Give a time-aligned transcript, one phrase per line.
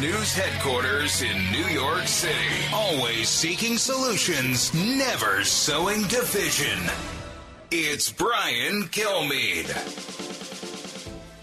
[0.00, 2.34] News headquarters in New York City,
[2.72, 6.78] always seeking solutions, never sowing division.
[7.70, 9.70] It's Brian Kilmeade.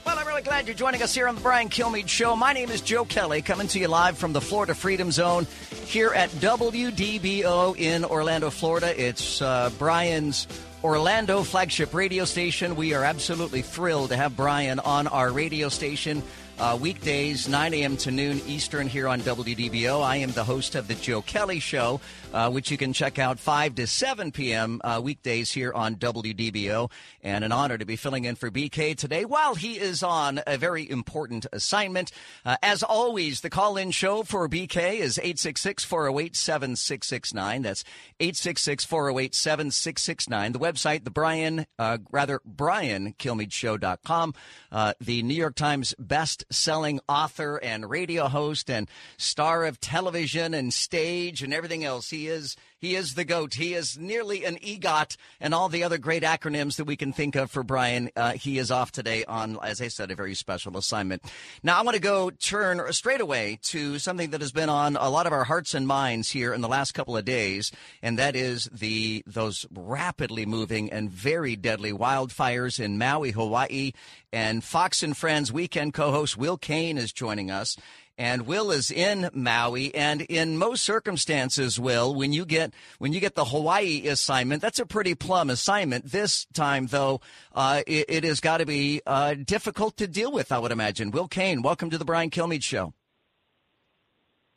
[0.05, 2.35] Well, I'm really glad you're joining us here on the Brian Kilmeade Show.
[2.35, 5.47] My name is Joe Kelly, coming to you live from the Florida Freedom Zone
[5.85, 8.93] here at WDBO in Orlando, Florida.
[9.01, 10.47] It's uh, Brian's
[10.83, 12.75] Orlando flagship radio station.
[12.75, 16.21] We are absolutely thrilled to have Brian on our radio station.
[16.61, 17.97] Uh, weekdays, 9 a.m.
[17.97, 20.03] to noon Eastern here on WDBO.
[20.03, 21.99] I am the host of The Joe Kelly Show,
[22.33, 24.81] uh, which you can check out 5 to 7 p.m.
[24.83, 26.89] Uh, weekdays here on WDBO.
[27.23, 30.57] And an honor to be filling in for BK today while he is on a
[30.57, 32.11] very important assignment.
[32.45, 37.61] Uh, as always, the call in show for BK is 866 408 7669.
[37.61, 37.83] That's
[38.19, 40.51] 866 408 7669.
[40.51, 44.33] The website, the Brian, uh, rather, BrianKilmeadeShow.com.
[44.71, 50.53] Uh, the New York Times best selling author and radio host and star of television
[50.53, 52.09] and stage and everything else.
[52.09, 53.53] He is he is the goat.
[53.53, 57.35] He is nearly an EGOT and all the other great acronyms that we can think
[57.35, 58.09] of for Brian.
[58.15, 61.21] Uh, he is off today on, as I said, a very special assignment.
[61.61, 65.09] Now I want to go turn straight away to something that has been on a
[65.09, 67.71] lot of our hearts and minds here in the last couple of days,
[68.01, 73.91] and that is the those rapidly moving and very deadly wildfires in Maui, Hawaii.
[74.33, 77.75] And Fox and Friends weekend co-host Will Cain is joining us.
[78.17, 83.19] And Will is in Maui, and in most circumstances, Will, when you get when you
[83.19, 86.05] get the Hawaii assignment, that's a pretty plum assignment.
[86.05, 87.21] This time, though,
[87.55, 90.51] uh, it, it, has got to be uh, difficult to deal with.
[90.51, 91.11] I would imagine.
[91.11, 92.93] Will Cain, welcome to the Brian Kilmeade Show.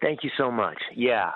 [0.03, 0.79] Thank you so much.
[0.95, 1.33] Yeah,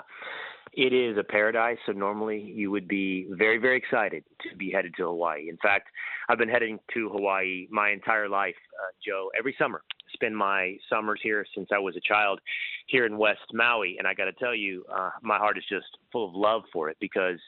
[0.73, 1.77] it is a paradise.
[1.85, 5.49] So normally you would be very, very excited to be headed to Hawaii.
[5.49, 5.87] In fact,
[6.27, 9.81] I've been heading to Hawaii my entire life, uh, Joe, every summer
[10.13, 12.39] spend my summers here since I was a child
[12.87, 13.95] here in West Maui.
[13.97, 16.89] And I got to tell you, uh, my heart is just full of love for
[16.89, 17.39] it because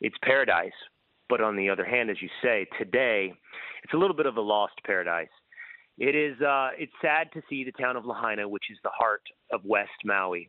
[0.00, 0.72] it's paradise.
[1.28, 3.32] But on the other hand, as you say, today
[3.84, 5.28] it's a little bit of a lost paradise.
[5.98, 6.40] It is.
[6.40, 9.22] Uh, it's sad to see the town of Lahaina, which is the heart
[9.52, 10.48] of West Maui,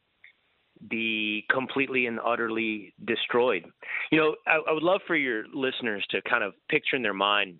[0.90, 3.66] be completely and utterly destroyed.
[4.12, 7.14] You know, I, I would love for your listeners to kind of picture in their
[7.14, 7.58] mind,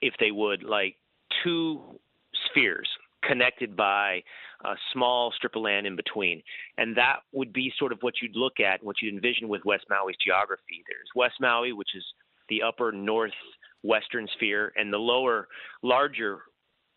[0.00, 0.96] if they would, like
[1.44, 2.00] two
[2.46, 2.88] spheres
[3.22, 4.22] connected by
[4.64, 6.42] a small strip of land in between.
[6.78, 9.84] And that would be sort of what you'd look at, what you'd envision with West
[9.90, 10.82] Maui's geography.
[10.88, 12.04] There's West Maui, which is
[12.48, 15.48] the upper northwestern sphere, and the lower,
[15.82, 16.40] larger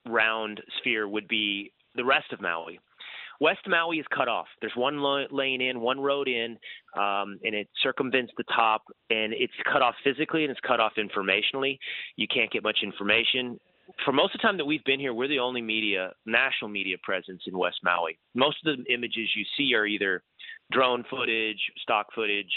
[0.07, 2.79] round sphere would be the rest of Maui.
[3.39, 4.47] West Maui is cut off.
[4.61, 5.01] There's one
[5.31, 6.57] lane in, one road in,
[6.95, 10.93] um, and it circumvents the top, and it's cut off physically and it's cut off
[10.97, 11.77] informationally.
[12.15, 13.59] You can't get much information
[14.05, 16.97] for most of the time that we've been here, we're the only media, national media
[17.03, 18.17] presence in West Maui.
[18.33, 20.23] Most of the images you see are either
[20.71, 22.51] drone footage, stock footage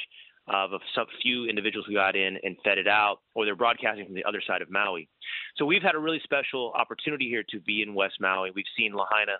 [0.48, 0.78] of a
[1.22, 4.40] few individuals who got in and fed it out, or they're broadcasting from the other
[4.46, 5.08] side of Maui.
[5.56, 8.52] So we've had a really special opportunity here to be in West Maui.
[8.54, 9.38] We've seen Lahaina,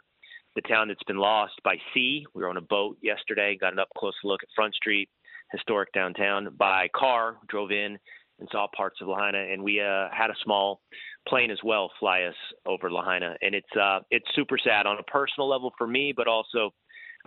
[0.57, 2.27] the town that's been lost by sea.
[2.35, 5.09] We were on a boat yesterday, got an up close look at Front Street,
[5.53, 6.49] historic downtown.
[6.59, 7.99] By car, drove in
[8.41, 10.81] and saw parts of Lahaina, and we uh, had a small
[11.29, 12.35] plane as well fly us
[12.67, 16.27] over Lahaina, and it's uh, it's super sad on a personal level for me, but
[16.27, 16.73] also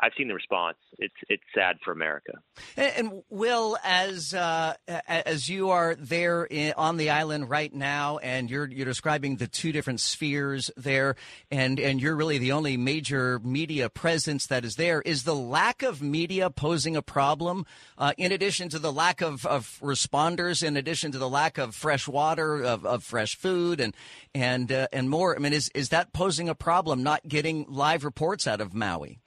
[0.01, 0.77] I've seen the response.
[0.97, 2.33] It's it's sad for America.
[2.77, 4.75] And, and Will, as uh,
[5.07, 9.47] as you are there in, on the island right now, and you're you're describing the
[9.47, 11.15] two different spheres there,
[11.51, 15.01] and and you're really the only major media presence that is there.
[15.01, 17.65] Is the lack of media posing a problem?
[17.97, 21.75] Uh, in addition to the lack of, of responders, in addition to the lack of
[21.75, 23.93] fresh water, of, of fresh food, and
[24.33, 25.35] and uh, and more.
[25.35, 27.03] I mean, is is that posing a problem?
[27.03, 29.19] Not getting live reports out of Maui.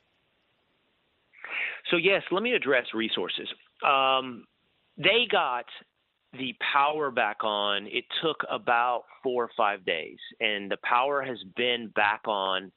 [1.93, 3.47] So, yes, let me address resources.
[3.87, 4.47] Um,
[4.97, 5.67] they got
[6.33, 7.87] the power back on.
[7.87, 12.73] It took about four or five days, and the power has been back on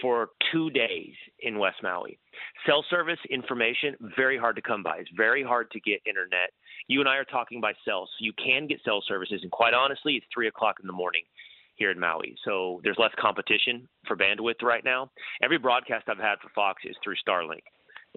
[0.00, 2.20] for two days in West Maui.
[2.66, 4.98] Cell service information, very hard to come by.
[4.98, 6.50] It's very hard to get internet.
[6.86, 9.74] You and I are talking by cell, so you can get cell services, and quite
[9.74, 11.22] honestly, it's three o'clock in the morning.
[11.76, 12.36] here in Maui.
[12.44, 15.10] So there's less competition for bandwidth right now.
[15.42, 17.64] Every broadcast I've had for Fox is through Starlink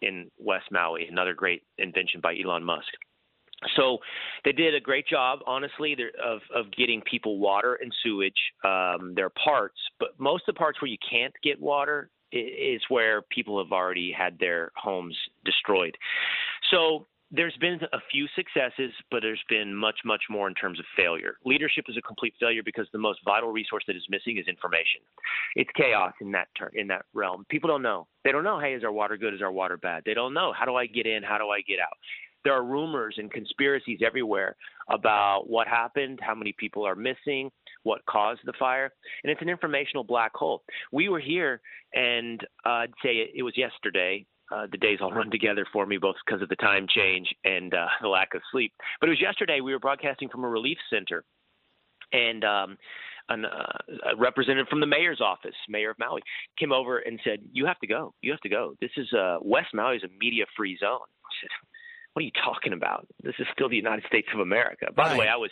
[0.02, 2.88] in West Maui, another great invention by Elon Musk.
[3.76, 3.98] So
[4.46, 8.40] they did a great job, honestly, of of getting people water and sewage.
[8.64, 12.82] Um, there are parts, but most of the parts where you can't get water is
[12.90, 15.98] where people have already had their homes destroyed.
[16.72, 20.86] So there's been a few successes, but there's been much, much more in terms of
[20.98, 21.36] failure.
[21.46, 25.02] Leadership is a complete failure because the most vital resource that is missing is information.
[25.56, 27.46] It's chaos in that ter- in that realm.
[27.50, 28.08] People don't know.
[28.24, 28.60] They don't know.
[28.60, 29.34] Hey, is our water good?
[29.34, 30.04] Is our water bad?
[30.06, 30.54] They don't know.
[30.58, 31.22] How do I get in?
[31.22, 31.98] How do I get out?
[32.44, 34.56] There are rumors and conspiracies everywhere
[34.90, 37.52] about what happened, how many people are missing,
[37.84, 38.92] what caused the fire,
[39.24, 40.64] and it's an informational black hole.
[40.92, 41.62] We were here,
[41.94, 45.98] and uh, I'd say it was yesterday uh, the days all run together for me,
[45.98, 48.74] both because of the time change and uh, the lack of sleep.
[49.00, 49.62] But it was yesterday.
[49.62, 51.24] We were broadcasting from a relief center,
[52.12, 52.78] and um,
[53.30, 56.22] an, uh, a representative from the mayor's office, mayor of Maui,
[56.58, 58.14] came over and said, "You have to go.
[58.22, 58.76] You have to go.
[58.82, 61.50] This is uh, West Maui is a media-free zone." I said,
[62.14, 63.08] what are you talking about?
[63.24, 64.88] This is still the United States of America.
[64.96, 65.14] By right.
[65.14, 65.52] the way, I was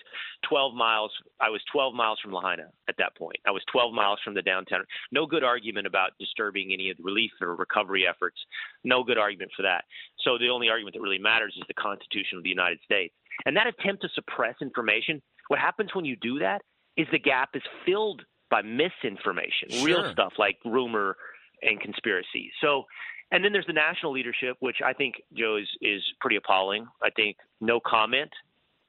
[0.49, 1.11] 12 miles.
[1.39, 3.37] I was 12 miles from Lahaina at that point.
[3.45, 4.83] I was 12 miles from the downtown.
[5.11, 8.37] No good argument about disturbing any of the relief or recovery efforts.
[8.83, 9.85] No good argument for that.
[10.25, 13.13] So the only argument that really matters is the Constitution of the United States.
[13.45, 16.61] And that attempt to suppress information, what happens when you do that
[16.97, 19.85] is the gap is filled by misinformation, sure.
[19.85, 21.15] real stuff like rumor
[21.61, 22.51] and conspiracy.
[22.61, 22.85] So
[23.31, 26.87] and then there's the national leadership, which I think Joe is is pretty appalling.
[27.03, 28.31] I think no comment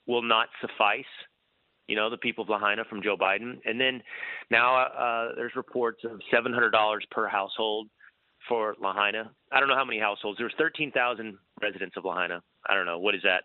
[0.07, 1.05] will not suffice.
[1.89, 4.03] You know, the people of Lahaina from Joe Biden, and then
[4.51, 6.71] now uh, there's reports of $700
[7.11, 7.89] per household
[8.47, 9.31] for Lahaina.
[9.51, 10.39] I don't know how many households.
[10.39, 12.43] There's 13,000 residents of Lahaina.
[12.69, 13.43] I don't know what is that.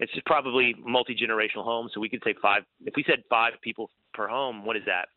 [0.00, 1.92] It's probably multi generational homes.
[1.94, 2.62] So we could say five.
[2.84, 5.08] If we said five people per home, what is that?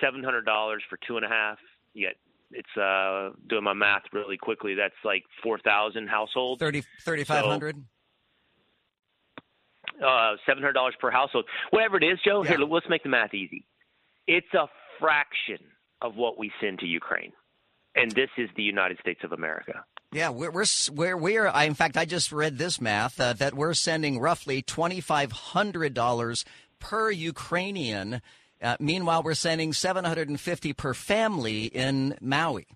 [0.00, 1.58] Seven hundred dollars for two and a half.
[1.94, 2.16] You get
[2.50, 4.74] it's uh doing my math really quickly.
[4.74, 6.60] That's like 4000 households.
[6.60, 7.76] 30 3500
[9.98, 11.46] so, uh $700 per household.
[11.70, 12.50] Whatever it is joe yeah.
[12.50, 13.66] here let's make the math easy.
[14.26, 14.66] It's a
[14.98, 15.58] fraction
[16.02, 17.32] of what we send to ukraine.
[17.94, 19.84] And this is the united states of america.
[20.12, 23.54] Yeah, we're we're we're, we're I, in fact I just read this math uh, that
[23.54, 26.44] we're sending roughly twenty five hundred dollars
[26.78, 28.20] per Ukrainian
[28.62, 32.66] uh, meanwhile, we're sending 750 per family in Maui.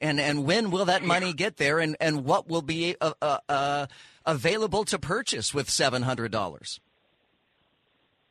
[0.00, 1.78] And and when will that money get there?
[1.78, 3.86] And and what will be uh, uh, uh
[4.26, 6.80] available to purchase with seven hundred dollars?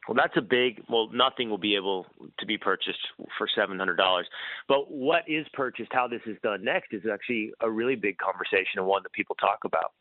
[0.07, 0.83] Well, that's a big.
[0.89, 2.05] Well, nothing will be able
[2.39, 2.99] to be purchased
[3.37, 4.27] for seven hundred dollars.
[4.67, 8.77] But what is purchased, how this is done next, is actually a really big conversation
[8.77, 9.93] and one that people talk about.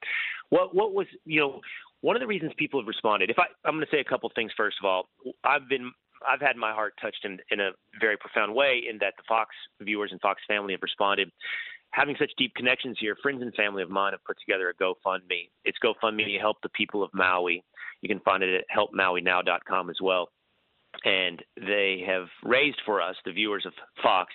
[0.50, 1.60] What what was you know
[2.00, 3.30] one of the reasons people have responded.
[3.30, 5.08] If I I'm going to say a couple things first of all.
[5.44, 5.92] I've been
[6.28, 7.70] I've had my heart touched in, in a
[8.00, 11.30] very profound way in that the Fox viewers and Fox family have responded.
[11.92, 15.50] Having such deep connections here, friends and family of mine have put together a GoFundMe.
[15.64, 17.62] It's GoFundMe to help the people of Maui.
[18.00, 20.30] You can find it at helpmauinow.com as well.
[21.04, 23.72] And they have raised for us, the viewers of
[24.02, 24.32] Fox,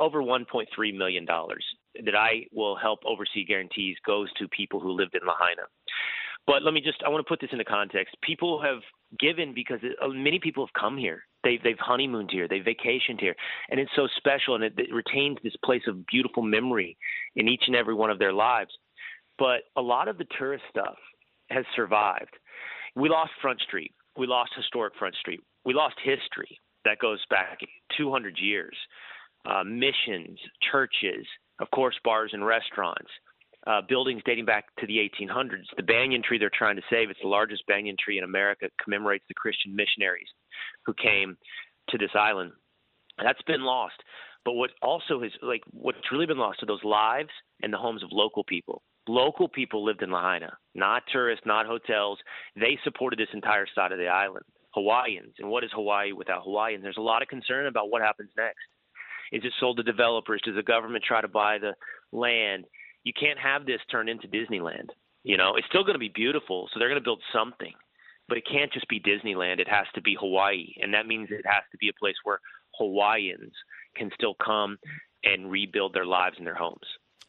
[0.00, 5.26] over $1.3 million that I will help oversee guarantees goes to people who lived in
[5.26, 5.62] Lahaina.
[6.46, 8.16] But let me just, I want to put this into context.
[8.22, 8.80] People have
[9.18, 11.22] given because it, uh, many people have come here.
[11.42, 13.34] They've, they've honeymooned here, they've vacationed here,
[13.70, 16.96] and it's so special and it, it retains this place of beautiful memory
[17.36, 18.70] in each and every one of their lives.
[19.38, 20.96] But a lot of the tourist stuff
[21.50, 22.36] has survived.
[22.94, 23.92] We lost Front Street.
[24.16, 25.40] We lost historic Front Street.
[25.64, 27.58] We lost history that goes back
[27.96, 28.76] 200 years.
[29.44, 30.38] Uh, missions,
[30.70, 31.26] churches,
[31.60, 33.10] of course, bars and restaurants
[33.66, 35.64] uh, buildings dating back to the 1800s.
[35.76, 39.24] The banyan tree they're trying to save, it's the largest banyan tree in America, commemorates
[39.28, 40.28] the Christian missionaries
[40.86, 41.36] who came
[41.90, 42.52] to this island.
[43.22, 43.96] That's been lost.
[44.44, 47.30] But what also has, like, what's really been lost are those lives
[47.62, 48.82] and the homes of local people.
[49.08, 52.18] Local people lived in Lahaina, not tourists, not hotels.
[52.56, 54.44] They supported this entire side of the island.
[54.74, 55.34] Hawaiians.
[55.38, 56.82] And what is Hawaii without Hawaiians?
[56.82, 58.58] There's a lot of concern about what happens next.
[59.32, 60.42] Is it sold to developers?
[60.44, 61.74] Does the government try to buy the
[62.16, 62.64] land?
[63.04, 64.88] You can't have this turn into Disneyland.
[65.22, 67.72] You know, it's still going to be beautiful, so they're going to build something,
[68.28, 69.60] but it can't just be Disneyland.
[69.60, 72.40] It has to be Hawaii, and that means it has to be a place where
[72.78, 73.52] Hawaiians
[73.96, 74.78] can still come
[75.22, 76.86] and rebuild their lives and their homes.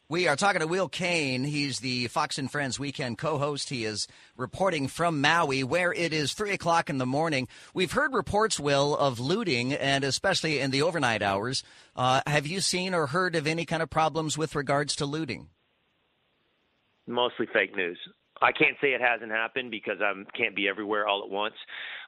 [0.08, 1.42] We are talking to Will Cain.
[1.42, 3.70] He's the Fox and Friends weekend co host.
[3.70, 4.06] He is
[4.36, 7.48] reporting from Maui, where it is 3 o'clock in the morning.
[7.74, 11.64] We've heard reports, Will, of looting, and especially in the overnight hours.
[11.96, 15.48] Uh, have you seen or heard of any kind of problems with regards to looting?
[17.06, 17.98] Mostly fake news.
[18.42, 21.54] I can't say it hasn't happened because I can't be everywhere all at once.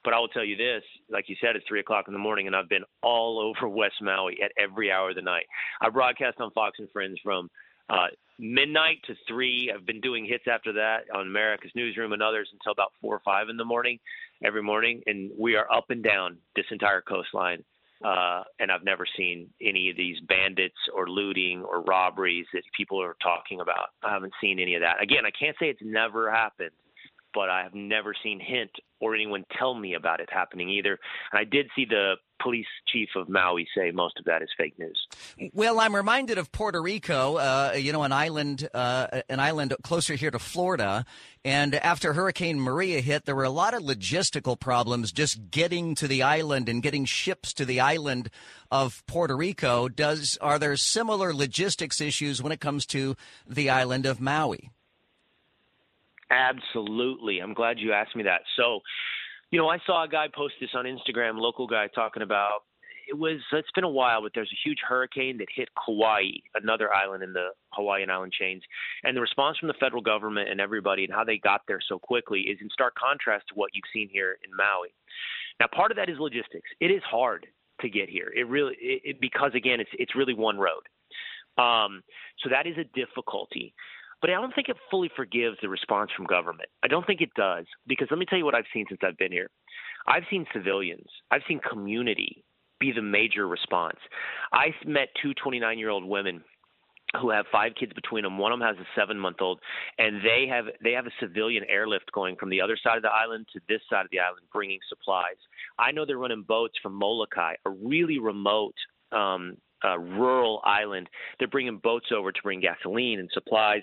[0.04, 2.46] But I will tell you this, like you said, it's three o'clock in the morning,
[2.46, 5.46] and I've been all over West Maui at every hour of the night.
[5.80, 7.50] I broadcast on Fox and Friends from
[7.88, 9.72] uh, midnight to three.
[9.74, 13.22] I've been doing hits after that on America's Newsroom and others until about four or
[13.24, 13.98] five in the morning
[14.44, 17.64] every morning, and we are up and down this entire coastline
[18.04, 23.02] uh, and I've never seen any of these bandits or looting or robberies that people
[23.02, 23.88] are talking about.
[24.04, 25.02] I haven't seen any of that.
[25.02, 26.70] Again, I can't say it's never happened,
[27.34, 30.98] but I have never seen hint or anyone tell me about it happening either.
[31.32, 34.78] And I did see the police chief of Maui say most of that is fake
[34.78, 35.06] news.
[35.52, 40.14] Well, I'm reminded of Puerto Rico, uh, you know, an island, uh, an island closer
[40.14, 41.04] here to Florida.
[41.44, 46.08] And after Hurricane Maria hit, there were a lot of logistical problems just getting to
[46.08, 48.30] the island and getting ships to the island
[48.70, 49.88] of Puerto Rico.
[49.88, 53.16] Does are there similar logistics issues when it comes to
[53.46, 54.70] the island of Maui?
[56.30, 57.38] Absolutely.
[57.40, 58.42] I'm glad you asked me that.
[58.56, 58.80] So,
[59.50, 62.62] you know, I saw a guy post this on Instagram, local guy talking about
[63.08, 66.24] it was it's been a while, but there's a huge hurricane that hit Kauai,
[66.54, 68.62] another island in the Hawaiian island chains,
[69.02, 71.98] and the response from the federal government and everybody and how they got there so
[71.98, 74.92] quickly is in stark contrast to what you've seen here in Maui.
[75.58, 76.68] Now, part of that is logistics.
[76.80, 77.46] It is hard
[77.80, 78.30] to get here.
[78.36, 80.84] It really it, it, because again, it's it's really one road.
[81.56, 82.02] Um,
[82.42, 83.74] so that is a difficulty.
[84.20, 86.68] But I don't think it fully forgives the response from government.
[86.82, 89.18] I don't think it does because let me tell you what I've seen since I've
[89.18, 89.48] been here.
[90.06, 92.42] I've seen civilians, I've seen community
[92.80, 93.98] be the major response.
[94.52, 96.42] I met two 29 year old women
[97.20, 98.38] who have five kids between them.
[98.38, 99.60] One of them has a seven month old,
[99.98, 103.10] and they have they have a civilian airlift going from the other side of the
[103.10, 105.36] island to this side of the island, bringing supplies.
[105.78, 108.74] I know they're running boats from Molokai, a really remote
[109.12, 111.08] um, uh, rural island.
[111.38, 113.82] They're bringing boats over to bring gasoline and supplies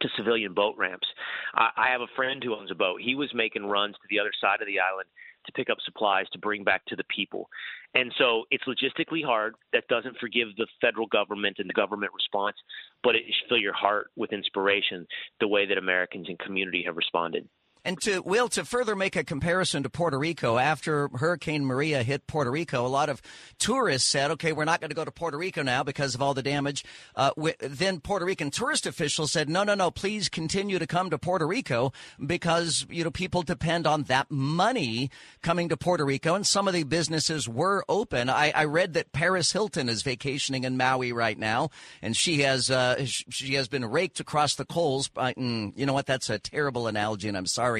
[0.00, 1.06] to civilian boat ramps.
[1.54, 3.00] I, I have a friend who owns a boat.
[3.00, 5.08] He was making runs to the other side of the island
[5.46, 7.48] to pick up supplies to bring back to the people.
[7.94, 9.54] And so it's logistically hard.
[9.72, 12.56] That doesn't forgive the federal government and the government response,
[13.02, 15.06] but it should fill your heart with inspiration
[15.40, 17.48] the way that Americans and community have responded.
[17.86, 22.26] And to Will, to further make a comparison to Puerto Rico, after Hurricane Maria hit
[22.26, 23.22] Puerto Rico, a lot of
[23.60, 26.34] tourists said, "Okay, we're not going to go to Puerto Rico now because of all
[26.34, 30.86] the damage." Uh, then Puerto Rican tourist officials said, "No, no, no, please continue to
[30.88, 31.92] come to Puerto Rico
[32.26, 35.08] because you know people depend on that money
[35.42, 39.12] coming to Puerto Rico, and some of the businesses were open." I, I read that
[39.12, 41.70] Paris Hilton is vacationing in Maui right now,
[42.02, 45.06] and she has uh, she has been raked across the coals.
[45.06, 46.06] By, mm, you know what?
[46.06, 47.75] That's a terrible analogy, and I'm sorry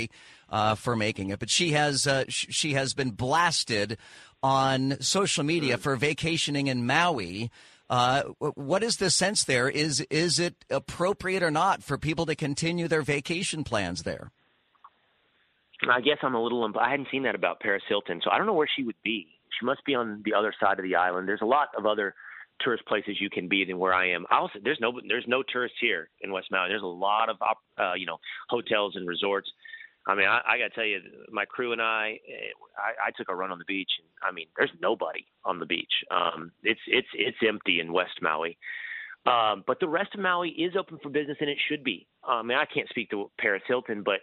[0.48, 3.98] uh, for making it, but she has uh, sh- she has been blasted
[4.42, 7.50] on social media for vacationing in Maui.
[7.88, 8.22] Uh,
[8.54, 9.68] what is the sense there?
[9.68, 14.30] Is is it appropriate or not for people to continue their vacation plans there?
[15.88, 16.68] I guess I'm a little.
[16.80, 19.28] I hadn't seen that about Paris Hilton, so I don't know where she would be.
[19.58, 21.28] She must be on the other side of the island.
[21.28, 22.14] There's a lot of other
[22.60, 24.26] tourist places you can be than where I am.
[24.30, 26.68] Also, there's no there's no tourists here in West Maui.
[26.68, 27.36] There's a lot of
[27.78, 29.50] uh, you know hotels and resorts.
[30.06, 33.10] I mean, I, I got to tell you, my crew and I, eh, I, I
[33.16, 35.92] took a run on the beach, and I mean, there's nobody on the beach.
[36.10, 38.56] Um, it's it's it's empty in West Maui,
[39.26, 42.06] um, but the rest of Maui is open for business, and it should be.
[42.24, 44.20] I mean, I can't speak to Paris Hilton, but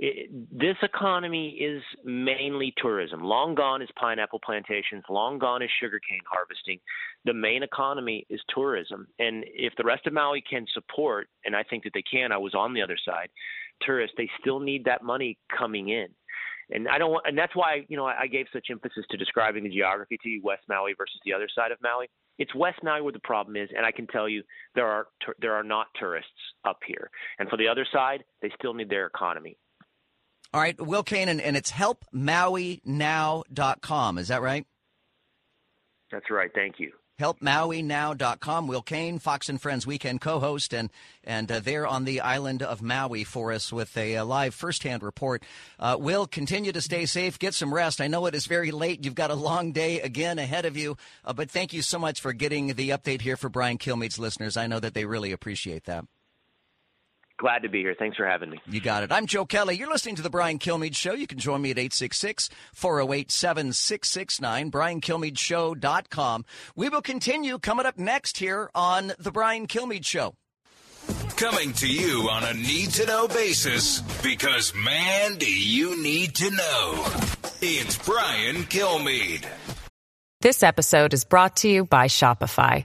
[0.00, 3.22] it, this economy is mainly tourism.
[3.22, 5.04] Long gone is pineapple plantations.
[5.08, 6.80] Long gone is sugarcane harvesting.
[7.24, 11.62] The main economy is tourism, and if the rest of Maui can support, and I
[11.62, 13.28] think that they can, I was on the other side
[13.84, 16.06] tourists, they still need that money coming in.
[16.72, 19.64] And I don't want, and that's why you know I, gave such emphasis to describing
[19.64, 22.08] the geography to you, West Maui versus the other side of Maui.
[22.38, 24.44] It's West Maui where the problem is, and I can tell you
[24.76, 25.08] there are
[25.40, 26.30] there are not tourists
[26.64, 27.10] up here.
[27.40, 29.58] And for the other side, they still need their economy.
[30.54, 34.18] All right, Will Cain, and, and it's helpmaui.now.com.
[34.18, 34.64] Is that right?
[36.12, 36.52] That's right.
[36.54, 38.66] Thank you helpmauinow.com.
[38.66, 40.90] Will Cain, Fox and Friends weekend co-host, and
[41.22, 45.02] and uh, they're on the island of Maui for us with a, a live firsthand
[45.02, 45.44] report.
[45.78, 48.00] Uh, Will, continue to stay safe, get some rest.
[48.00, 49.04] I know it is very late.
[49.04, 52.20] You've got a long day again ahead of you, uh, but thank you so much
[52.20, 54.56] for getting the update here for Brian Kilmeade's listeners.
[54.56, 56.04] I know that they really appreciate that.
[57.40, 57.94] Glad to be here.
[57.98, 58.60] Thanks for having me.
[58.66, 59.10] You got it.
[59.10, 59.74] I'm Joe Kelly.
[59.74, 61.14] You're listening to The Brian Kilmeade Show.
[61.14, 66.44] You can join me at 866 408 7669, BrianKilmeadeShow.com.
[66.76, 70.34] We will continue coming up next here on The Brian Kilmeade Show.
[71.36, 76.50] Coming to you on a need to know basis because, man, do you need to
[76.50, 77.06] know.
[77.62, 79.46] It's Brian Kilmeade.
[80.42, 82.84] This episode is brought to you by Shopify.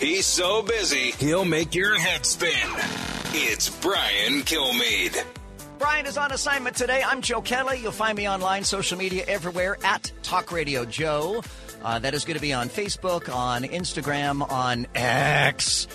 [0.00, 2.50] He's so busy, he'll make your head spin.
[3.34, 5.22] It's Brian Kilmeade.
[5.78, 7.02] Brian is on assignment today.
[7.06, 7.80] I'm Joe Kelly.
[7.80, 11.42] You'll find me online, social media, everywhere at Talk Radio Joe.
[11.82, 15.86] Uh, that is going to be on Facebook, on Instagram, on X.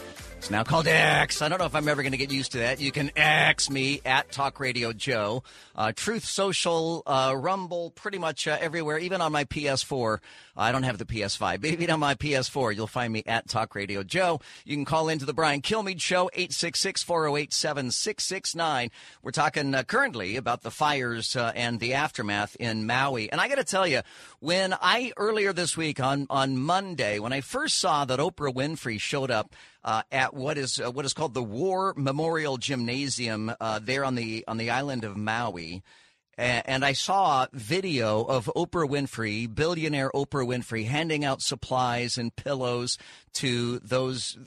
[0.52, 1.42] Now called X.
[1.42, 2.80] I don't know if I'm ever going to get used to that.
[2.80, 5.42] You can X me at Talk Radio Joe.
[5.76, 10.20] Uh, Truth Social, uh, Rumble, pretty much uh, everywhere, even on my PS4.
[10.56, 13.74] I don't have the PS5, but even on my PS4, you'll find me at Talk
[13.74, 14.40] Radio Joe.
[14.64, 18.92] You can call into the Brian Kilmeade Show, 866 408 7669.
[19.24, 23.32] We're talking uh, currently about the fires uh, and the aftermath in Maui.
[23.32, 24.02] And I got to tell you,
[24.40, 29.00] when I, earlier this week on, on Monday, when I first saw that Oprah Winfrey
[29.00, 29.54] showed up,
[29.86, 34.16] uh, at what is uh, what is called the War Memorial Gymnasium uh, there on
[34.16, 35.84] the on the island of Maui.
[36.38, 42.98] And I saw video of Oprah Winfrey, billionaire Oprah Winfrey, handing out supplies and pillows
[43.36, 44.38] to those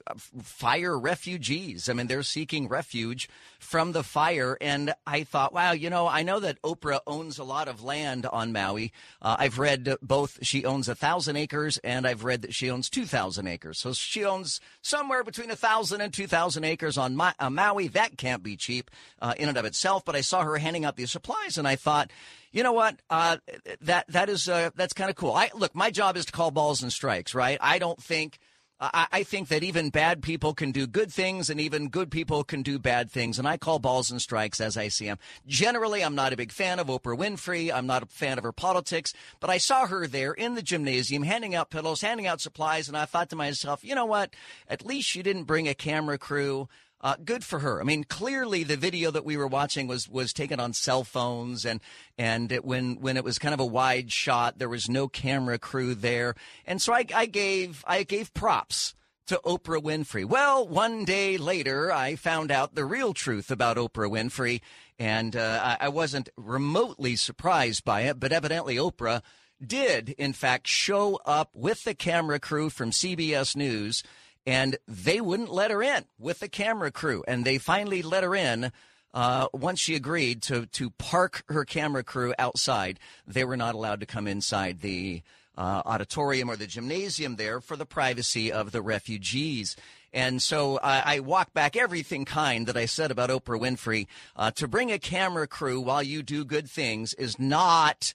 [0.42, 1.88] fire refugees.
[1.88, 3.28] I mean, they're seeking refuge
[3.58, 4.56] from the fire.
[4.60, 8.24] And I thought, wow, you know, I know that Oprah owns a lot of land
[8.26, 8.92] on Maui.
[9.20, 12.88] Uh, I've read both she owns a thousand acres and I've read that she owns
[12.88, 13.78] 2,000 acres.
[13.78, 17.88] So she owns somewhere between a thousand and 2,000 acres on Ma- uh, Maui.
[17.88, 20.04] That can't be cheap uh, in and of itself.
[20.04, 22.10] But I saw her handing out these supplies and I thought,
[22.52, 22.96] you know what?
[23.10, 23.36] Uh,
[23.82, 25.34] that that is uh, that's kind of cool.
[25.34, 27.58] I look, my job is to call balls and strikes, right?
[27.60, 28.38] I don't think
[28.80, 32.62] I, think that even bad people can do good things and even good people can
[32.62, 33.36] do bad things.
[33.38, 35.18] And I call balls and strikes as I see them.
[35.48, 37.72] Generally, I'm not a big fan of Oprah Winfrey.
[37.72, 41.24] I'm not a fan of her politics, but I saw her there in the gymnasium
[41.24, 42.86] handing out pillows, handing out supplies.
[42.86, 44.34] And I thought to myself, you know what?
[44.68, 46.68] At least she didn't bring a camera crew.
[47.00, 47.80] Uh, good for her.
[47.80, 51.64] I mean, clearly the video that we were watching was was taken on cell phones,
[51.64, 51.80] and
[52.16, 55.58] and it, when when it was kind of a wide shot, there was no camera
[55.58, 56.34] crew there,
[56.66, 58.94] and so I, I gave I gave props
[59.28, 60.24] to Oprah Winfrey.
[60.24, 64.60] Well, one day later, I found out the real truth about Oprah Winfrey,
[64.98, 68.18] and uh, I, I wasn't remotely surprised by it.
[68.18, 69.22] But evidently, Oprah
[69.64, 74.02] did, in fact, show up with the camera crew from CBS News
[74.48, 77.22] and they wouldn't let her in with the camera crew.
[77.28, 78.72] And they finally let her in
[79.12, 82.98] uh, once she agreed to to park her camera crew outside.
[83.26, 85.22] They were not allowed to come inside the
[85.58, 89.76] uh, auditorium or the gymnasium there for the privacy of the refugees.
[90.14, 94.06] And so I, I walk back everything kind that I said about Oprah Winfrey.
[94.34, 98.14] Uh, to bring a camera crew while you do good things is not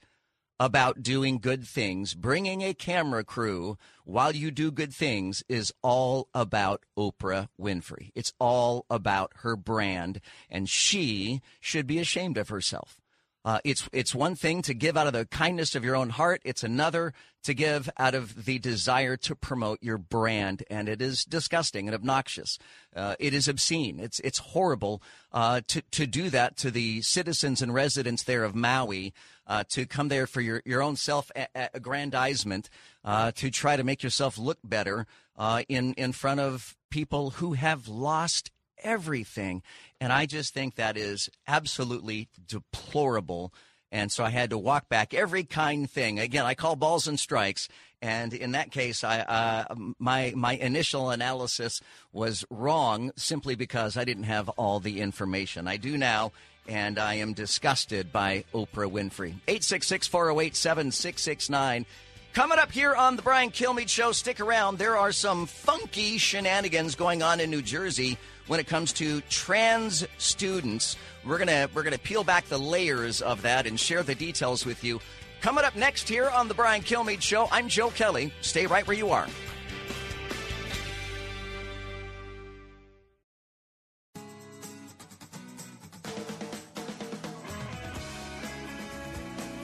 [0.64, 2.14] about doing good things.
[2.14, 8.12] Bringing a camera crew while you do good things is all about Oprah Winfrey.
[8.16, 13.02] It's all about her brand, and she should be ashamed of herself.
[13.46, 16.42] Uh, it's it's one thing to give out of the kindness of your own heart.
[16.46, 21.26] It's another to give out of the desire to promote your brand, and it is
[21.26, 22.58] disgusting and obnoxious.
[22.96, 24.00] Uh, it is obscene.
[24.00, 25.04] It's it's horrible
[25.34, 29.14] uh, to to do that to the citizens and residents there of Maui.
[29.46, 31.30] Uh, to come there for your your own self
[31.74, 32.70] aggrandizement,
[33.04, 35.06] uh, to try to make yourself look better
[35.38, 38.52] uh, in in front of people who have lost
[38.84, 39.64] everything.
[40.00, 43.54] And I just think that is absolutely deplorable.
[43.92, 46.20] And so I had to walk back every kind thing.
[46.20, 47.70] Again, I call balls and strikes.
[48.02, 51.80] And in that case, I, uh, my, my initial analysis
[52.12, 55.68] was wrong simply because I didn't have all the information.
[55.68, 56.34] I do now,
[56.68, 59.36] and I am disgusted by Oprah Winfrey.
[59.48, 61.86] 866 408 7669.
[62.34, 64.80] Coming up here on the Brian Kilmeade Show, stick around.
[64.80, 68.18] There are some funky shenanigans going on in New Jersey
[68.48, 70.96] when it comes to trans students.
[71.26, 74.84] We're gonna we're gonna peel back the layers of that and share the details with
[74.84, 75.00] you.
[75.42, 78.34] Coming up next here on the Brian Kilmeade Show, I'm Joe Kelly.
[78.42, 79.28] Stay right where you are.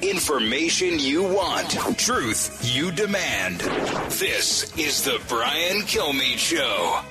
[0.02, 3.60] Information you want, truth you demand.
[4.12, 7.02] This is the Brian Kilmeade Show.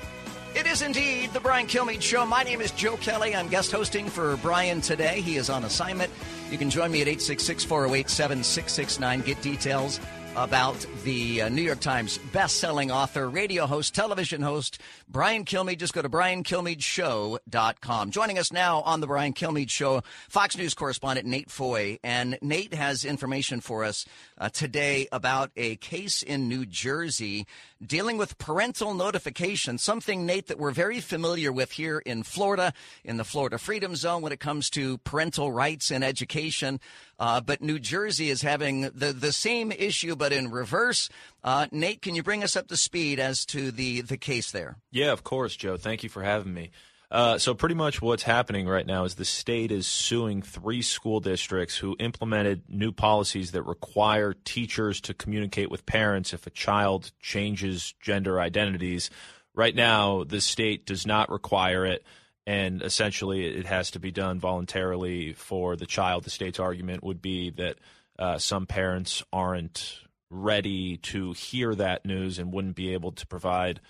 [0.59, 2.25] It is indeed the Brian Kilmeade Show.
[2.25, 3.33] My name is Joe Kelly.
[3.33, 5.21] I'm guest hosting for Brian today.
[5.21, 6.11] He is on assignment.
[6.51, 9.21] You can join me at 866 408 7669.
[9.21, 10.01] Get details
[10.39, 15.79] about the uh, New York Times best-selling author, radio host, television host, Brian Kilmeade.
[15.79, 18.11] Just go to briankilmeadeshow.com.
[18.11, 21.99] Joining us now on the Brian Kilmeade Show, Fox News correspondent Nate Foy.
[22.03, 24.05] And Nate has information for us
[24.37, 27.45] uh, today about a case in New Jersey
[27.85, 32.73] dealing with parental notification, something, Nate, that we're very familiar with here in Florida,
[33.03, 36.79] in the Florida Freedom Zone when it comes to parental rights and education.
[37.19, 41.09] Uh, but New Jersey is having the, the same issue, but in reverse.
[41.43, 44.77] Uh, Nate, can you bring us up to speed as to the, the case there?
[44.91, 45.75] Yeah, of course, Joe.
[45.75, 46.71] Thank you for having me.
[47.11, 51.19] Uh, so, pretty much what's happening right now is the state is suing three school
[51.19, 57.11] districts who implemented new policies that require teachers to communicate with parents if a child
[57.19, 59.09] changes gender identities.
[59.55, 62.05] Right now, the state does not require it,
[62.49, 66.23] and essentially it has to be done voluntarily for the child.
[66.23, 67.77] The state's argument would be that
[68.17, 69.99] uh, some parents aren't
[70.31, 73.81] ready to hear that news and wouldn't be able to provide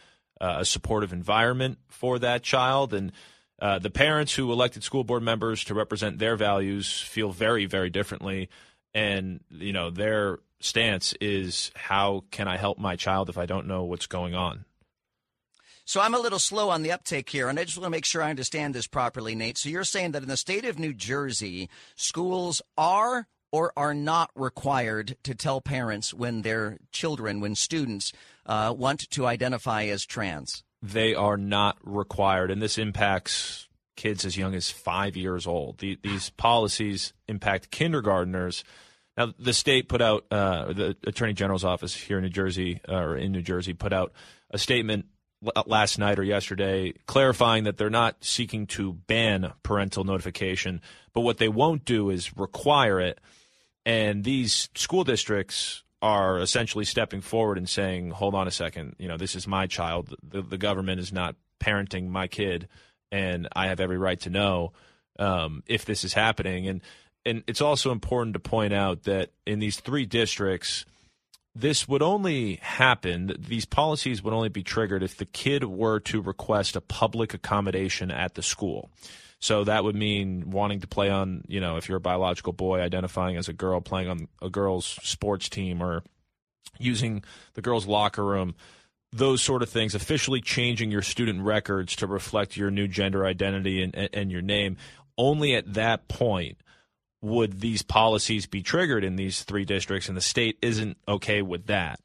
[0.42, 2.94] uh, a supportive environment for that child.
[2.94, 3.14] And
[3.62, 7.90] uh, the parents who elected school board members to represent their values feel very, very
[7.90, 8.50] differently.
[8.94, 13.68] And, you know, their stance is how can I help my child if I don't
[13.68, 14.66] know what's going on?
[15.90, 18.06] So I'm a little slow on the uptake here, and I just want to make
[18.06, 19.58] sure I understand this properly, Nate.
[19.58, 24.30] So you're saying that in the state of New Jersey, schools are or are not
[24.36, 28.14] required to tell parents when their children, when students
[28.46, 30.64] uh, want to identify as trans?
[30.80, 35.80] They are not required, and this impacts kids as young as five years old.
[35.80, 38.62] The, these policies impact kindergarteners.
[39.18, 42.94] Now, the state put out, uh, the Attorney General's office here in New Jersey, uh,
[42.94, 44.14] or in New Jersey, put out
[44.52, 45.08] a statement
[45.66, 50.82] last night or yesterday clarifying that they're not seeking to ban parental notification,
[51.14, 53.20] but what they won't do is require it.
[53.86, 59.08] And these school districts are essentially stepping forward and saying, "Hold on a second, you
[59.08, 60.14] know, this is my child.
[60.24, 62.68] The, the government is not parenting my kid,
[63.12, 64.74] and I have every right to know
[65.18, 66.82] um, if this is happening." And
[67.26, 70.86] and it's also important to point out that in these three districts,
[71.60, 73.36] this would only happen.
[73.38, 78.12] These policies would only be triggered if the kid were to request a public accommodation
[78.12, 78.90] at the school.
[79.40, 82.82] So that would mean wanting to play on, you know, if you're a biological boy
[82.82, 86.04] identifying as a girl, playing on a girl's sports team or
[86.78, 88.56] using the girls' locker room,
[89.12, 93.82] those sort of things, officially changing your student records to reflect your new gender identity
[93.82, 94.78] and, and your name.
[95.18, 96.58] Only at that point
[97.22, 101.68] would these policies be triggered in these three districts, and the state isn't okay with
[101.68, 102.00] that.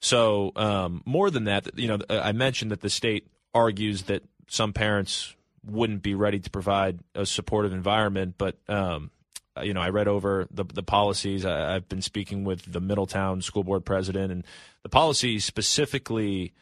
[0.00, 4.72] So, um, more than that, you know, I mentioned that the state argues that some
[4.72, 8.34] parents wouldn't be ready to provide a supportive environment.
[8.38, 9.10] But um,
[9.62, 11.44] you know, I read over the the policies.
[11.44, 14.44] I, have been speaking with the Middletown School Board president, and
[14.82, 16.52] the policy specifically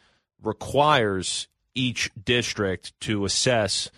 [0.43, 3.89] requires each district to assess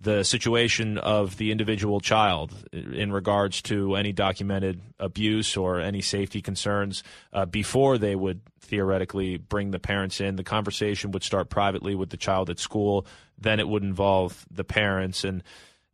[0.00, 6.40] the situation of the individual child in regards to any documented abuse or any safety
[6.40, 10.36] concerns uh, before they would theoretically bring the parents in.
[10.36, 13.06] The conversation would start privately with the child at school,
[13.36, 15.42] then it would involve the parents and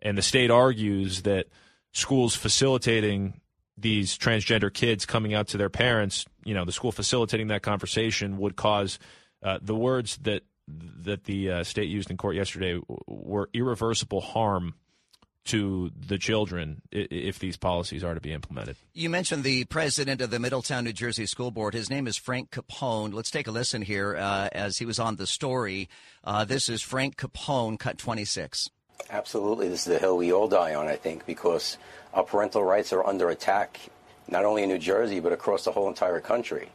[0.00, 1.46] and the state argues that
[1.92, 3.40] schools facilitating
[3.78, 8.36] these transgender kids coming out to their parents, you know, the school facilitating that conversation
[8.36, 8.98] would cause
[9.42, 14.74] uh, the words that that the uh, state used in court yesterday were irreversible harm
[15.44, 18.76] to the children if these policies are to be implemented.
[18.94, 21.74] You mentioned the president of the Middletown, New Jersey School Board.
[21.74, 23.12] His name is Frank Capone.
[23.12, 25.88] Let's take a listen here uh, as he was on the story.
[26.22, 28.70] Uh, this is Frank Capone, cut 26.
[29.10, 29.68] Absolutely.
[29.68, 31.76] This is the hill we all die on, I think, because
[32.14, 33.78] our parental rights are under attack,
[34.28, 36.70] not only in New Jersey, but across the whole entire country.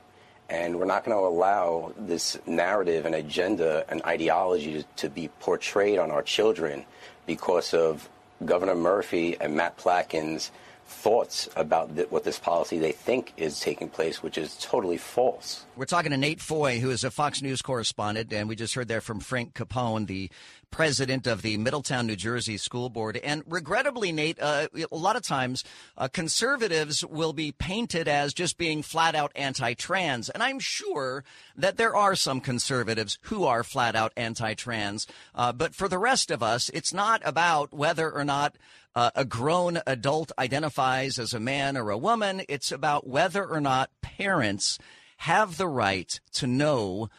[0.50, 6.00] And we're not going to allow this narrative and agenda and ideology to be portrayed
[6.00, 6.86] on our children
[7.28, 8.10] because of
[8.44, 10.52] Governor Murphy and Matt Platkin's
[10.90, 15.66] thoughts about th- what this policy they think is taking place, which is totally false.
[15.76, 18.88] We're talking to Nate Foy, who is a Fox News correspondent, and we just heard
[18.88, 20.30] there from Frank Capone, the
[20.72, 23.18] president of the Middletown, New Jersey School Board.
[23.18, 25.64] And regrettably, Nate, uh, a lot of times
[25.98, 30.30] uh, conservatives will be painted as just being flat out anti trans.
[30.30, 31.24] And I'm sure
[31.56, 35.08] that there are some conservatives who are flat out anti trans.
[35.34, 38.56] Uh, but for the rest of us, it's not about whether or not
[39.00, 42.42] uh, a grown adult identifies as a man or a woman.
[42.50, 44.78] It's about whether or not parents
[45.20, 47.10] have the right to know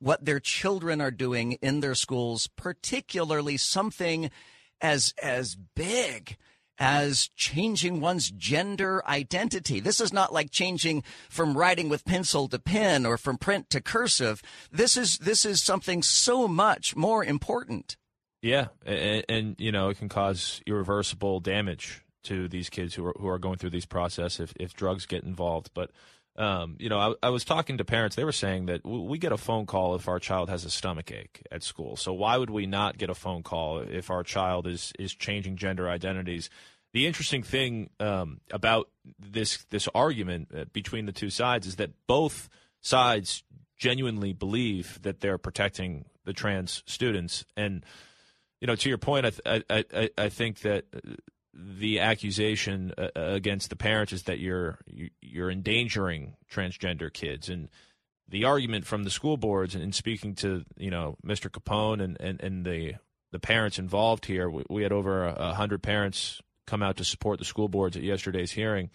[0.00, 4.32] what their children are doing in their schools, particularly something
[4.80, 6.36] as as big
[6.76, 9.78] as changing one's gender identity.
[9.78, 13.80] This is not like changing from writing with pencil to pen or from print to
[13.80, 14.42] cursive.
[14.72, 17.96] This is this is something so much more important.
[18.42, 23.14] Yeah, and, and you know it can cause irreversible damage to these kids who are
[23.18, 25.70] who are going through these process if if drugs get involved.
[25.74, 25.90] But
[26.38, 28.14] um, you know, I, I, was talking to parents.
[28.14, 31.10] They were saying that we get a phone call if our child has a stomach
[31.10, 31.96] ache at school.
[31.96, 35.56] So why would we not get a phone call if our child is is changing
[35.56, 36.48] gender identities?
[36.92, 41.90] The interesting thing um, about this this argument uh, between the two sides is that
[42.06, 42.48] both
[42.80, 43.42] sides
[43.76, 47.84] genuinely believe that they're protecting the trans students, and
[48.60, 50.84] you know, to your point, I I I, I think that
[51.54, 54.78] the accusation uh, uh, against the parents is that you're
[55.20, 57.68] you're endangering transgender kids and
[58.28, 61.50] the argument from the school boards and, speaking to you know Mr.
[61.50, 62.94] Capone and, and, and the
[63.32, 67.38] the parents involved here we, we had over a hundred parents come out to support
[67.40, 68.90] the school boards at yesterday's hearing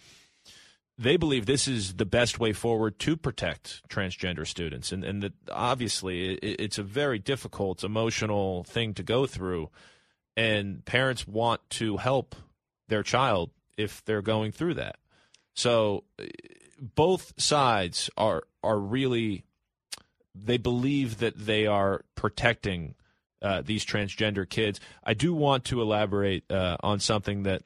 [0.96, 5.32] they believe this is the best way forward to protect transgender students and and that
[5.50, 9.70] obviously it, it's a very difficult emotional thing to go through
[10.36, 12.34] and parents want to help
[12.88, 14.96] their child if they're going through that.
[15.54, 16.04] So
[16.80, 19.44] both sides are are really
[20.34, 22.96] they believe that they are protecting
[23.40, 24.80] uh, these transgender kids.
[25.04, 27.62] I do want to elaborate uh, on something that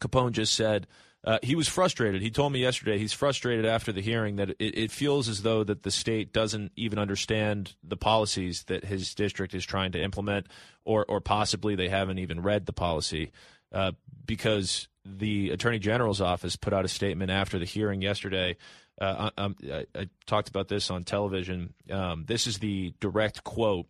[0.00, 0.86] Capone just said.
[1.24, 2.22] Uh, he was frustrated.
[2.22, 5.64] He told me yesterday he's frustrated after the hearing that it, it, feels as though
[5.64, 10.46] that the state doesn't even understand the policies that his district is trying to implement,
[10.84, 13.32] or or possibly they haven't even read the policy.
[13.72, 13.92] Uh,
[14.24, 18.56] because the Attorney General's office put out a statement after the hearing yesterday.
[19.00, 21.74] Uh, I, I, I, talked about this on television.
[21.90, 23.86] Um, this is the direct quote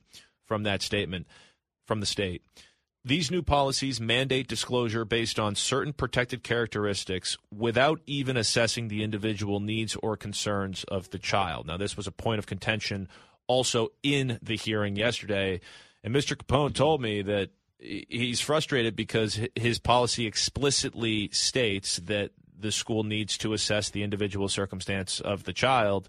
[0.47, 1.27] from that statement
[1.87, 2.43] from the state.
[3.07, 9.61] These new policies mandate disclosure based on certain protected characteristics without even assessing the individual
[9.61, 11.69] needs or concerns of the child.
[11.69, 13.07] Now, this was a point of contention
[13.47, 15.61] also in the hearing yesterday.
[16.03, 16.37] And Mr.
[16.37, 23.39] Capone told me that he's frustrated because his policy explicitly states that the school needs
[23.39, 26.09] to assess the individual circumstance of the child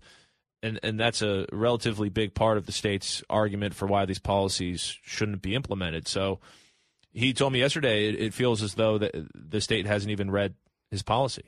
[0.64, 4.98] and and that's a relatively big part of the state's argument for why these policies
[5.04, 6.40] shouldn't be implemented so
[7.18, 10.54] he told me yesterday it, it feels as though that the state hasn't even read
[10.92, 11.44] his policy.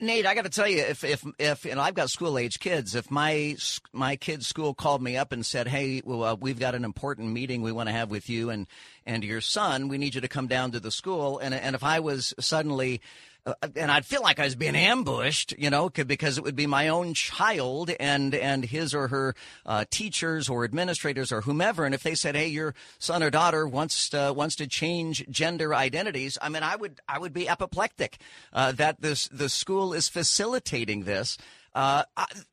[0.00, 2.96] Nate, I got to tell you, if if if and I've got school age kids,
[2.96, 3.56] if my
[3.92, 7.30] my kid's school called me up and said, "Hey, well, uh, we've got an important
[7.30, 8.66] meeting we want to have with you and
[9.06, 11.84] and your son, we need you to come down to the school," and and if
[11.84, 13.00] I was suddenly
[13.46, 16.66] uh, and I'd feel like I was being ambushed, you know, because it would be
[16.66, 19.34] my own child and and his or her
[19.66, 21.84] uh, teachers or administrators or whomever.
[21.84, 25.74] And if they said, "Hey, your son or daughter wants to, wants to change gender
[25.74, 28.18] identities," I mean, I would I would be apoplectic
[28.52, 31.36] uh, that this the school is facilitating this.
[31.74, 32.04] Uh,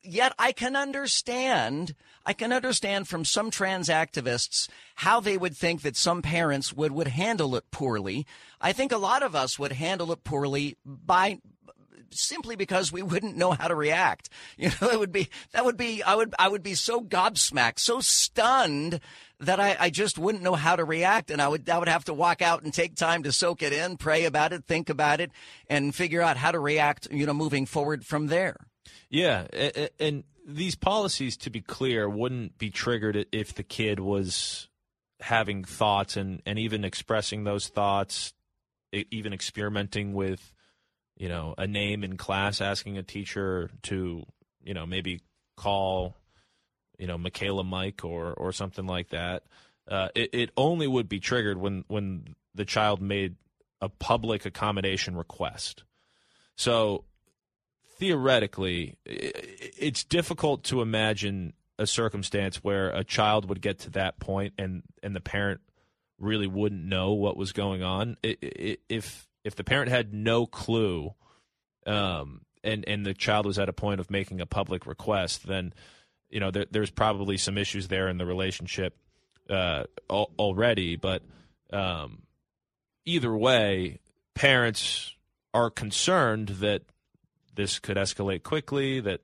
[0.01, 1.93] yet I can understand,
[2.25, 6.91] I can understand from some trans activists how they would think that some parents would,
[6.91, 8.25] would handle it poorly.
[8.59, 11.39] I think a lot of us would handle it poorly by
[12.13, 14.29] simply because we wouldn't know how to react.
[14.57, 17.79] You know, it would be, that would be, I would, I would be so gobsmacked,
[17.79, 18.99] so stunned
[19.39, 21.31] that I, I just wouldn't know how to react.
[21.31, 23.73] And I would, I would have to walk out and take time to soak it
[23.73, 25.31] in, pray about it, think about it,
[25.67, 28.57] and figure out how to react, you know, moving forward from there.
[29.11, 29.45] Yeah,
[29.99, 34.69] and these policies, to be clear, wouldn't be triggered if the kid was
[35.19, 38.33] having thoughts and, and even expressing those thoughts,
[38.93, 40.53] even experimenting with,
[41.17, 44.25] you know, a name in class, asking a teacher to,
[44.63, 45.19] you know, maybe
[45.57, 46.15] call,
[46.97, 49.43] you know, Michaela Mike or or something like that.
[49.89, 53.35] Uh, it, it only would be triggered when when the child made
[53.81, 55.83] a public accommodation request.
[56.55, 57.03] So
[58.01, 64.55] theoretically, it's difficult to imagine a circumstance where a child would get to that point
[64.57, 65.61] and and the parent
[66.17, 68.17] really wouldn't know what was going on.
[68.23, 71.13] If if the parent had no clue,
[71.85, 75.71] um, and and the child was at a point of making a public request, then
[76.31, 78.97] you know there, there's probably some issues there in the relationship
[79.47, 80.95] uh, already.
[80.95, 81.21] But
[81.71, 82.23] um,
[83.05, 83.99] either way,
[84.33, 85.13] parents
[85.53, 86.81] are concerned that
[87.55, 89.21] this could escalate quickly, that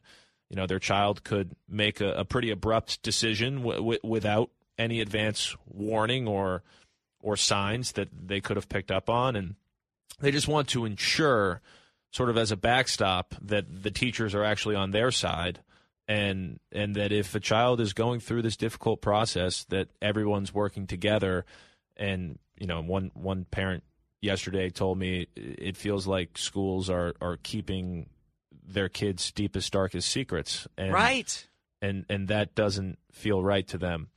[0.49, 5.01] you know their child could make a, a pretty abrupt decision w- w- without any
[5.01, 6.63] advance warning or
[7.19, 9.55] or signs that they could have picked up on, and
[10.19, 11.61] they just want to ensure,
[12.11, 15.59] sort of as a backstop, that the teachers are actually on their side,
[16.07, 20.87] and and that if a child is going through this difficult process, that everyone's working
[20.87, 21.45] together.
[21.95, 23.83] And you know, one one parent
[24.21, 28.09] yesterday told me it feels like schools are are keeping
[28.67, 30.67] their kids' deepest, darkest secrets.
[30.77, 31.47] And, right.
[31.81, 34.09] And and that doesn't feel right to them.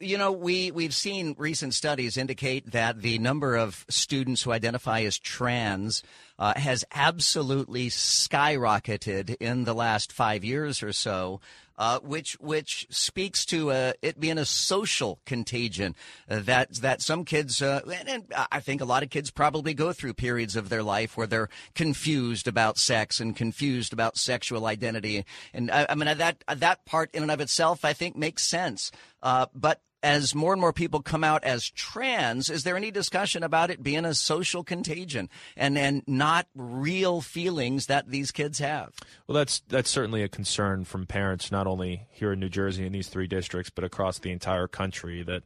[0.00, 5.02] You know, we, we've seen recent studies indicate that the number of students who identify
[5.02, 6.02] as trans
[6.38, 11.40] uh, has absolutely skyrocketed in the last five years or so.
[11.76, 15.96] Uh, which which speaks to uh, it being a social contagion
[16.30, 19.74] uh, that that some kids uh, and, and, I think a lot of kids probably
[19.74, 24.66] go through periods of their life where they're confused about sex and confused about sexual
[24.66, 25.24] identity.
[25.52, 28.92] And I, I mean that that part in and of itself I think makes sense.
[29.20, 33.42] Uh, but as more and more people come out as trans, is there any discussion
[33.42, 38.92] about it being a social contagion and and not real feelings that these kids have?
[39.26, 42.92] Well, that's that's certainly a concern from parents, not only here in New Jersey in
[42.92, 45.22] these three districts, but across the entire country.
[45.22, 45.42] That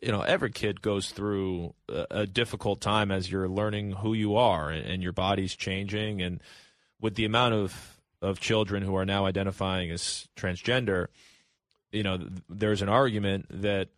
[0.00, 4.70] you know, every kid goes through a, difficult time as you're learning who you are
[4.70, 6.40] and, and your body's changing, and
[7.00, 11.08] with the amount of of children who are now identifying as transgender
[11.92, 13.88] you know, there's an argument that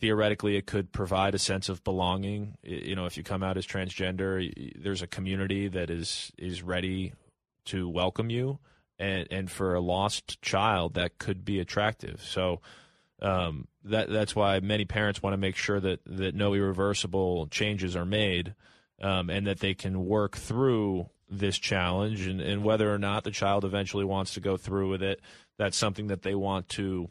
[0.00, 2.56] theoretically it could provide a sense of belonging.
[2.62, 7.14] You know, if you come out as transgender, there's a community that is is ready
[7.66, 8.58] to welcome you,
[8.98, 12.22] and and for a lost child, that could be attractive.
[12.22, 12.60] So.
[13.22, 17.96] Um, that that's why many parents want to make sure that, that no irreversible changes
[17.96, 18.54] are made,
[19.00, 23.30] um, and that they can work through this challenge, and, and whether or not the
[23.30, 25.20] child eventually wants to go through with it,
[25.58, 27.08] that's something that they want to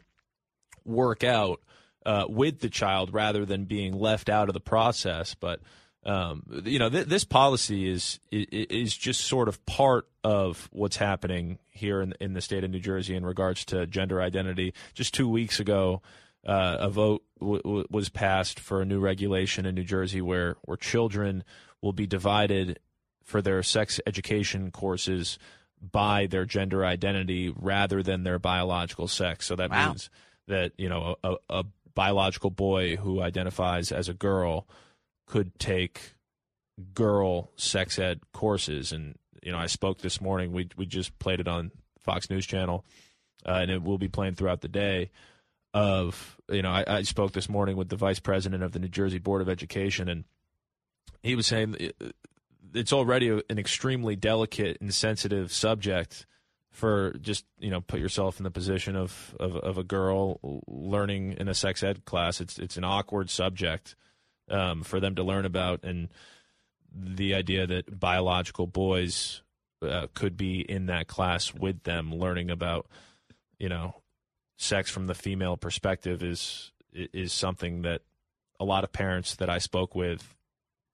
[0.85, 1.61] work out
[2.05, 5.35] uh, with the child rather than being left out of the process.
[5.35, 5.59] But
[6.05, 11.59] um, you know, th- this policy is is just sort of part of what's happening
[11.69, 14.73] here in in the state of New Jersey in regards to gender identity.
[14.93, 16.01] Just two weeks ago,
[16.45, 20.57] uh, a vote w- w- was passed for a new regulation in New Jersey where
[20.63, 21.43] where children
[21.81, 22.79] will be divided
[23.23, 25.39] for their sex education courses
[25.91, 29.45] by their gender identity rather than their biological sex.
[29.45, 29.89] So that wow.
[29.89, 30.09] means
[30.47, 34.67] that you know a, a biological boy who identifies as a girl
[35.25, 36.15] could take
[36.93, 41.39] girl sex ed courses and you know I spoke this morning we we just played
[41.39, 42.83] it on Fox News channel
[43.45, 45.11] uh, and it will be playing throughout the day
[45.73, 48.87] of you know I, I, spoke this morning with the vice president of the New
[48.87, 50.23] Jersey Board of Education and
[51.21, 51.75] he was saying
[52.73, 56.25] it's already an extremely delicate and sensitive subject
[56.71, 61.33] for just you know put yourself in the position of, of, of a girl learning
[61.33, 62.41] in a sex ed class.
[62.41, 63.95] It's it's an awkward subject
[64.49, 66.09] um, for them to learn about, and
[66.91, 69.41] the idea that biological boys
[69.81, 72.87] uh, could be in that class with them, learning about
[73.59, 73.95] you know
[74.57, 78.01] sex from the female perspective is is something that
[78.59, 80.35] a lot of parents that I spoke with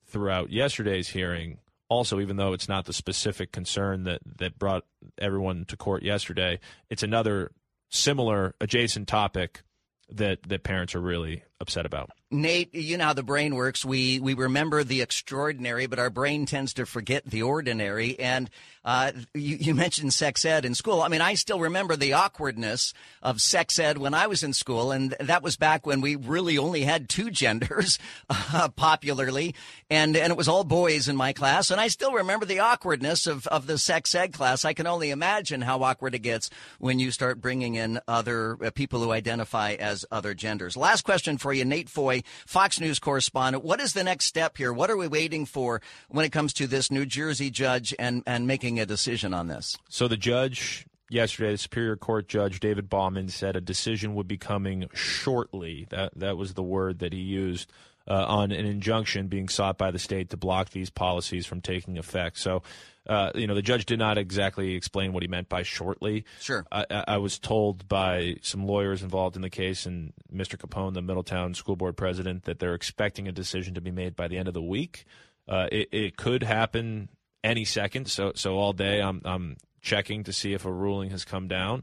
[0.06, 4.86] throughout yesterday's hearing also, even though it's not the specific concern that, that brought
[5.18, 7.52] everyone to court yesterday, it's another
[7.90, 9.64] similar adjacent topic
[10.10, 12.10] that, that parents are really upset about.
[12.32, 13.84] Nate, you know how the brain works.
[13.84, 18.20] We we remember the extraordinary, but our brain tends to forget the ordinary.
[18.20, 18.50] And
[18.86, 21.02] uh, you, you, mentioned sex ed in school.
[21.02, 24.92] I mean, I still remember the awkwardness of sex ed when I was in school,
[24.92, 29.54] and that was back when we really only had two genders uh, popularly,
[29.90, 31.72] and and it was all boys in my class.
[31.72, 34.64] And I still remember the awkwardness of of the sex ed class.
[34.64, 38.70] I can only imagine how awkward it gets when you start bringing in other uh,
[38.72, 40.78] people who identify as other genders.
[40.78, 42.24] Last question for you, Nate Foy.
[42.46, 43.64] Fox News correspondent.
[43.64, 44.74] What is the next step here?
[44.74, 48.48] What are we waiting for when it comes to this New Jersey judge and, and
[48.48, 49.78] making a decision on this?
[49.90, 54.38] So the judge yesterday, the Superior Court Judge David Bauman said a decision would be
[54.38, 55.88] coming shortly.
[55.90, 57.72] That that was the word that he used
[58.08, 61.98] uh, on an injunction being sought by the state to block these policies from taking
[61.98, 62.38] effect.
[62.40, 62.64] So
[63.10, 66.26] uh, you know, the judge did not exactly explain what he meant by shortly.
[66.40, 66.64] Sure.
[66.72, 70.58] I, I, was told by some lawyers involved in the case and Mr.
[70.58, 74.28] Capone, the Middletown School Board president, that they're expecting a decision to be made by
[74.28, 75.06] the end of the week.
[75.48, 77.10] Uh, it, it, could happen
[77.44, 78.08] any second.
[78.08, 81.82] So, so all day I'm, I'm checking to see if a ruling has come down.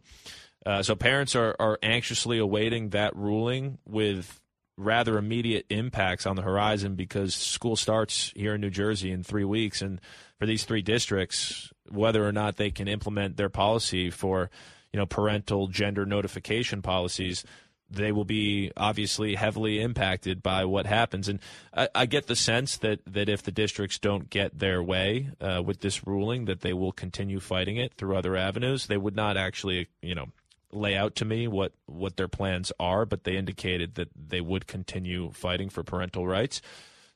[0.65, 4.41] Uh, so parents are, are anxiously awaiting that ruling with
[4.77, 9.45] rather immediate impacts on the horizon because school starts here in New Jersey in three
[9.45, 10.01] weeks, and
[10.39, 14.51] for these three districts, whether or not they can implement their policy for
[14.93, 17.45] you know parental gender notification policies,
[17.89, 21.29] they will be obviously heavily impacted by what happens.
[21.29, 21.41] And
[21.75, 25.63] I, I get the sense that, that if the districts don't get their way uh,
[25.65, 28.87] with this ruling, that they will continue fighting it through other avenues.
[28.87, 30.27] They would not actually, you know,
[30.73, 34.67] lay out to me what, what their plans are, but they indicated that they would
[34.67, 36.61] continue fighting for parental rights.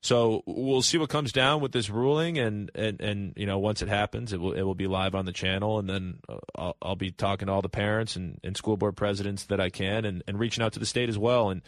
[0.02, 3.82] So we'll see what comes down with this ruling, and, and, and you know once
[3.82, 6.76] it happens, it will it will be live on the channel, and then uh, I'll,
[6.80, 10.06] I'll be talking to all the parents and, and school board presidents that I can,
[10.06, 11.60] and, and reaching out to the state as well, and,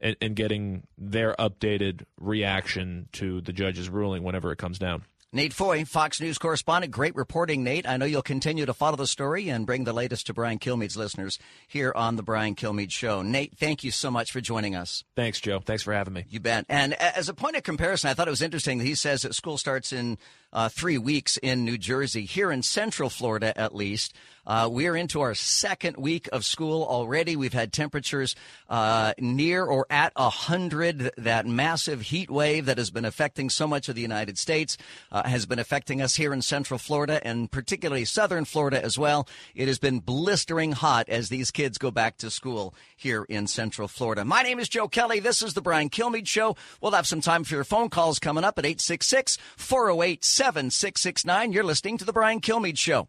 [0.00, 5.02] and and getting their updated reaction to the judge's ruling whenever it comes down.
[5.32, 6.92] Nate Foy, Fox News correspondent.
[6.92, 7.88] Great reporting, Nate.
[7.88, 10.96] I know you'll continue to follow the story and bring the latest to Brian Kilmeade's
[10.96, 13.22] listeners here on the Brian Kilmeade Show.
[13.22, 15.04] Nate, thank you so much for joining us.
[15.14, 15.60] Thanks, Joe.
[15.60, 16.24] Thanks for having me.
[16.28, 16.66] You bet.
[16.68, 19.36] And as a point of comparison, I thought it was interesting that he says that
[19.36, 20.18] school starts in
[20.52, 22.24] uh, three weeks in New Jersey.
[22.24, 24.14] Here in Central Florida, at least,
[24.46, 27.36] uh, we are into our second week of school already.
[27.36, 28.34] We've had temperatures
[28.68, 31.12] uh, near or at 100.
[31.18, 34.76] That massive heat wave that has been affecting so much of the United States
[35.12, 39.28] uh, has been affecting us here in Central Florida and particularly Southern Florida as well.
[39.54, 43.88] It has been blistering hot as these kids go back to school here in Central
[43.88, 44.24] Florida.
[44.24, 45.20] My name is Joe Kelly.
[45.20, 46.56] This is the Brian Kilmeade Show.
[46.80, 51.52] We'll have some time for your phone calls coming up at 866 408 7669.
[51.52, 53.08] You're listening to the Brian Kilmeade Show.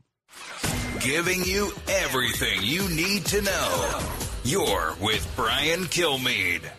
[0.99, 3.99] Giving you everything you need to know.
[4.43, 6.69] You're with Brian Kilmeade.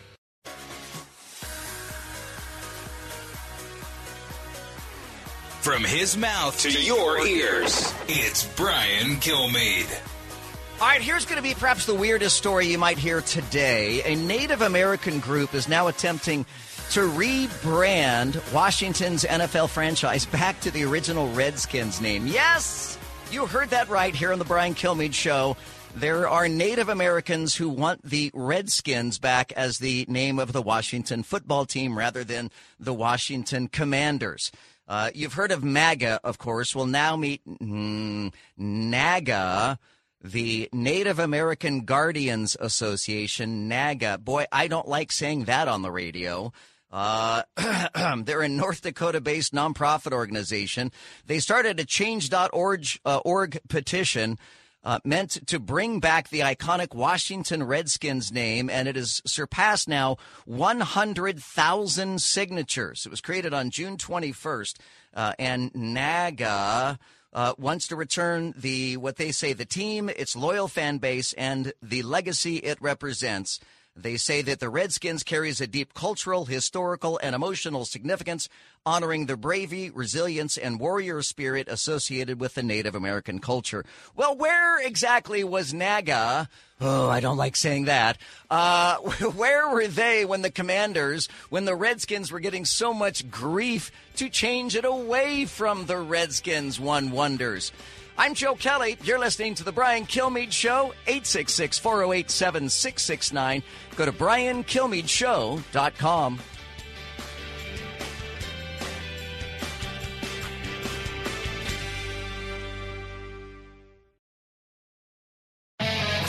[5.61, 9.91] From his mouth to your ears, it's Brian Kilmeade.
[10.79, 14.03] All right, here's going to be perhaps the weirdest story you might hear today.
[14.03, 16.45] A Native American group is now attempting
[16.93, 22.27] to rebrand Washington's NFL franchise back to the original Redskins name.
[22.27, 22.99] Yes,
[23.31, 25.57] you heard that right here on the Brian Kilmeade Show.
[25.95, 31.23] There are Native Americans who want the Redskins back as the name of the Washington
[31.23, 34.51] football team rather than the Washington Commanders.
[34.87, 36.75] Uh, you've heard of MAGA, of course.
[36.75, 39.79] We'll now meet mm, NAGA,
[40.23, 44.19] the Native American Guardians Association, NAGA.
[44.19, 46.53] Boy, I don't like saying that on the radio.
[46.93, 47.41] Uh,
[48.23, 50.91] they're a North Dakota based nonprofit organization.
[51.25, 54.37] They started a change.org uh, org petition
[54.83, 60.17] uh, meant to bring back the iconic Washington Redskins name, and it has surpassed now
[60.45, 63.05] 100,000 signatures.
[63.05, 64.75] It was created on June 21st,
[65.15, 66.99] uh, and NAGA.
[67.35, 71.73] Uh, wants to return the what they say the team, its loyal fan base, and
[71.81, 73.59] the legacy it represents.
[73.95, 78.49] They say that the Redskins carries a deep cultural, historical, and emotional significance,
[78.87, 83.85] honoring the bravery, resilience, and warrior spirit associated with the Native American culture.
[84.15, 86.49] Well, where exactly was NAGA?
[86.81, 88.17] Oh, I don't like saying that.
[88.49, 88.95] Uh,
[89.35, 94.27] where were they when the commanders, when the Redskins were getting so much grief to
[94.27, 97.71] change it away from the Redskins one wonders?
[98.17, 98.97] I'm Joe Kelly.
[99.03, 103.63] You're listening to The Brian Kilmeade Show, 866 408 7669.
[103.95, 106.39] Go to briankilmeadeshow.com.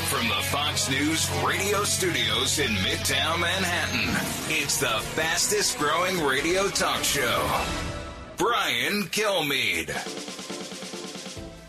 [0.09, 4.09] From the Fox News radio studios in Midtown Manhattan,
[4.49, 7.47] it's the fastest growing radio talk show.
[8.39, 10.54] Brian Kilmeade.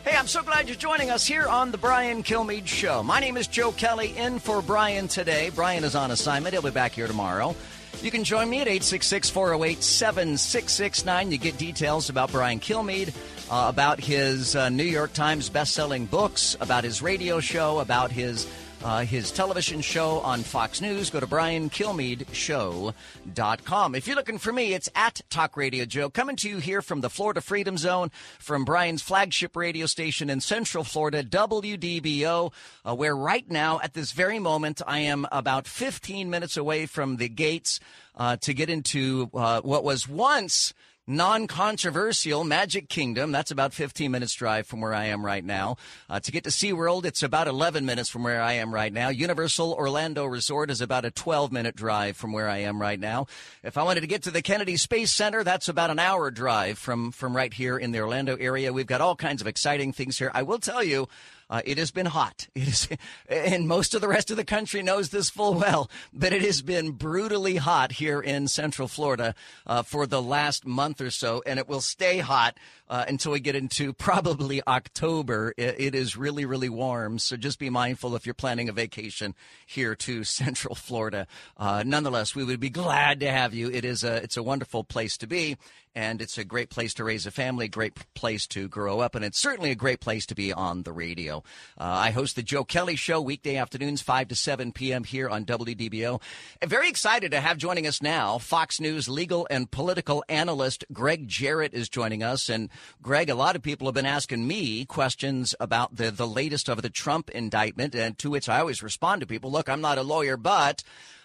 [0.06, 3.01] Hey, I'm so glad you're joining us here on the Brian Kilmeade Show.
[3.01, 5.49] My name is Joe Kelly, in for Brian today.
[5.49, 6.53] Brian is on assignment.
[6.53, 7.56] He'll be back here tomorrow.
[8.03, 11.32] You can join me at 866 408 7669.
[11.32, 13.16] You get details about Brian Kilmeade,
[13.49, 18.45] uh, about his uh, New York Times best-selling books, about his radio show, about his
[18.84, 21.10] uh, his television show on Fox News.
[21.10, 23.96] Go to briankilmeadeshow.com.
[23.96, 27.02] If you're looking for me, it's at Talk Radio Joe, coming to you here from
[27.02, 28.10] the Florida Freedom Zone,
[28.40, 32.52] from Brian's flagship radio station in Central Florida, WDBO,
[32.86, 37.16] uh, where right now, at this very moment, I am about 15 minutes away from
[37.18, 37.80] the gates
[38.16, 40.74] uh, to get into uh, what was once
[41.08, 43.32] non-controversial Magic Kingdom.
[43.32, 45.78] That's about 15 minutes drive from where I am right now.
[46.10, 49.10] Uh, to get to SeaWorld, it's about 11 minutes from where I am right now.
[49.10, 53.28] Universal Orlando Resort is about a 12 minute drive from where I am right now.
[53.64, 56.80] If I wanted to get to the Kennedy Space Center, that's about an hour drive
[56.80, 58.74] from, from right here in the Orlando area.
[58.74, 60.32] We've got all kinds of exciting things here.
[60.34, 61.08] I will tell you,
[61.50, 62.48] Uh, it has been hot.
[62.56, 62.88] It is,
[63.28, 65.89] and most of the rest of the country knows this full well.
[66.14, 69.36] But it has been brutally hot here in Central Florida
[69.68, 72.58] uh, for the last month or so, and it will stay hot
[72.90, 75.54] uh, until we get into probably October.
[75.58, 77.20] It, it is really, really warm.
[77.20, 81.28] So just be mindful if you're planning a vacation here to Central Florida.
[81.58, 83.70] Uh, nonetheless, we would be glad to have you.
[83.70, 85.58] It is a it's a wonderful place to be
[85.96, 89.24] and it's a great place to raise a family, great place to grow up, and
[89.24, 91.38] it's certainly a great place to be on the radio.
[91.80, 95.06] Uh, I host the Joe Kelly Show weekday afternoons, 5 to 7 p.m.
[95.06, 96.22] here on WDBO.
[96.62, 101.30] I'm very excited to have joining us now Fox News legal and political analyst Greg
[101.30, 102.50] Jarrett is joining us.
[102.50, 102.70] And
[103.02, 106.82] Greg, a lot of people have been asking me questions about the, the latest of
[106.82, 110.04] the Trump indictment, and to which I always respond to people, look, I'm not a
[110.04, 110.84] lawyer, but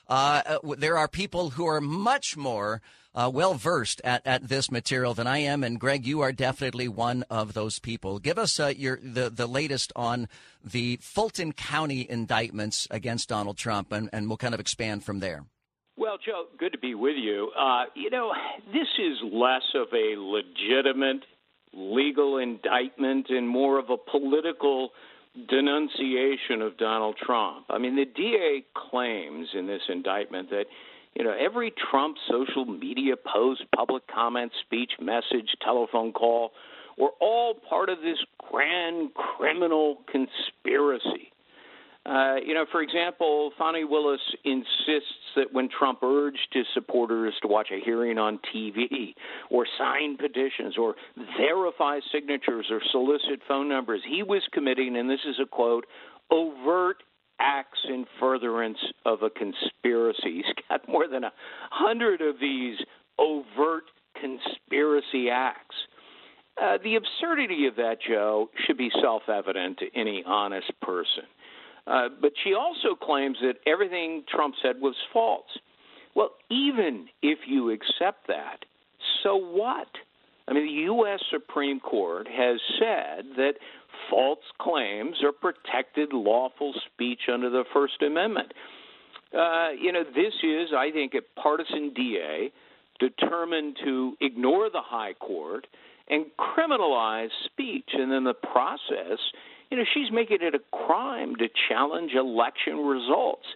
[0.08, 2.80] uh, uh there are people who are much more
[3.14, 5.64] uh, well versed at, at this material than I am.
[5.64, 8.18] And Greg, you are definitely one of those people.
[8.18, 10.28] Give us uh, your the, the latest on
[10.64, 15.44] the Fulton County indictments against Donald Trump, and, and we'll kind of expand from there.
[15.96, 17.50] Well, Joe, good to be with you.
[17.58, 18.32] Uh, you know,
[18.72, 21.24] this is less of a legitimate
[21.72, 24.90] legal indictment and more of a political
[25.48, 27.66] denunciation of Donald Trump.
[27.70, 30.64] I mean, the DA claims in this indictment that
[31.14, 36.52] you know, every Trump social media post, public comment, speech, message, telephone call
[36.96, 38.18] were all part of this
[38.50, 41.32] grand criminal conspiracy.
[42.06, 47.48] Uh, you know, for example, Fani Willis insists that when Trump urged his supporters to
[47.48, 49.14] watch a hearing on TV
[49.50, 50.94] or sign petitions or
[51.38, 55.84] verify signatures or solicit phone numbers, he was committing, and this is a quote,
[56.30, 57.02] overt
[57.38, 60.42] acts in furtherance of a conspiracy.
[60.42, 61.32] He's got more than a
[61.70, 62.78] hundred of these
[63.18, 63.84] overt
[64.18, 65.76] conspiracy acts.
[66.60, 71.24] Uh, the absurdity of that, Joe, should be self evident to any honest person.
[71.86, 75.58] Uh, but she also claims that everything Trump said was false.
[76.14, 78.64] Well, even if you accept that,
[79.22, 79.88] so what?
[80.48, 81.20] I mean, the U.S.
[81.30, 83.54] Supreme Court has said that
[84.10, 88.52] false claims are protected lawful speech under the First Amendment.
[89.32, 92.50] Uh, you know, this is, I think, a partisan DA
[92.98, 95.66] determined to ignore the high court
[96.08, 97.88] and criminalize speech.
[97.92, 99.18] And in the process,
[99.70, 103.46] you know, she's making it a crime to challenge election results.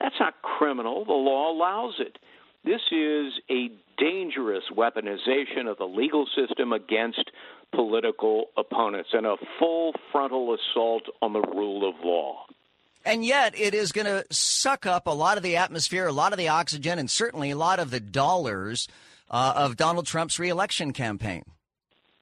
[0.00, 1.04] That's not criminal.
[1.04, 2.18] The law allows it.
[2.64, 7.30] This is a dangerous weaponization of the legal system against
[7.74, 12.44] political opponents and a full frontal assault on the rule of law.
[13.04, 16.32] And yet, it is going to suck up a lot of the atmosphere, a lot
[16.32, 18.86] of the oxygen, and certainly a lot of the dollars
[19.28, 21.42] uh, of Donald Trump's reelection campaign.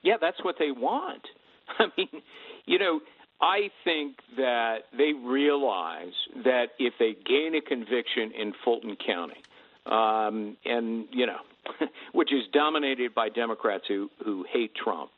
[0.03, 1.23] Yeah, that's what they want.
[1.79, 2.23] I mean,
[2.65, 3.01] you know,
[3.43, 6.13] I think that they realize
[6.45, 9.43] that if they gain a conviction in Fulton County,
[9.87, 11.39] um, and you know,
[12.13, 15.11] which is dominated by Democrats who who hate Trump,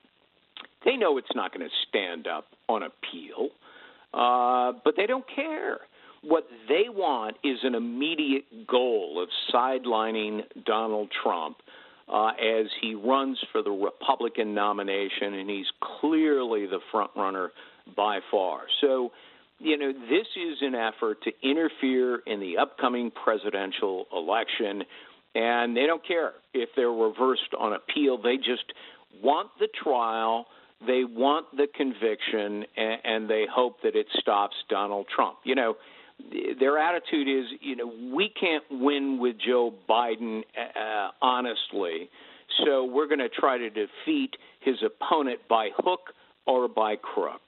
[0.84, 3.48] they know it's not going to stand up on appeal,
[4.14, 5.78] uh, but they don't care.
[6.22, 11.56] What they want is an immediate goal of sidelining Donald Trump
[12.08, 15.66] uh, as he runs for the Republican nomination, and he's
[16.00, 17.50] clearly the front runner
[17.96, 18.62] by far.
[18.80, 19.12] So,
[19.58, 24.82] you know, this is an effort to interfere in the upcoming presidential election,
[25.34, 28.20] and they don't care if they're reversed on appeal.
[28.20, 28.64] They just
[29.22, 30.46] want the trial
[30.86, 35.38] they want the conviction and, and they hope that it stops Donald Trump.
[35.44, 35.76] You know,
[36.58, 42.10] their attitude is, you know, we can't win with Joe Biden uh, honestly,
[42.64, 46.00] so we're going to try to defeat his opponent by hook
[46.46, 47.40] or by crook.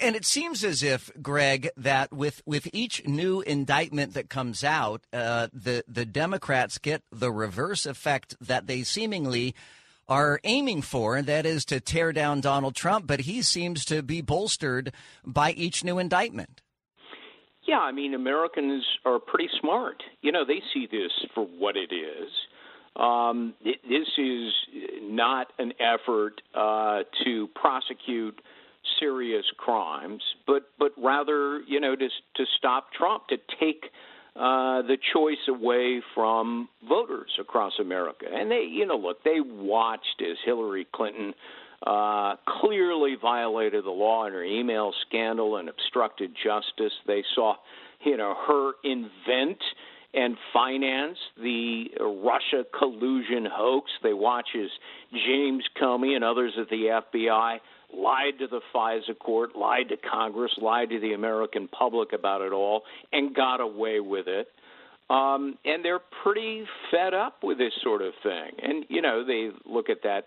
[0.00, 5.02] And it seems as if, Greg, that with, with each new indictment that comes out,
[5.12, 9.54] uh, the the Democrats get the reverse effect that they seemingly
[10.08, 14.02] are aiming for, and that is to tear down Donald Trump, but he seems to
[14.02, 14.92] be bolstered
[15.24, 16.62] by each new indictment.
[17.66, 20.02] Yeah, I mean, Americans are pretty smart.
[20.20, 22.30] You know, they see this for what it is.
[22.96, 24.52] Um, it, this is
[25.02, 28.40] not an effort uh, to prosecute
[28.98, 33.86] serious crimes, but but rather, you know, to to stop Trump, to take
[34.36, 38.26] uh, the choice away from voters across America.
[38.32, 41.34] And they, you know, look, they watched as Hillary Clinton
[41.86, 46.92] uh, clearly violated the law in her email scandal and obstructed justice.
[47.06, 47.54] They saw,
[48.04, 49.58] you know, her invent
[50.14, 53.90] and finance the Russia collusion hoax.
[54.02, 54.70] They watch as
[55.12, 57.58] James Comey and others at the FBI
[57.92, 62.52] lied to the FISA court, lied to Congress, lied to the American public about it
[62.52, 62.82] all,
[63.12, 64.48] and got away with it.
[65.10, 68.50] Um, and they're pretty fed up with this sort of thing.
[68.62, 70.24] And, you know, they look at that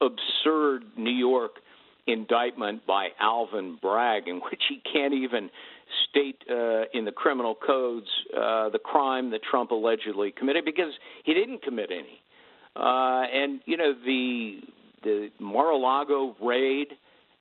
[0.00, 1.52] absurd New York
[2.06, 5.50] indictment by Alvin Bragg, in which he can't even
[6.08, 10.92] state uh, in the criminal codes uh, the crime that Trump allegedly committed because
[11.24, 12.20] he didn't commit any.
[12.76, 14.60] Uh, and you know the
[15.02, 16.88] the Mar-a-Lago raid,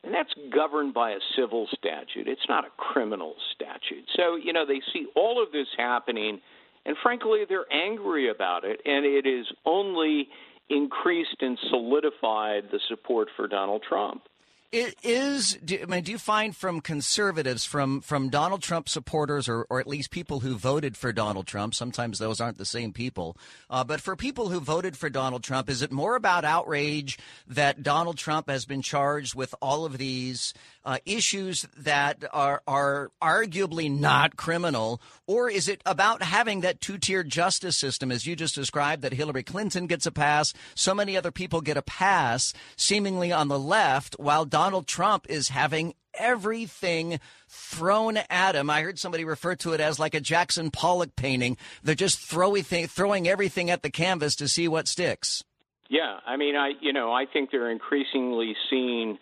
[0.04, 2.28] and that's governed by a civil statute.
[2.28, 4.06] It's not a criminal statute.
[4.16, 6.40] So you know they see all of this happening,
[6.86, 10.30] and frankly they're angry about it, and it is only
[10.70, 14.22] increased and solidified the support for Donald Trump.
[14.70, 15.58] It is.
[15.64, 19.80] Do, I mean, do you find from conservatives, from from Donald Trump supporters, or or
[19.80, 21.74] at least people who voted for Donald Trump?
[21.74, 23.38] Sometimes those aren't the same people.
[23.70, 27.82] Uh, but for people who voted for Donald Trump, is it more about outrage that
[27.82, 30.54] Donald Trump has been charged with all of these
[30.88, 36.98] uh, issues that are are arguably not criminal, or is it about having that two
[36.98, 41.18] tier justice system, as you just described, that Hillary Clinton gets a pass, so many
[41.18, 47.20] other people get a pass, seemingly on the left, while Donald Trump is having everything
[47.50, 48.70] thrown at him.
[48.70, 51.58] I heard somebody refer to it as like a Jackson Pollock painting.
[51.84, 55.44] They're just throwing throwing everything at the canvas to see what sticks.
[55.90, 59.18] Yeah, I mean, I you know, I think they're increasingly seeing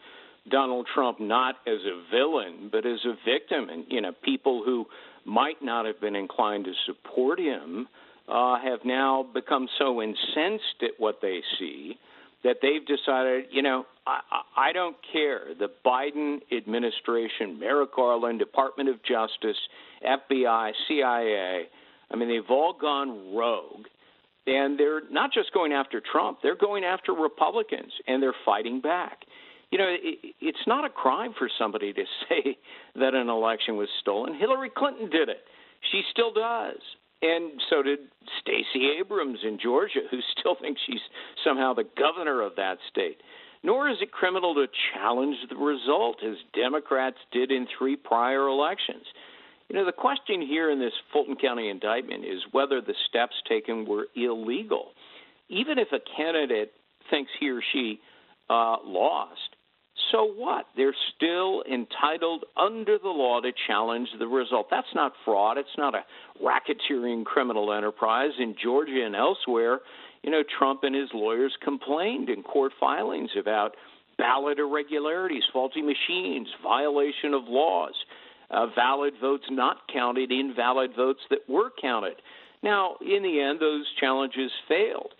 [0.49, 4.85] Donald Trump not as a villain, but as a victim, and you know, people who
[5.25, 7.87] might not have been inclined to support him
[8.27, 11.97] uh, have now become so incensed at what they see
[12.43, 14.19] that they've decided, you know, I,
[14.55, 15.41] I don't care.
[15.57, 19.57] The Biden administration, Merrick Garland, Department of Justice,
[20.07, 21.63] FBI, CIA,
[22.11, 23.87] I mean, they've all gone rogue.
[24.47, 29.25] And they're not just going after Trump, they're going after Republicans, and they're fighting back.
[29.75, 32.57] You know, it, it's not a crime for somebody to say
[32.95, 34.39] that an election was stolen.
[34.39, 35.43] Hillary Clinton did it.
[35.91, 36.79] She still does
[37.21, 37.99] and so did
[38.39, 41.01] Stacey Abrams in Georgia, who still thinks she's
[41.43, 43.17] somehow the governor of that state.
[43.63, 49.03] Nor is it criminal to challenge the result, as Democrats did in three prior elections.
[49.69, 53.85] You know, the question here in this Fulton County indictment is whether the steps taken
[53.85, 54.91] were illegal.
[55.49, 56.71] Even if a candidate
[57.09, 57.99] thinks he or she
[58.49, 59.54] uh, lost,
[60.11, 60.65] so what?
[60.75, 64.67] They're still entitled under the law to challenge the result.
[64.69, 65.57] That's not fraud.
[65.57, 66.03] It's not a
[66.43, 68.31] racketeering criminal enterprise.
[68.39, 69.79] In Georgia and elsewhere,
[70.23, 73.75] you know, Trump and his lawyers complained in court filings about
[74.17, 77.93] ballot irregularities, faulty machines, violation of laws,
[78.49, 82.15] uh, valid votes not counted, invalid votes that were counted.
[82.63, 85.13] Now, in the end, those challenges failed.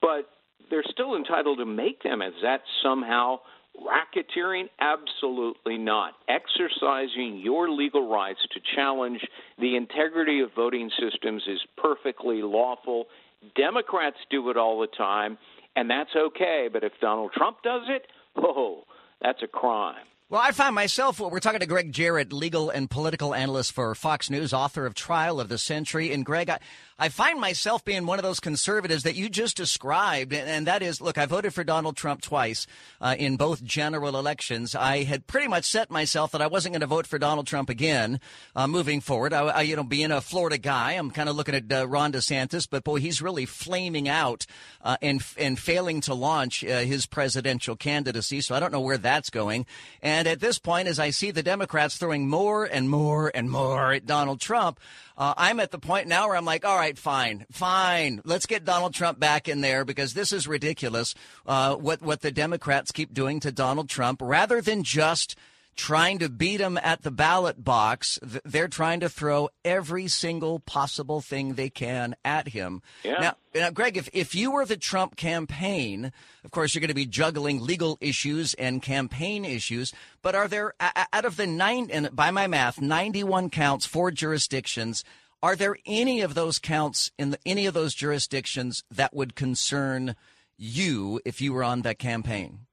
[0.00, 0.28] But
[0.70, 2.22] they're still entitled to make them.
[2.22, 3.40] Is that somehow
[3.76, 4.68] Racketeering?
[4.80, 6.14] Absolutely not.
[6.28, 9.20] Exercising your legal rights to challenge
[9.58, 13.06] the integrity of voting systems is perfectly lawful.
[13.54, 15.36] Democrats do it all the time,
[15.74, 16.68] and that's okay.
[16.72, 18.06] But if Donald Trump does it,
[18.36, 18.84] oh,
[19.20, 20.06] that's a crime.
[20.28, 24.28] Well, I find myself, we're talking to Greg Jarrett, legal and political analyst for Fox
[24.28, 26.12] News, author of Trial of the Century.
[26.12, 26.58] And Greg, I,
[26.98, 30.98] I find myself being one of those conservatives that you just described, and that is,
[30.98, 32.66] look, I voted for Donald Trump twice
[33.02, 34.74] uh, in both general elections.
[34.74, 37.68] I had pretty much set myself that I wasn't going to vote for Donald Trump
[37.68, 38.18] again
[38.54, 39.34] uh, moving forward.
[39.34, 42.12] I, I, you know, being a Florida guy, I'm kind of looking at uh, Ron
[42.12, 44.46] DeSantis, but boy, he's really flaming out
[44.80, 48.40] uh, and and failing to launch uh, his presidential candidacy.
[48.40, 49.66] So I don't know where that's going.
[50.00, 53.92] And at this point, as I see the Democrats throwing more and more and more
[53.92, 54.80] at Donald Trump,
[55.16, 58.20] uh, I'm at the point now where I'm like, all right, fine, fine.
[58.24, 61.14] Let's get Donald Trump back in there because this is ridiculous.
[61.46, 65.36] Uh, what what the Democrats keep doing to Donald Trump, rather than just
[65.76, 68.18] trying to beat him at the ballot box.
[68.22, 72.82] They're trying to throw every single possible thing they can at him.
[73.04, 73.20] Yeah.
[73.20, 76.12] Now, now, Greg, if, if you were the Trump campaign,
[76.44, 79.92] of course, you're going to be juggling legal issues and campaign issues.
[80.22, 85.04] But are there, out of the nine, and by my math, 91 counts, four jurisdictions,
[85.42, 90.16] are there any of those counts in the, any of those jurisdictions that would concern
[90.56, 92.65] you if you were on that campaign?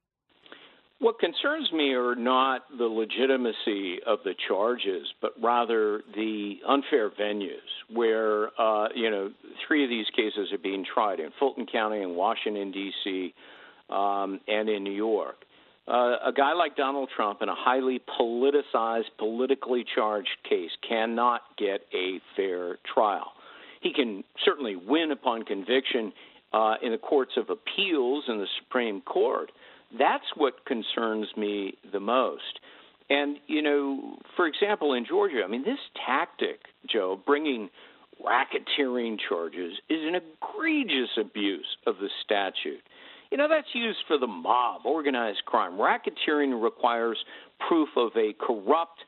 [1.04, 7.58] What concerns me are not the legitimacy of the charges, but rather the unfair venues
[7.94, 9.30] where, uh, you know,
[9.68, 13.34] three of these cases are being tried in Fulton County, in Washington, D.C.,
[13.90, 15.36] um, and in New York.
[15.90, 21.82] Uh, a guy like Donald Trump in a highly politicized, politically charged case cannot get
[21.94, 23.34] a fair trial.
[23.82, 26.14] He can certainly win upon conviction
[26.54, 29.52] uh, in the courts of appeals in the Supreme Court
[29.98, 32.60] That's what concerns me the most.
[33.10, 37.70] And, you know, for example, in Georgia, I mean, this tactic, Joe, bringing
[38.26, 42.82] racketeering charges is an egregious abuse of the statute.
[43.32, 45.74] You know, that's used for the mob, organized crime.
[45.74, 47.18] Racketeering requires
[47.68, 49.00] proof of a corrupt,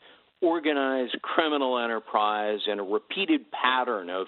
[0.41, 4.27] organized criminal enterprise and a repeated pattern of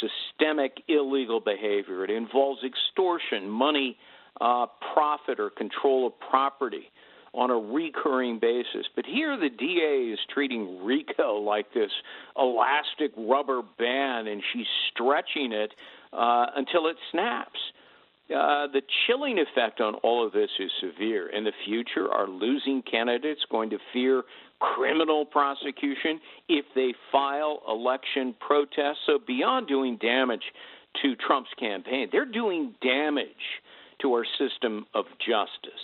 [0.00, 2.04] systemic illegal behavior.
[2.04, 3.96] It involves extortion, money,
[4.40, 6.90] uh, profit, or control of property
[7.34, 8.86] on a recurring basis.
[8.94, 11.90] But here the DA is treating RICO like this
[12.38, 15.72] elastic rubber band, and she's stretching it
[16.12, 17.58] uh, until it snaps.
[18.30, 21.28] Uh, the chilling effect on all of this is severe.
[21.28, 24.22] In the future, are losing candidates going to fear
[24.60, 29.00] criminal prosecution if they file election protests?
[29.06, 30.42] So, beyond doing damage
[31.02, 33.28] to Trump's campaign, they're doing damage
[34.00, 35.80] to our system of justice.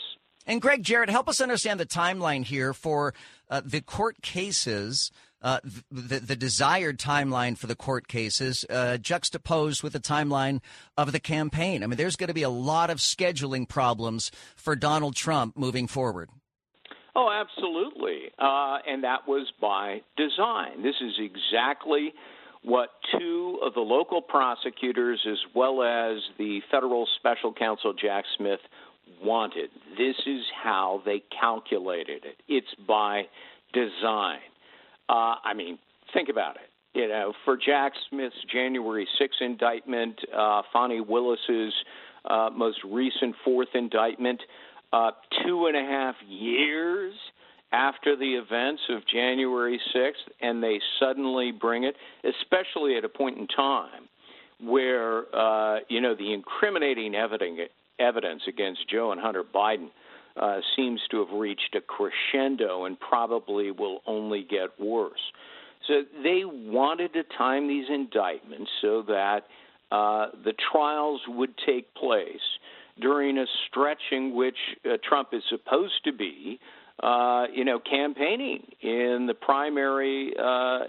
[0.47, 3.15] And Greg Jarrett, help us understand the timeline here for
[3.49, 5.11] uh, the court cases.
[5.43, 5.59] Uh,
[5.91, 10.61] the, the, desired timeline for the court cases uh, juxtaposed with the timeline
[10.99, 11.83] of the campaign.
[11.83, 15.87] I mean, there's going to be a lot of scheduling problems for Donald Trump moving
[15.87, 16.29] forward.
[17.17, 18.31] Oh, absolutely.
[18.39, 20.83] Uh, and that was by design.
[20.83, 22.13] This is exactly
[22.63, 28.61] what two of the local prosecutors, as well as the federal special counsel Jack Smith,
[29.23, 29.71] wanted.
[29.97, 32.37] This is how they calculated it.
[32.49, 33.25] It's by
[33.73, 34.41] design.
[35.09, 35.79] Uh, I mean,
[36.13, 36.99] think about it.
[36.99, 41.73] You know, for Jack Smith's January 6 indictment, uh, Fani Willis's
[42.25, 44.41] uh, most recent fourth indictment,
[44.93, 45.13] uh,
[45.45, 47.15] two and a half years
[47.73, 51.95] after the events of January 6th, and they suddenly bring it,
[52.25, 54.09] especially at a point in time
[54.63, 59.89] where uh, you know the incriminating evidence against Joe and Hunter Biden
[60.37, 65.21] uh, seems to have reached a crescendo and probably will only get worse.
[65.89, 69.41] So they wanted to time these indictments so that
[69.91, 72.37] uh, the trials would take place
[73.01, 76.61] during a stretch in which uh, Trump is supposed to be,
[77.03, 80.81] uh, you know, campaigning in the primary uh,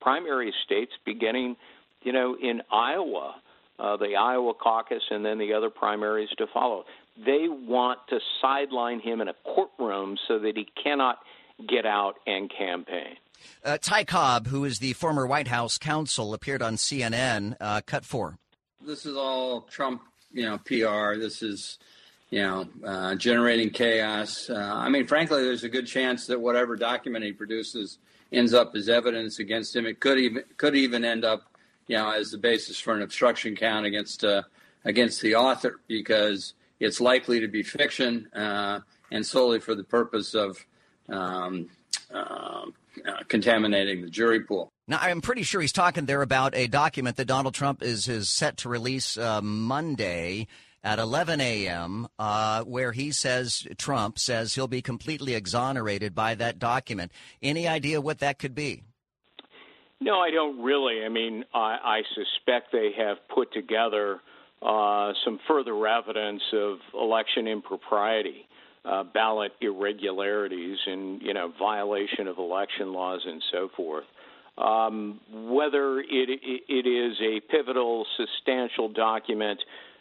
[0.00, 1.56] primary states, beginning,
[2.02, 3.34] you know, in Iowa
[3.78, 6.84] uh, the Iowa caucus, and then the other primaries to follow.
[7.24, 11.18] They want to sideline him in a courtroom so that he cannot
[11.68, 13.16] get out and campaign.
[13.64, 17.56] Uh, Ty Cobb, who is the former White House counsel, appeared on CNN.
[17.60, 18.38] Uh, cut four.
[18.84, 20.02] This is all Trump,
[20.32, 21.18] you know, PR.
[21.18, 21.78] This is,
[22.30, 24.50] you know, uh, generating chaos.
[24.50, 27.98] Uh, I mean, frankly, there's a good chance that whatever document he produces
[28.32, 29.86] ends up as evidence against him.
[29.86, 31.48] It could even could even end up
[31.88, 34.42] you know, as the basis for an obstruction count against uh,
[34.84, 40.34] against the author because it's likely to be fiction uh, and solely for the purpose
[40.34, 40.64] of
[41.08, 41.68] um,
[42.14, 42.66] uh,
[43.28, 44.68] contaminating the jury pool.
[44.86, 48.30] Now, I'm pretty sure he's talking there about a document that Donald Trump is, is
[48.30, 50.46] set to release uh, Monday
[50.84, 56.58] at 11 a.m., uh, where he says, Trump says he'll be completely exonerated by that
[56.58, 57.12] document.
[57.42, 58.82] Any idea what that could be?
[60.00, 61.04] No, I don't really.
[61.04, 64.20] I mean, I, I suspect they have put together
[64.62, 68.46] uh, some further evidence of election impropriety,
[68.84, 74.04] uh, ballot irregularities, and you know violation of election laws and so forth.
[74.56, 79.60] Um, whether it, it is a pivotal, substantial document,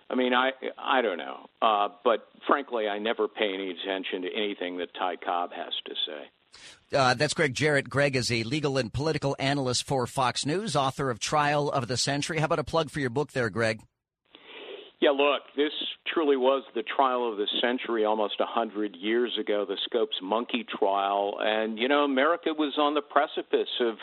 [0.10, 1.48] I mean, I I don't know.
[1.62, 5.94] Uh, but frankly, I never pay any attention to anything that Ty Cobb has to
[6.06, 6.98] say.
[6.98, 7.90] Uh, that's Greg Jarrett.
[7.90, 11.98] Greg is a legal and political analyst for Fox News, author of Trial of the
[11.98, 12.40] Century.
[12.40, 13.82] How about a plug for your book there, Greg?
[15.00, 15.74] Yeah, look, this
[16.12, 20.66] truly was the trial of the century almost a 100 years ago, the Scopes monkey
[20.80, 21.38] trial.
[21.40, 23.98] And, you know, America was on the precipice of,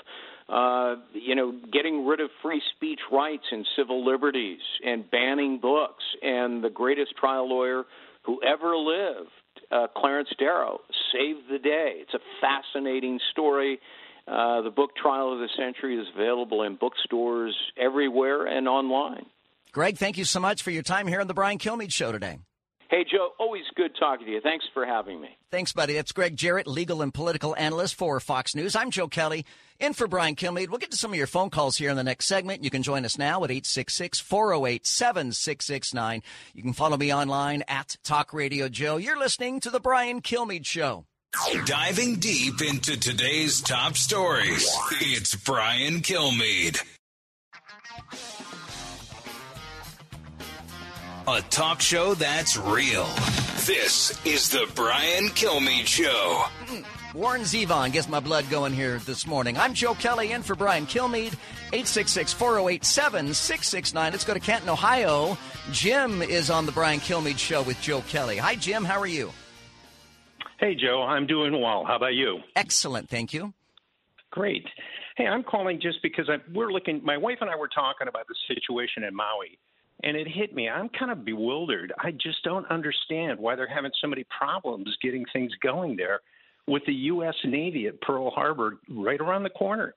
[0.48, 6.04] uh, you know, getting rid of free speech rights and civil liberties and banning books.
[6.22, 7.84] And the greatest trial lawyer
[8.24, 9.30] who ever lived
[9.70, 10.80] uh, Clarence Darrow
[11.12, 11.94] saved the day.
[11.96, 13.78] It's a fascinating story.
[14.26, 19.26] Uh, the book Trial of the Century is available in bookstores everywhere and online.
[19.72, 22.38] Greg, thank you so much for your time here on the Brian Kilmeade Show today.
[22.94, 24.40] Hey, Joe, always good talking to you.
[24.40, 25.36] Thanks for having me.
[25.50, 25.94] Thanks, buddy.
[25.94, 28.76] That's Greg Jarrett, legal and political analyst for Fox News.
[28.76, 29.44] I'm Joe Kelly,
[29.80, 30.68] in for Brian Kilmeade.
[30.68, 32.62] We'll get to some of your phone calls here in the next segment.
[32.62, 36.22] You can join us now at 866 408 7669.
[36.54, 38.96] You can follow me online at Talk Radio Joe.
[38.96, 41.04] You're listening to The Brian Kilmeade Show.
[41.64, 46.80] Diving deep into today's top stories, it's Brian Kilmeade.
[51.26, 53.06] A talk show that's real.
[53.64, 56.44] This is the Brian Kilmeade Show.
[56.66, 56.82] Hmm.
[57.16, 59.56] Warren Zevon gets my blood going here this morning.
[59.56, 61.34] I'm Joe Kelly in for Brian Kilmeade.
[61.72, 63.94] 866-408-7669.
[63.94, 65.38] Let's go to Canton, Ohio.
[65.72, 68.36] Jim is on the Brian Kilmeade Show with Joe Kelly.
[68.36, 68.84] Hi, Jim.
[68.84, 69.32] How are you?
[70.60, 71.04] Hey, Joe.
[71.04, 71.86] I'm doing well.
[71.86, 72.40] How about you?
[72.54, 73.08] Excellent.
[73.08, 73.54] Thank you.
[74.30, 74.66] Great.
[75.16, 77.02] Hey, I'm calling just because I, we're looking.
[77.02, 79.58] My wife and I were talking about the situation in Maui,
[80.04, 80.68] and it hit me.
[80.68, 81.92] I'm kind of bewildered.
[81.98, 86.20] I just don't understand why they're having so many problems getting things going there
[86.66, 87.34] with the U.S.
[87.44, 89.94] Navy at Pearl Harbor right around the corner.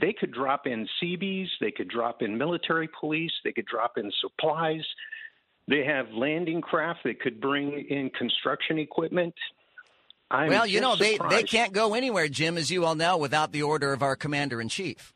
[0.00, 4.12] They could drop in Seabees, they could drop in military police, they could drop in
[4.20, 4.84] supplies.
[5.68, 9.34] They have landing craft that could bring in construction equipment.
[10.30, 13.52] I'm well, you know, they, they can't go anywhere, Jim, as you all know, without
[13.52, 15.14] the order of our commander in chief.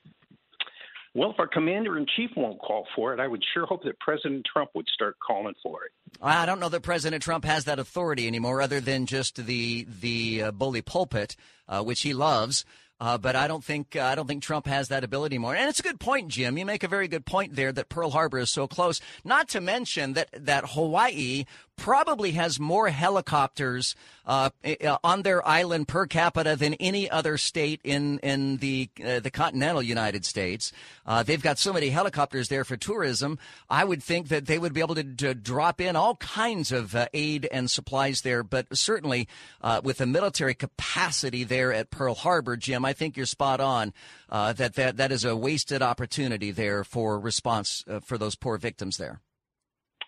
[1.12, 3.98] Well, if our commander in chief won't call for it, I would sure hope that
[3.98, 5.90] President Trump would start calling for it.
[6.22, 10.42] I don't know that President Trump has that authority anymore, other than just the the
[10.44, 11.34] uh, bully pulpit,
[11.68, 12.64] uh, which he loves.
[13.00, 15.56] Uh, but I don't think uh, I don't think Trump has that ability anymore.
[15.56, 16.58] And it's a good point, Jim.
[16.58, 19.00] You make a very good point there that Pearl Harbor is so close.
[19.24, 21.44] Not to mention that that Hawaii
[21.80, 24.50] probably has more helicopters uh,
[25.02, 29.82] on their island per capita than any other state in in the uh, the continental
[29.82, 30.72] United States.
[31.06, 33.38] Uh, they've got so many helicopters there for tourism.
[33.70, 36.94] I would think that they would be able to, to drop in all kinds of
[36.94, 38.42] uh, aid and supplies there.
[38.42, 39.26] But certainly
[39.62, 43.94] uh, with the military capacity there at Pearl Harbor, Jim, I think you're spot on.
[44.28, 48.98] Uh, that that that is a wasted opportunity there for response for those poor victims
[48.98, 49.22] there.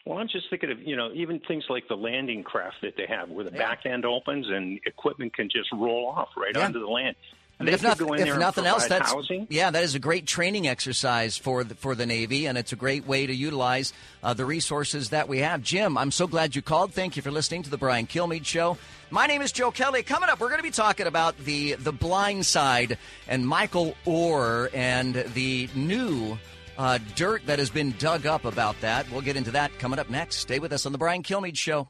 [0.05, 3.07] Well, I'm just thinking of you know even things like the landing craft that they
[3.07, 3.59] have, where the yeah.
[3.59, 6.65] back end opens and equipment can just roll off right yeah.
[6.65, 7.17] onto the land.
[7.61, 9.47] I mean, if, not, if nothing else, that's housing.
[9.49, 12.77] yeah, that is a great training exercise for the, for the Navy, and it's a
[12.77, 13.93] great way to utilize
[14.25, 15.63] uh, the resources that we have.
[15.63, 16.93] Jim, I'm so glad you called.
[16.93, 18.79] Thank you for listening to the Brian Kilmeade Show.
[19.11, 20.03] My name is Joe Kelly.
[20.03, 22.99] Coming up, we're going to be talking about the the Blind Side
[23.29, 26.39] and Michael Oher and the new
[26.79, 29.11] uh, dirt that has been dug up about that.
[29.11, 30.37] We'll get into that coming up next.
[30.37, 31.89] Stay with us on the Brian Kilmeade Show.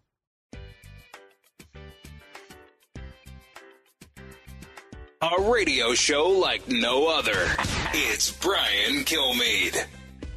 [5.22, 7.46] A radio show like no other.
[7.94, 9.86] It's Brian Kilmeade.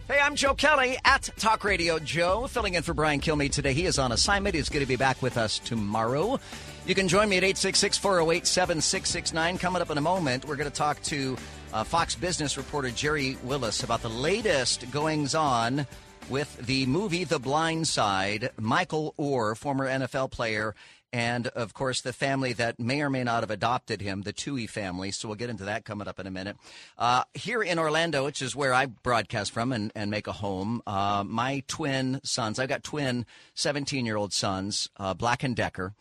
[0.07, 3.73] Hey, I'm Joe Kelly at Talk Radio Joe, filling in for Brian Kilmeade today.
[3.73, 4.53] He is on assignment.
[4.53, 6.39] He's going to be back with us tomorrow.
[6.87, 9.57] You can join me at 866 408 7669.
[9.57, 11.35] Coming up in a moment, we're going to talk to
[11.73, 15.87] uh, Fox Business reporter Gerri Willis about the latest goings on
[16.29, 18.51] with the movie The Blind Side.
[18.59, 20.75] Michael Oher, former NFL player,
[21.11, 24.69] and of course the family that may or may not have adopted him, the Tuohy
[24.69, 25.09] family.
[25.09, 26.55] So we'll get into that coming up in a minute.
[26.99, 30.83] Uh, here in Orlando, which is where I broadcast from and, and make a home,
[30.85, 33.25] uh, my twin sons, I've got twin
[33.55, 35.95] 17 year old sons, uh, Black and Decker.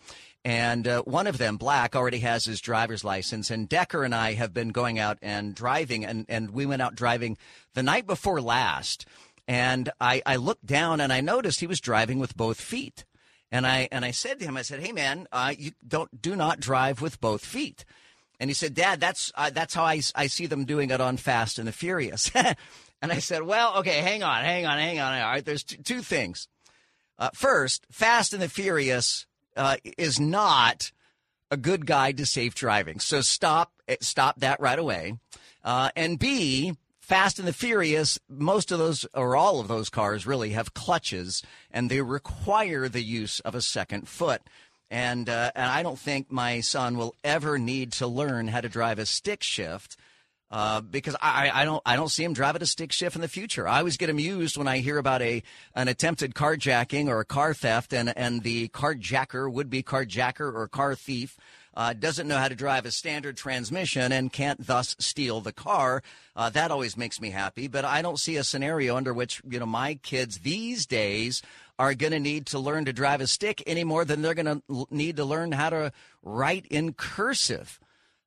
[0.44, 3.50] And uh, one of them, Black, already has his driver's license.
[3.50, 6.94] And Decker and I have been going out and driving, and, and we went out
[6.94, 7.38] driving
[7.72, 9.06] the night before last.
[9.48, 13.04] And I, I looked down and I noticed he was driving with both feet.
[13.50, 16.34] And I and I said to him, I said, "Hey man, uh, you don't do
[16.34, 17.84] not drive with both feet."
[18.40, 21.18] And he said, "Dad, that's uh, that's how I, I see them doing it on
[21.18, 25.20] Fast and the Furious." and I said, "Well, okay, hang on, hang on, hang on.
[25.20, 26.48] All right, there's t- two things.
[27.16, 29.26] Uh, first, Fast and the Furious
[29.56, 30.92] uh, is not
[31.50, 33.00] a good guide to safe driving.
[33.00, 35.18] So stop stop that right away.
[35.62, 40.26] Uh, and B, Fast and the Furious, most of those or all of those cars
[40.26, 44.42] really have clutches, and they require the use of a second foot.
[44.90, 48.68] And uh, and I don't think my son will ever need to learn how to
[48.68, 49.96] drive a stick shift
[50.54, 53.28] uh, because I, I don't I don't see him driving a stick shift in the
[53.28, 53.66] future.
[53.66, 55.42] I always get amused when I hear about a
[55.74, 60.68] an attempted carjacking or a car theft, and and the carjacker would be carjacker or
[60.68, 61.36] car thief.
[61.76, 66.04] Uh, doesn't know how to drive a standard transmission and can't thus steal the car.
[66.36, 67.66] Uh, that always makes me happy.
[67.66, 71.42] But I don't see a scenario under which you know my kids these days
[71.80, 74.62] are going to need to learn to drive a stick any more than they're going
[74.68, 75.90] to need to learn how to
[76.22, 77.80] write in cursive.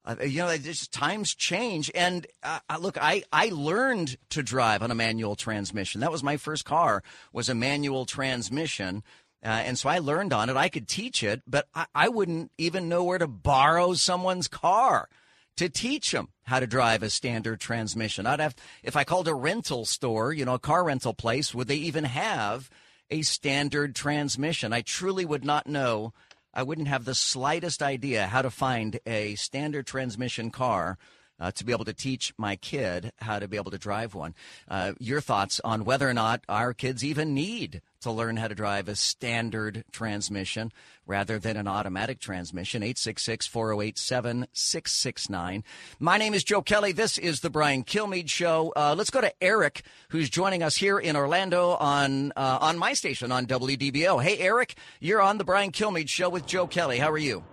[0.07, 1.91] Uh, you know, just times change.
[1.93, 5.99] And uh, look, I, I learned to drive on a manual transmission.
[5.99, 7.03] That was my first car
[7.33, 9.03] was a manual transmission.
[9.43, 10.55] Uh, and so I learned on it.
[10.55, 15.09] I could teach it, but I, I wouldn't even know where to borrow someone's car
[15.57, 18.25] to teach them how to drive a standard transmission.
[18.25, 21.67] I'd have, if I called a rental store, you know, a car rental place, would
[21.67, 22.69] they even have
[23.09, 24.71] a standard transmission?
[24.71, 26.13] I truly would not know
[26.57, 30.97] I wouldn't have the slightest idea how to find a standard transmission car
[31.39, 34.33] uh, to be able to teach my kid how to be able to drive one.
[34.67, 38.55] Uh, your thoughts on whether or not our kids even need to learn how to
[38.55, 40.71] drive a standard transmission
[41.05, 42.81] rather than an automatic transmission.
[42.81, 45.63] 866 408 7669.
[45.99, 46.93] My name is Joe Kelly.
[46.93, 48.71] This is the Brian Kilmeade Show.
[48.75, 52.93] Uh, let's go to Eric, who's joining us here in Orlando on, uh, on my
[52.93, 54.23] station on WDBO.
[54.23, 56.99] Hey, Eric, you're on the Brian Kilmeade Show with Joe Kelly.
[56.99, 57.43] How are you?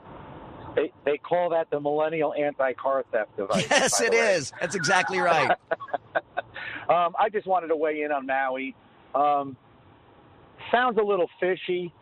[0.76, 3.66] They, they call that the millennial anti-car theft device.
[3.70, 4.52] Yes, it is.
[4.60, 5.50] That's exactly right.
[6.88, 8.76] um, I just wanted to weigh in on Maui.
[9.14, 9.56] Um,
[10.74, 11.92] sounds a little fishy.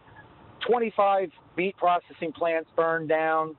[0.66, 3.56] 25 meat processing plants burned down.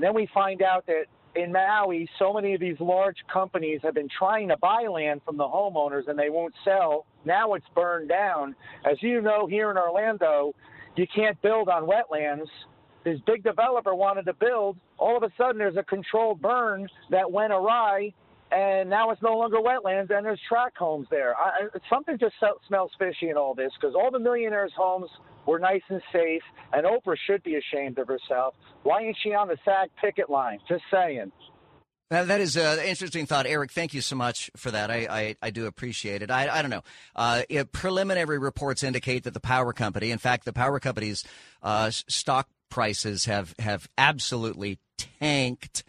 [0.00, 4.08] then we find out that in Maui, so many of these large companies have been
[4.08, 7.06] trying to buy land from the homeowners and they won't sell.
[7.24, 8.54] Now it's burned down.
[8.90, 10.54] As you know, here in Orlando,
[10.96, 12.46] you can't build on wetlands.
[13.04, 14.76] This big developer wanted to build.
[14.96, 18.12] All of a sudden, there's a controlled burn that went awry,
[18.50, 21.34] and now it's no longer wetlands, and there's tract homes there.
[21.36, 22.34] I, something just
[22.66, 25.10] smells fishy in all this because all the millionaires' homes
[25.46, 26.42] were nice and safe,
[26.72, 28.54] and Oprah should be ashamed of herself.
[28.82, 30.58] Why ain't she on the SAG picket line?
[30.68, 31.32] Just saying.
[32.10, 33.72] that is an interesting thought, Eric.
[33.72, 34.90] Thank you so much for that.
[34.90, 36.30] I, I, I do appreciate it.
[36.30, 36.84] I, I don't know.
[37.14, 37.42] Uh,
[37.72, 41.24] preliminary reports indicate that the power company, in fact, the power company's
[41.62, 45.84] uh, stock prices have have absolutely tanked.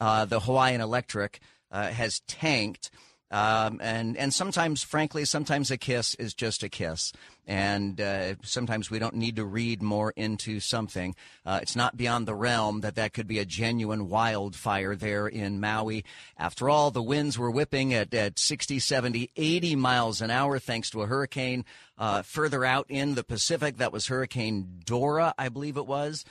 [0.00, 1.40] Uh, the Hawaiian Electric
[1.74, 2.90] uh, has tanked.
[3.30, 7.12] Um, and and sometimes, frankly, sometimes a kiss is just a kiss,
[7.48, 11.16] and uh, sometimes we don't need to read more into something.
[11.44, 15.58] Uh, it's not beyond the realm that that could be a genuine wildfire there in
[15.58, 16.04] Maui.
[16.38, 20.90] After all, the winds were whipping at, at 60, 70, 80 miles an hour thanks
[20.90, 21.64] to a hurricane
[21.98, 23.78] uh, further out in the Pacific.
[23.78, 26.24] That was Hurricane Dora, I believe it was.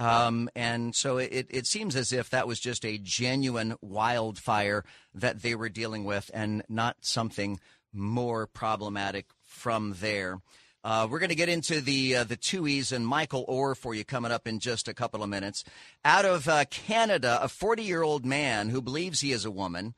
[0.00, 4.84] Um, and so it, it seems as if that was just a genuine wildfire
[5.14, 7.60] that they were dealing with and not something
[7.92, 10.40] more problematic from there.
[10.82, 14.02] Uh, we're going to get into the uh, the Tuohys and Michael Oher for you
[14.02, 15.64] coming up in just a couple of minutes.
[16.02, 19.94] Out of uh, Canada, a 40 year old man who believes he is a woman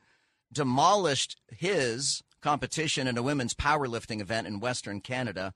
[0.52, 5.54] demolished his competition in a women's powerlifting event in Western Canada.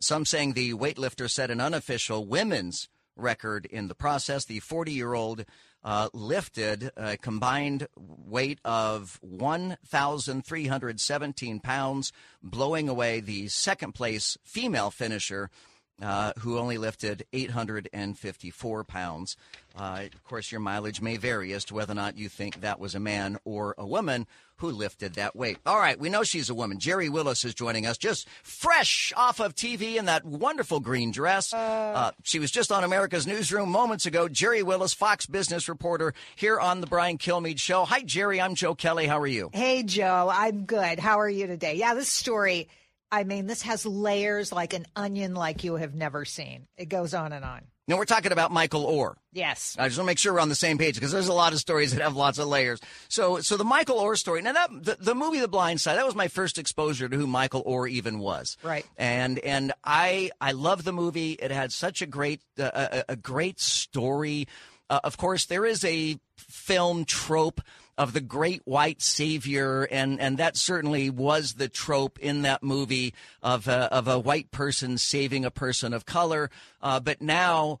[0.00, 4.44] Some saying the weightlifter set an unofficial women's record in the process.
[4.44, 5.44] The 40 year old
[5.82, 12.12] uh, lifted a combined weight of 1,317 pounds,
[12.42, 15.50] blowing away the second place female finisher.
[16.02, 19.34] Uh, who only lifted 854 pounds.
[19.74, 22.78] Uh, of course, your mileage may vary as to whether or not you think that
[22.78, 24.26] was a man or a woman
[24.56, 25.58] who lifted that weight.
[25.66, 26.78] All right, we know she's a woman.
[26.78, 31.52] Gerri Willis is joining us, just fresh off of TV in that wonderful green dress.
[31.52, 34.28] Uh, uh, she was just on America's Newsroom moments ago.
[34.28, 37.84] Gerri Willis, Fox business reporter, here on the Brian Kilmeade Show.
[37.84, 38.42] Hi, Gerri.
[38.42, 39.06] I'm Joe Kelly.
[39.06, 39.50] How are you?
[39.52, 40.30] Hey, Joe.
[40.32, 40.98] I'm good.
[40.98, 41.74] How are you today?
[41.74, 42.68] Yeah, this story.
[43.10, 46.66] I mean, this has layers like an onion, like you have never seen.
[46.76, 47.62] It goes on and on.
[47.88, 49.14] Now we're talking about Michael Oher.
[49.32, 49.76] Yes.
[49.78, 51.52] I just want to make sure we're on the same page because there's a lot
[51.52, 52.80] of stories that have lots of layers.
[53.08, 54.42] So, so the Michael Oher story.
[54.42, 57.28] Now that the, the movie The Blind Side, that was my first exposure to who
[57.28, 58.56] Michael Oher even was.
[58.64, 58.84] Right.
[58.96, 61.32] And and I I love the movie.
[61.32, 64.48] It had such a great uh, a, a, great story.
[64.90, 67.60] Uh, of course, there is a film trope
[67.98, 73.14] of the great white savior, and, and that certainly was the trope in that movie
[73.42, 76.50] of a, of a white person saving a person of color.
[76.82, 77.80] Uh, but now,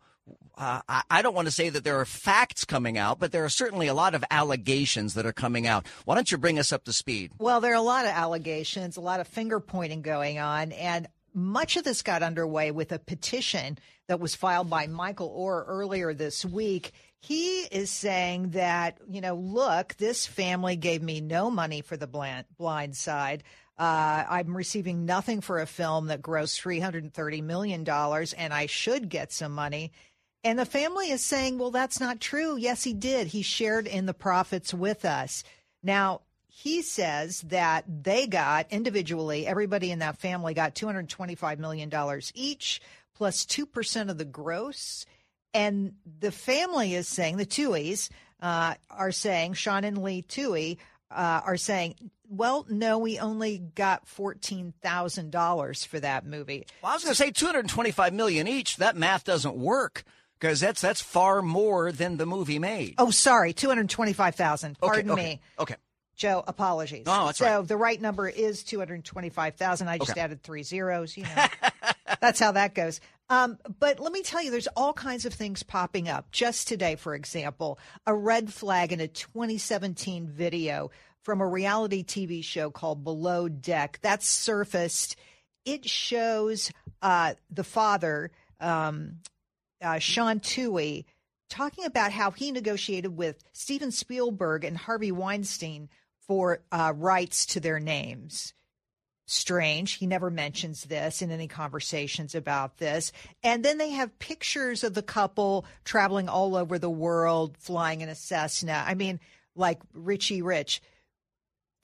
[0.56, 3.50] uh, I don't want to say that there are facts coming out, but there are
[3.50, 5.86] certainly a lot of allegations that are coming out.
[6.06, 7.32] Why don't you bring us up to speed?
[7.38, 11.08] Well, there are a lot of allegations, a lot of finger pointing going on, and
[11.34, 16.14] much of this got underway with a petition that was filed by Michael Oher earlier
[16.14, 16.92] this week.
[17.20, 22.06] He is saying that, you know, look, this family gave me no money for the
[22.06, 23.42] blind, blind side.
[23.78, 29.32] Uh, I'm receiving nothing for a film that grossed $330 million, and I should get
[29.32, 29.92] some money.
[30.44, 32.56] And the family is saying, well, that's not true.
[32.56, 33.26] Yes, he did.
[33.26, 35.42] He shared in the profits with us.
[35.82, 41.90] Now, he says that they got individually, everybody in that family got $225 million
[42.34, 42.80] each,
[43.14, 45.04] plus 2% of the gross.
[45.56, 48.10] And the family is saying, the Tuohys
[48.42, 50.76] uh, are saying, Sean and Lee Tuohy
[51.10, 51.94] uh, are saying,
[52.28, 56.66] well, no, we only got fourteen thousand dollars for that movie.
[56.82, 58.76] Well, I was going to say two hundred twenty-five million each.
[58.78, 60.04] That math doesn't work
[60.38, 62.96] because that's that's far more than the movie made.
[62.98, 64.78] Oh, sorry, two hundred twenty-five thousand.
[64.78, 65.40] Pardon okay, okay, me.
[65.58, 65.76] Okay.
[66.16, 67.04] Joe, apologies.
[67.06, 67.68] Oh, that's so right.
[67.68, 69.88] the right number is two hundred twenty-five thousand.
[69.88, 70.20] I just Okay.
[70.20, 71.16] added three zeros.
[71.16, 71.46] You know.
[72.20, 73.00] That's how that goes.
[73.28, 76.30] Um, but let me tell you, there's all kinds of things popping up.
[76.30, 80.90] Just today, for example, a red flag in a 2017 video
[81.22, 85.16] from a reality TV show called Below Deck that surfaced.
[85.64, 86.70] It shows
[87.02, 89.16] uh, the father, um,
[89.82, 91.04] uh, Sean Tuohy,
[91.50, 95.88] talking about how he negotiated with Steven Spielberg and Harvey Weinstein
[96.28, 98.54] for uh, rights to their names.
[99.28, 99.94] Strange.
[99.94, 103.10] He never mentions this in any conversations about this.
[103.42, 108.08] And then they have pictures of the couple traveling all over the world, flying in
[108.08, 108.84] a Cessna.
[108.86, 109.18] I mean,
[109.56, 110.80] like Richie Rich.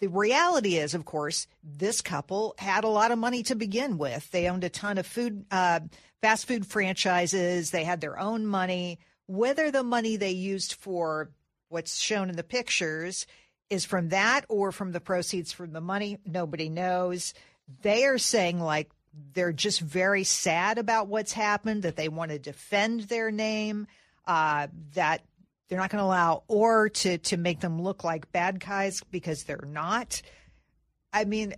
[0.00, 4.30] The reality is, of course, this couple had a lot of money to begin with.
[4.30, 5.80] They owned a ton of food, uh,
[6.20, 7.70] fast food franchises.
[7.70, 8.98] They had their own money.
[9.26, 11.30] Whether the money they used for
[11.68, 13.26] what's shown in the pictures
[13.72, 16.18] is from that or from the proceeds from the money.
[16.26, 17.32] Nobody knows.
[17.80, 18.90] They are saying, like,
[19.32, 23.86] they're just very sad about what's happened, that they want to defend their name,
[24.26, 25.22] uh, that
[25.68, 29.44] they're not going to allow Oher to, to make them look like bad guys because
[29.44, 30.20] they're not.
[31.10, 31.54] I mean,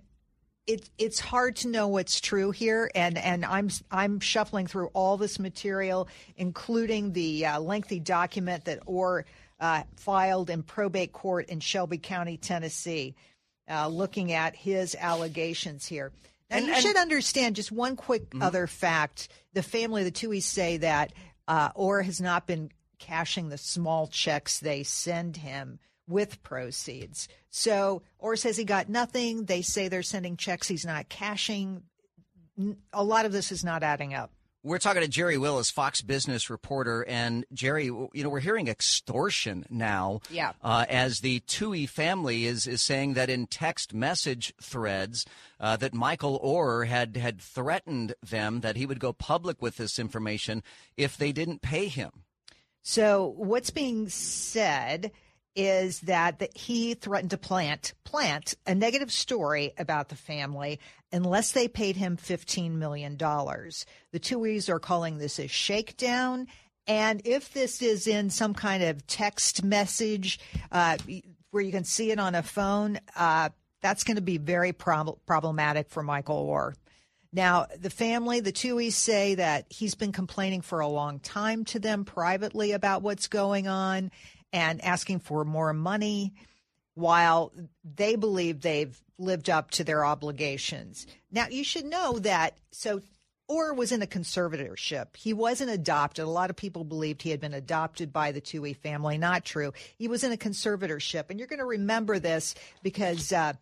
[0.69, 5.17] it, it's hard to know what's true here, and, and I'm I'm shuffling through all
[5.17, 9.25] this material, including the uh, lengthy document that Oher
[9.61, 13.15] uh, filed in probate court in Shelby County, Tennessee,
[13.71, 16.13] uh, looking at his allegations here.
[16.51, 18.43] Now, and, you and, should understand just one quick mm-hmm.
[18.43, 19.29] other fact.
[19.55, 21.13] The family, the Tuohys, say that
[21.49, 27.29] uh, Oher has not been cashing the small checks they send him with proceeds.
[27.51, 29.45] So Oher says he got nothing.
[29.45, 31.83] They say they're sending checks he's not cashing.
[32.93, 34.31] A lot of this is not adding up.
[34.65, 39.67] We're talking to Gerri Willis, Fox Business reporter, and Gerri, you know, we're hearing extortion
[39.69, 40.21] now.
[40.31, 40.53] Yeah.
[40.63, 45.27] Uh, as the Tuohy family is is saying that in text message threads
[45.61, 49.99] uh, that Michael Oher had had threatened them that he would go public with this
[49.99, 50.63] information
[50.97, 52.25] if they didn't pay him.
[52.83, 55.13] So what's being said
[55.57, 60.79] is that, that he threatened to plant plant a negative story about the family
[61.13, 63.17] unless they paid him $15 million.
[63.17, 66.47] The Tuohys are calling this a shakedown.
[66.87, 70.39] And if this is in some kind of text message
[70.71, 70.99] uh,
[71.51, 73.49] where you can see it on a phone, uh,
[73.83, 76.75] that's going to be very prob- problematic for Michael Oher.
[77.33, 81.81] Now, the family, the Tuohys say that he's been complaining for a long time to
[81.81, 84.13] them privately about what's going on
[84.55, 86.33] and asking for more money
[86.95, 87.53] while
[87.83, 91.09] they believe they've lived up to their obligations.
[91.33, 93.03] Now, you should know that so
[93.51, 95.17] Oher was in a conservatorship.
[95.17, 96.25] He wasn't adopted.
[96.25, 99.19] A lot of people believed he had been adopted by the Tuohy family.
[99.19, 99.73] Not true.
[99.99, 101.31] He was in a conservatorship.
[101.31, 103.55] And you're going to remember this because uh,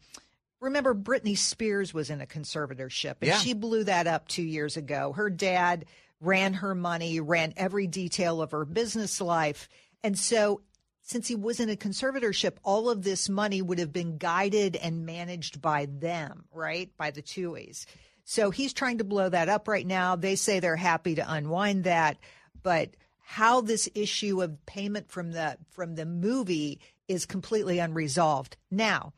[0.60, 3.38] remember Britney Spears was in a conservatorship and yeah.
[3.38, 5.12] she blew that up two years ago.
[5.12, 5.86] Her dad
[6.20, 9.70] ran her money, ran every detail of her business life.
[10.04, 10.60] And so
[11.02, 15.04] since he was in a conservatorship, all of this money would have been guided and
[15.04, 16.90] managed by them, right?
[16.96, 17.84] By the Tuohys.
[18.24, 20.16] So he's trying to blow that up right now.
[20.16, 22.18] They say they're happy to unwind that,
[22.62, 28.56] but how this issue of payment from the from the movie is completely unresolved.
[28.70, 29.12] Now,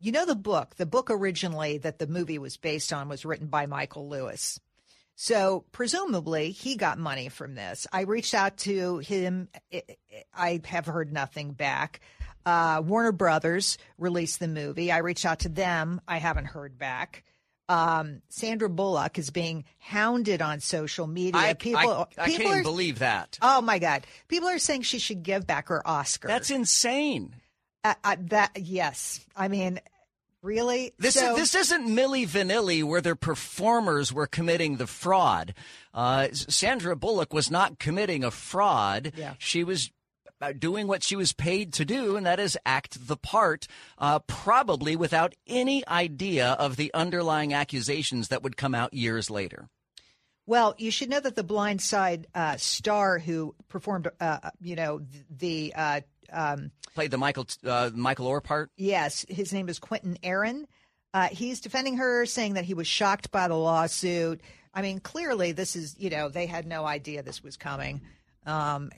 [0.00, 3.48] you know the book, the book originally that the movie was based on was written
[3.48, 4.58] by Michael Lewis.
[5.22, 7.86] So presumably he got money from this.
[7.92, 9.48] I reached out to him.
[10.34, 12.00] I have heard nothing back.
[12.46, 14.90] Uh, Warner Brothers released the movie.
[14.90, 16.00] I reached out to them.
[16.08, 17.22] I haven't heard back.
[17.68, 21.38] Um, Sandra Bullock is being hounded on social media.
[21.38, 23.38] I, people, I, I people can't are, believe that.
[23.42, 24.06] Oh my God!
[24.26, 26.28] People are saying she should give back her Oscar.
[26.28, 27.36] That's insane.
[27.84, 29.80] Uh, uh, that yes, I mean
[30.42, 30.94] Really?
[30.98, 35.54] This so, this isn't Milli Vanilli where the performers were committing the fraud.
[35.92, 39.12] Uh, Sandra Bullock was not committing a fraud.
[39.16, 39.34] Yeah.
[39.38, 39.90] She was
[40.40, 43.66] uh, doing what she was paid to do, and that is act the part,
[43.98, 49.68] uh, probably without any idea of the underlying accusations that would come out years later.
[50.46, 54.74] Well, you should know that the Blind Side uh, star who performed, uh, uh you
[54.74, 56.00] know, the uh,
[56.32, 58.70] um, played the Michael uh, Michael Oher part.
[58.76, 60.66] Yes, his name is Quinton Aaron.
[61.12, 64.40] Uh, he's defending her, saying that he was shocked by the lawsuit.
[64.72, 68.00] I mean, clearly, this is you know they had no idea this was coming.
[68.46, 68.90] Um,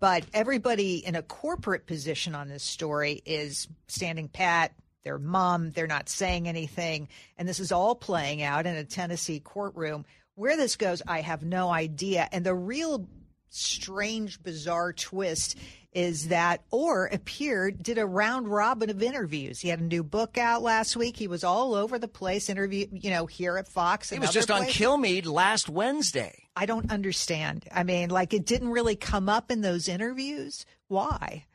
[0.00, 4.72] but everybody in a corporate position on this story is standing pat.
[5.04, 9.40] Their mom, they're not saying anything, and this is all playing out in a Tennessee
[9.40, 10.04] courtroom.
[10.34, 12.28] Where this goes, I have no idea.
[12.30, 13.08] And the real
[13.50, 15.56] strange, bizarre twist
[15.92, 19.60] is that Oher appeared, did a round robin of interviews.
[19.60, 21.16] He had a new book out last week.
[21.16, 24.10] He was all over the place, interview, you know, here at Fox.
[24.10, 26.44] He was just on Kilmeade last Wednesday.
[26.54, 27.66] I don't understand.
[27.72, 30.66] I mean, like it didn't really come up in those interviews.
[30.88, 31.46] Why?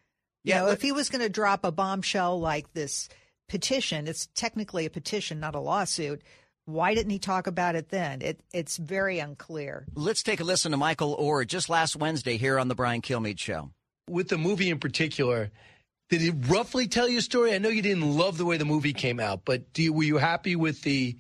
[0.44, 3.10] You Yeah, know, if he was going to drop a bombshell like this
[3.48, 6.22] petition, it's technically a petition, not a lawsuit.
[6.66, 8.22] Why didn't he talk about it then?
[8.22, 9.86] It, it's very unclear.
[9.96, 13.40] Let's take a listen to Michael Oher just last Wednesday here on the Brian Kilmeade
[13.40, 13.72] Show.
[14.10, 15.52] with the movie in particular,
[16.10, 17.54] did it roughly tell your story?
[17.54, 20.04] I know you didn't love the way the movie came out, but do you, were
[20.04, 21.18] you happy with the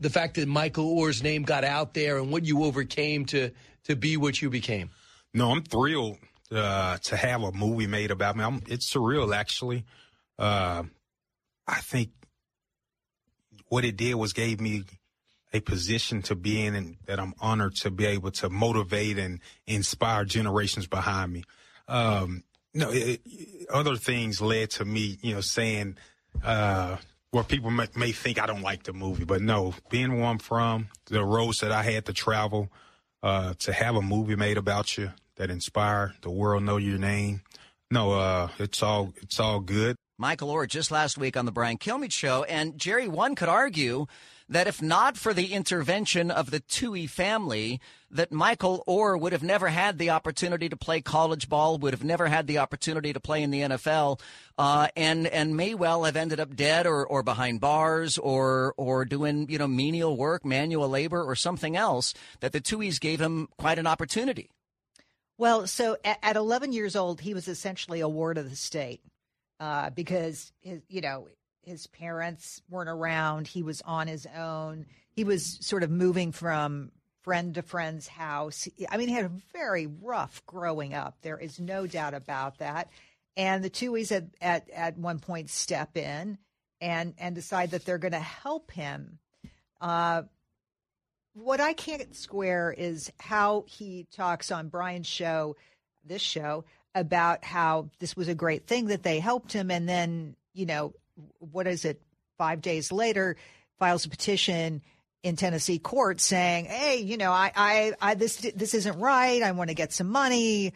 [0.00, 3.50] the fact that Michael Oher's name got out there and what you overcame to
[3.84, 4.90] to be what you became?
[5.34, 6.18] No, I'm thrilled
[6.52, 8.44] uh, to have a movie made about me.
[8.44, 9.84] I'm, it's surreal, actually.
[10.38, 10.84] Uh,
[11.66, 12.10] I think
[13.68, 14.84] what it did was gave me
[15.52, 19.40] a position to be in, and that I'm honored to be able to motivate and
[19.66, 21.44] inspire generations behind me.
[21.86, 23.22] Um, no, it,
[23.72, 25.96] other things led to me, you know, saying
[26.44, 26.96] uh,
[27.30, 30.38] where people may, may think I don't like the movie, but no, being where I'm
[30.38, 32.70] from, the roads that I had to travel,
[33.22, 37.42] uh, to have a movie made about you that inspire the world know your name.
[37.90, 39.96] No, uh, it's all it's all good.
[40.20, 44.06] Michael Oher just last week on the Brian Kilmeade Show, and Gerri, one could argue
[44.48, 47.80] that if not for the intervention of the Tuohy family,
[48.10, 52.02] that Michael Oher would have never had the opportunity to play college ball, would have
[52.02, 54.18] never had the opportunity to play in the NFL,
[54.58, 59.04] uh, and and may well have ended up dead or, or behind bars or or
[59.04, 62.12] doing you know menial work, manual labor, or something else.
[62.40, 64.50] That the Tuohy's gave him quite an opportunity.
[65.36, 69.00] Well, so at, at 11 years old, he was essentially a ward of the state
[69.60, 71.28] uh, because his, you know,
[71.62, 73.46] his parents weren't around.
[73.46, 74.86] He was on his own.
[75.10, 78.68] He was sort of moving from friend to friend's house.
[78.88, 81.16] I mean, he had a very rough growing up.
[81.22, 82.88] There is no doubt about that.
[83.36, 86.38] And the Tuohys at, at, at one point step in
[86.80, 89.18] and, and decide that they're going to help him.
[89.80, 90.22] Uh,
[91.34, 95.56] what I can't square is how he talks on Brian's show,
[96.04, 96.64] this show,
[96.94, 99.70] about how this was a great thing that they helped him.
[99.70, 100.94] And then, you know,
[101.38, 102.00] what is it,
[102.36, 103.36] five days later,
[103.78, 104.82] files a petition
[105.22, 109.42] in Tennessee court saying, hey, you know, I, I, I this, this isn't right.
[109.42, 110.72] I want to get some money.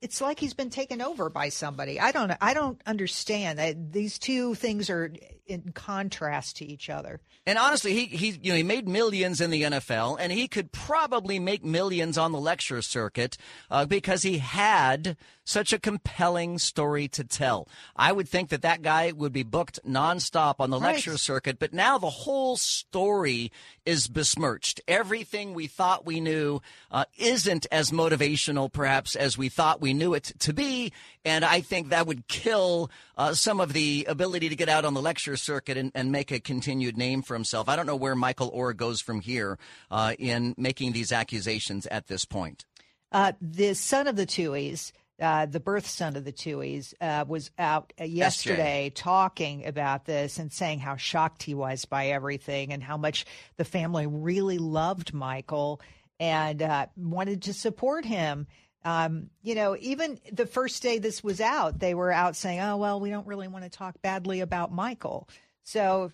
[0.00, 2.00] It's like he's been taken over by somebody.
[2.00, 5.12] I don't, I don't understand that these two things are
[5.46, 7.20] in contrast to each other.
[7.46, 10.70] And honestly, he he you know he made millions in the NFL, and he could
[10.72, 13.38] probably make millions on the lecture circuit
[13.70, 17.66] uh, because he had such a compelling story to tell.
[17.96, 20.96] I would think that that guy would be booked nonstop on the Right.
[20.96, 23.50] lecture circuit, but now the whole story
[23.86, 24.82] is besmirched.
[24.86, 26.60] Everything we thought we knew
[26.90, 30.92] uh, isn't as motivational, perhaps, as we thought we knew it to be,
[31.24, 34.94] and I think that would kill uh, some of the ability to get out on
[34.94, 37.68] the lecture circuit and, and make a continued name for himself.
[37.68, 39.58] I don't know where Michael Oher goes from here
[39.90, 42.64] uh, in making these accusations at this point.
[43.10, 47.50] Uh, the son of the Tuohys, uh, the birth son of the Tuohys, uh, was
[47.58, 52.82] out uh, yesterday talking about this and saying how shocked he was by everything and
[52.82, 53.24] how much
[53.56, 55.80] the family really loved Michael
[56.20, 58.46] and uh, wanted to support him.
[58.88, 62.76] Um, you know, even the first day this was out, they were out saying, "Oh
[62.78, 65.28] well, we don't really want to talk badly about Michael."
[65.64, 66.10] So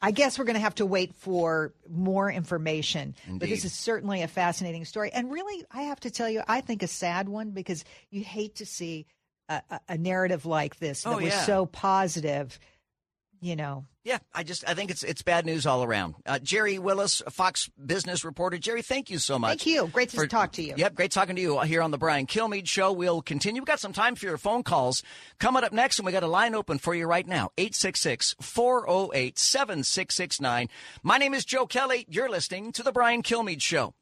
[0.00, 3.14] I guess we're going to have to wait for more information.
[3.28, 5.10] But this is certainly a fascinating story.
[5.12, 8.56] And really, I have to tell you, I think a sad one because you hate
[8.56, 9.06] to see
[9.48, 11.44] a, a, a narrative like this that Oh, was yeah.
[11.44, 12.58] so positive,
[13.46, 13.84] you know.
[14.04, 16.14] Yeah, I just I think it's it's bad news all around.
[16.24, 18.56] Uh, Gerri Willis, Fox business reporter.
[18.56, 19.50] Gerri, thank you so much.
[19.62, 19.86] Thank you.
[19.88, 20.74] Great to for- talk to you.
[20.76, 22.92] Yep, great talking to you here on the Brian Kilmeade Show.
[22.92, 23.60] We'll continue.
[23.62, 25.02] We've got some time for your phone calls
[25.40, 29.38] coming up next, and we got a line open for you right now 866 408
[29.38, 30.68] 7669.
[31.02, 32.06] My name is Joe Kelly.
[32.08, 33.94] You're listening to the Brian Kilmeade Show.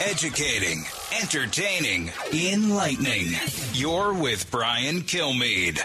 [0.00, 0.84] Educating,
[1.20, 3.28] entertaining, enlightening.
[3.72, 5.80] You're with Brian Kilmeade.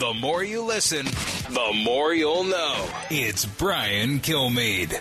[0.00, 2.88] The more you listen, the more you'll know.
[3.10, 4.98] It's Brian Kilmeade.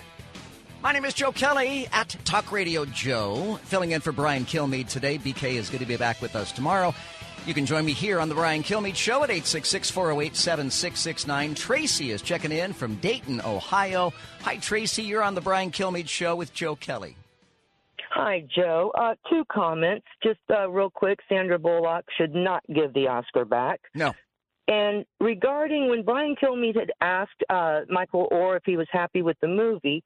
[0.84, 5.18] My name is Joe Kelly at Talk Radio Joe, filling in for Brian Kilmeade today.
[5.18, 6.94] BK is going to be back with us tomorrow.
[7.46, 11.56] You can join me here on the Brian Kilmeade Show at 866 408 7669.
[11.56, 14.12] Tracy is checking in from Dayton, Ohio.
[14.42, 15.04] Hi, Tracy.
[15.04, 17.16] You're on the Brian Kilmeade Show with Joe Kelly.
[18.12, 18.92] Hi, Joe.
[19.00, 20.08] Uh, two comments.
[20.22, 23.80] Just uh, real quick Sandra Bullock should not give the Oscar back.
[23.96, 24.14] No.
[24.70, 29.36] And regarding when Brian Kilmeade had asked uh, Michael Oher if he was happy with
[29.42, 30.04] the movie,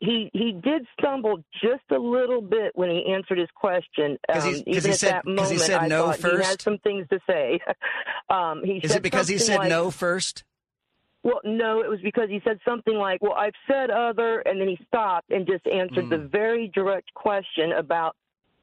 [0.00, 4.18] he he did stumble just a little bit when he answered his question.
[4.28, 6.42] Um, he- even he at said- that moment, he said I no first.
[6.42, 7.60] he had some things to say.
[8.28, 10.42] um, he Is it because he said like- no first?
[11.22, 14.68] Well, no, it was because he said something like, "Well, I've said other," and then
[14.68, 18.14] he stopped and just answered the very direct question about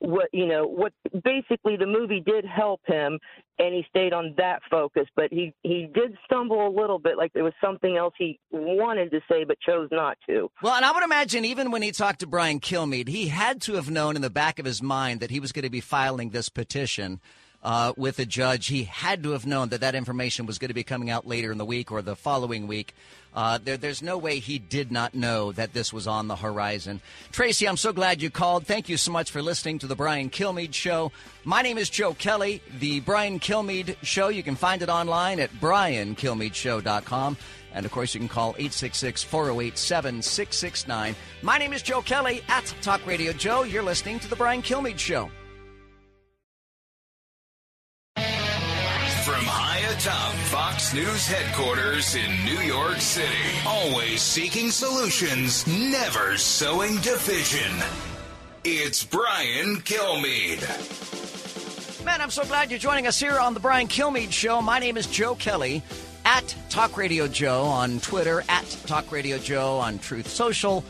[0.03, 0.91] what you know what
[1.23, 3.17] basically the movie did help him
[3.57, 7.31] and he stayed on that focus but he he did stumble a little bit like
[7.31, 10.49] there was something else he wanted to say but chose not to.
[10.61, 13.73] Well, and I would imagine even when he talked to Brian Kilmeade, he had to
[13.73, 16.31] have known in the back of his mind that he was going to be filing
[16.31, 17.21] this petition
[17.63, 18.67] uh, with a judge.
[18.67, 21.51] He had to have known that that information was going to be coming out later
[21.51, 22.93] in the week or the following week.
[23.33, 27.01] Uh, there, there's no way he did not know that this was on the horizon.
[27.31, 28.67] Tracy, I'm so glad you called.
[28.67, 31.11] Thank you so much for listening to the Brian Kilmeade Show.
[31.43, 32.61] My name is Joe Kelly.
[32.79, 37.37] The Brian Kilmeade Show, you can find it online at briankilmeadeshow.com.
[37.73, 41.15] And of course, you can call 866 408 7669.
[41.41, 43.63] My name is Joe Kelly at Talk Radio Joe.
[43.63, 45.31] You're listening to The Brian Kilmeade Show.
[50.03, 57.71] Atop Fox News headquarters in New York City, always seeking solutions, never sowing division.
[58.65, 60.59] It's Brian Kilmeade.
[62.03, 64.61] Man, I'm so glad you're joining us here on The Brian Kilmeade Show.
[64.61, 65.81] My name is Joe Kelly
[66.25, 70.83] at Talk Radio Joe on Twitter, at Talk Radio Joe on Truth Social,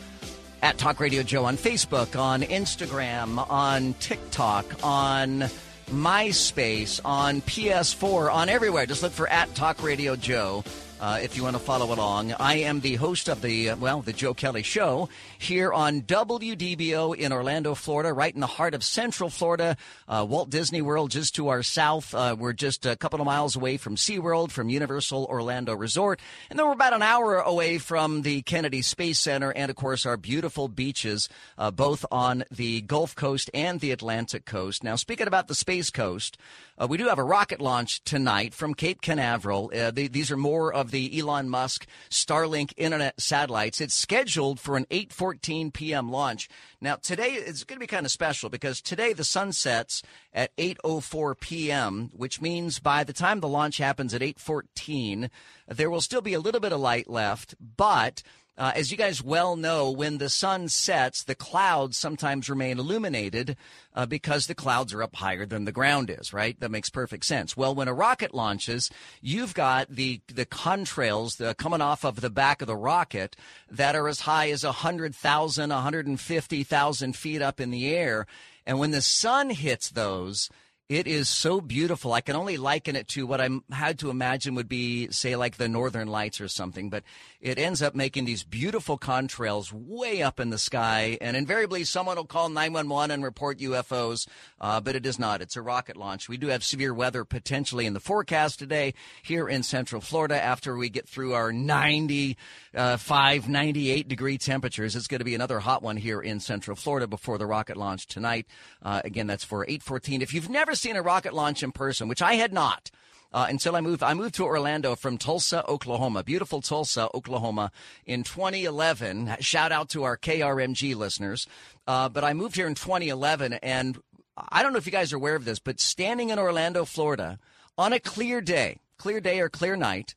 [0.64, 5.52] at Talk Radio Joe on Facebook, on Instagram, on TikTok, on
[5.88, 8.86] MySpace, on PS4, on everywhere.
[8.86, 10.64] Just look for at Talk Radio Joe.
[11.04, 14.02] Uh, if you want to follow along, I am the host of the uh, well,
[14.02, 18.86] the Joe Kelly Show here on WDBO in Orlando, Florida, right in the heart of
[18.86, 19.76] Central Florida,
[20.08, 22.16] uh, Walt Disney World, just to our south.
[22.16, 26.58] Uh, we're just a couple of miles away from SeaWorld, from Universal Orlando Resort, and
[26.58, 30.16] then we're about an hour away from the Kennedy Space Center, and of course our
[30.16, 31.28] beautiful beaches,
[31.58, 34.86] uh, both on the Gulf Coast and the Atlantic Coast.
[34.86, 36.38] Now, speaking about the Space Coast.
[36.76, 39.72] Uh, we do have a rocket launch tonight from Cape Canaveral.
[39.76, 43.80] Uh, they, these are more of the Elon Musk Starlink internet satellites.
[43.80, 46.10] It's scheduled for an 8:14 p.m.
[46.10, 46.50] launch.
[46.82, 50.02] Now today it's going to be kind of special because today the sun sets
[50.34, 55.30] at 8:04 p.m., which means by the time the launch happens at 8:14,
[55.68, 58.24] there will still be a little bit of light left, but
[58.58, 63.58] uh, as you guys well know, when the sun sets, the clouds sometimes remain illuminated
[63.96, 66.60] uh, because the clouds are up higher than the ground is, right?
[66.60, 67.58] That makes perfect sense.
[67.58, 72.30] Well, when a rocket launches, you've got the, the contrails the, coming off of the
[72.30, 73.36] back of the rocket
[73.72, 78.28] that are as high as 100,000, 150,000 feet up in the air.
[78.68, 80.50] And when the sun hits those,
[80.90, 82.12] it is so beautiful.
[82.12, 85.56] I can only liken it to what I had to imagine would be, say, like
[85.56, 86.90] the Northern Lights or something.
[86.90, 87.04] But
[87.40, 91.18] it ends up making these beautiful contrails way up in the sky.
[91.22, 94.28] And invariably, someone will call 911 and report UFOs,
[94.60, 95.42] uh, but it is not.
[95.42, 96.28] It's a rocket launch.
[96.28, 98.94] We do have severe weather potentially in the forecast today
[99.24, 104.98] here in Central Florida after we get through our 95, 98 degree temperatures.
[104.98, 108.06] It's going to be another hot one here in Central Florida before the rocket launch
[108.06, 108.48] tonight.
[108.82, 110.22] Uh, again, that's for 814.
[110.22, 112.92] If you've never seen a rocket launch in person, which I had not,
[113.32, 114.04] uh, until I moved.
[114.04, 117.72] I moved to Orlando from Tulsa, Oklahoma, beautiful Tulsa, Oklahoma,
[118.06, 119.38] in 2011.
[119.40, 121.48] Shout out to our KRMG listeners.
[121.88, 124.00] Uh, but I moved here in 2011, and
[124.38, 127.40] I don't know if you guys are aware of this, but standing in Orlando, Florida,
[127.78, 130.16] on a clear day, clear day or clear night,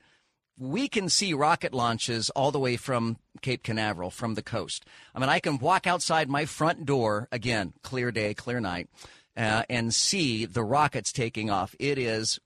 [0.59, 4.85] we can see rocket launches all the way from Cape Canaveral, from the coast.
[5.15, 8.89] I mean, I can walk outside my front door, again, clear day, clear night,
[9.37, 11.75] uh, and see the rockets taking off.
[11.79, 12.39] It is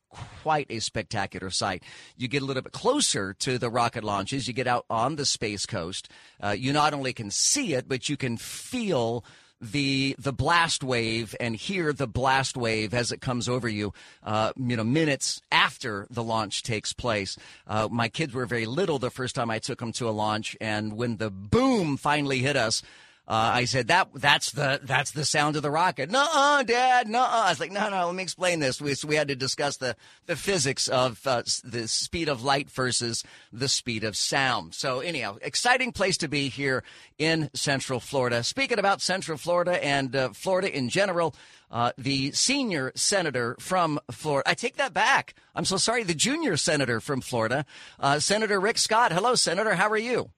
[0.43, 1.83] quite a spectacular sight.
[2.17, 5.25] You get a little bit closer to the rocket launches, you get out on the
[5.25, 6.09] Space Coast.
[6.43, 9.25] Uh, you not only can see it, but you can feel
[9.61, 13.93] the the blast wave and hear the blast wave as it comes over you.
[14.23, 17.37] Uh, you know, minutes after the launch takes place.
[17.67, 20.57] Uh, my kids were very little the first time I took them to a launch,
[20.61, 22.83] and when the boom finally hit us.
[23.31, 26.11] Uh, I said that that's the that's the sound of the rocket.
[26.11, 27.21] No, Dad, no.
[27.21, 28.07] I was like, no, no.
[28.07, 28.81] Let me explain this.
[28.81, 29.95] We so we had to discuss the
[30.27, 34.75] the physics of uh, the speed of light versus the speed of sound.
[34.75, 36.83] So anyhow, exciting place to be here
[37.19, 38.43] in Central Florida.
[38.43, 41.33] Speaking about Central Florida and uh, Florida in general.
[41.71, 44.51] Uh, the senior senator from Florida.
[44.51, 45.35] I take that back.
[45.55, 46.03] I'm so sorry.
[46.03, 47.65] The junior senator from Florida,
[48.01, 49.13] uh, Senator Rick Scott.
[49.13, 49.77] Hello, Senator.
[49.77, 50.31] How are you?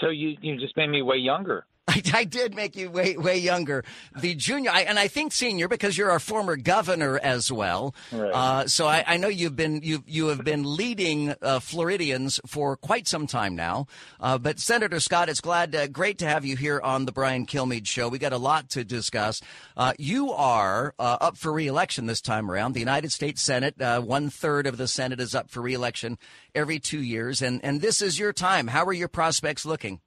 [0.00, 1.66] So you you just made me way younger.
[1.90, 3.82] I, I did make you way way younger.
[4.20, 7.94] The junior, I, and I think senior because you're our former governor as well.
[8.12, 8.30] Right.
[8.30, 12.76] Uh, so I, I know you've been you you have been leading uh, Floridians for
[12.76, 13.86] quite some time now.
[14.20, 17.46] Uh, but Senator Scott, it's glad uh, great to have you here on the Brian
[17.46, 18.08] Kilmeade Show.
[18.08, 19.40] We got a lot to discuss.
[19.74, 22.74] Uh, you are uh, up for reelection this time around.
[22.74, 26.18] The United States Senate, uh, one third of the Senate is up for reelection
[26.54, 28.66] every two years, and and this is your time.
[28.66, 30.00] How are your prospects looking?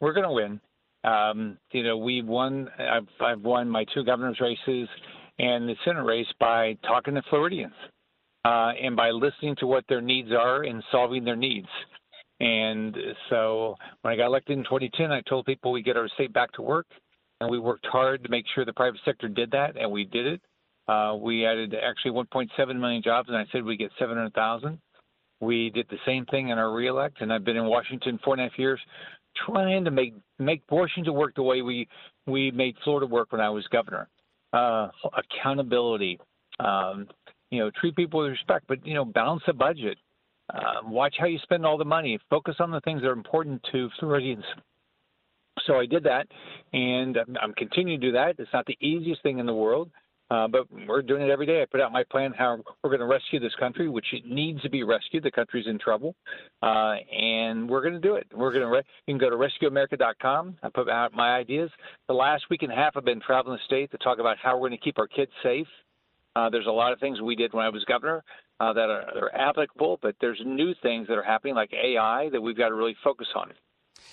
[0.00, 0.60] We're going to win.
[1.04, 2.68] Um, you know, we won.
[2.78, 4.88] I've, I've won my two governor's races
[5.38, 7.72] and the Senate race by talking to Floridians
[8.44, 11.68] uh, and by listening to what their needs are and solving their needs.
[12.40, 12.96] And
[13.28, 16.52] so when I got elected in 2010, I told people we get our state back
[16.52, 16.86] to work,
[17.40, 20.26] and we worked hard to make sure the private sector did that, and we did
[20.26, 20.40] it.
[20.88, 24.78] Uh, we added actually 1.7 million jobs, and I said we get 700,000.
[25.40, 28.42] We did the same thing in our reelect, and I've been in Washington four and
[28.42, 28.80] a half years,
[29.46, 31.88] trying to make make Washington work the way we
[32.26, 34.08] we made Florida work when I was governor.
[34.52, 36.18] Uh, accountability,
[36.58, 37.06] um,
[37.50, 39.96] you know, treat people with respect, but you know, balance the budget.
[40.52, 42.18] Um, watch how you spend all the money.
[42.28, 44.44] Focus on the things that are important to Floridians.
[45.66, 46.26] So I did that,
[46.72, 48.36] and I'm, I'm continuing to do that.
[48.38, 49.90] It's not the easiest thing in the world,
[50.30, 51.60] uh, but we're doing it every day.
[51.60, 54.62] I put out my plan how we're going to rescue this country, which it needs
[54.62, 55.24] to be rescued.
[55.24, 56.14] The country's in trouble,
[56.62, 58.26] uh, and we're going to do it.
[58.32, 58.68] We're going to.
[58.68, 60.58] Re- you can go to rescueamerica.com.
[60.62, 61.70] I put out my ideas.
[62.06, 64.54] The last week and a half, I've been traveling the state to talk about how
[64.54, 65.66] we're going to keep our kids safe.
[66.36, 68.22] Uh, there's a lot of things we did when I was governor
[68.60, 72.40] uh, that are, are applicable, but there's new things that are happening, like AI, that
[72.40, 73.52] we've got to really focus on.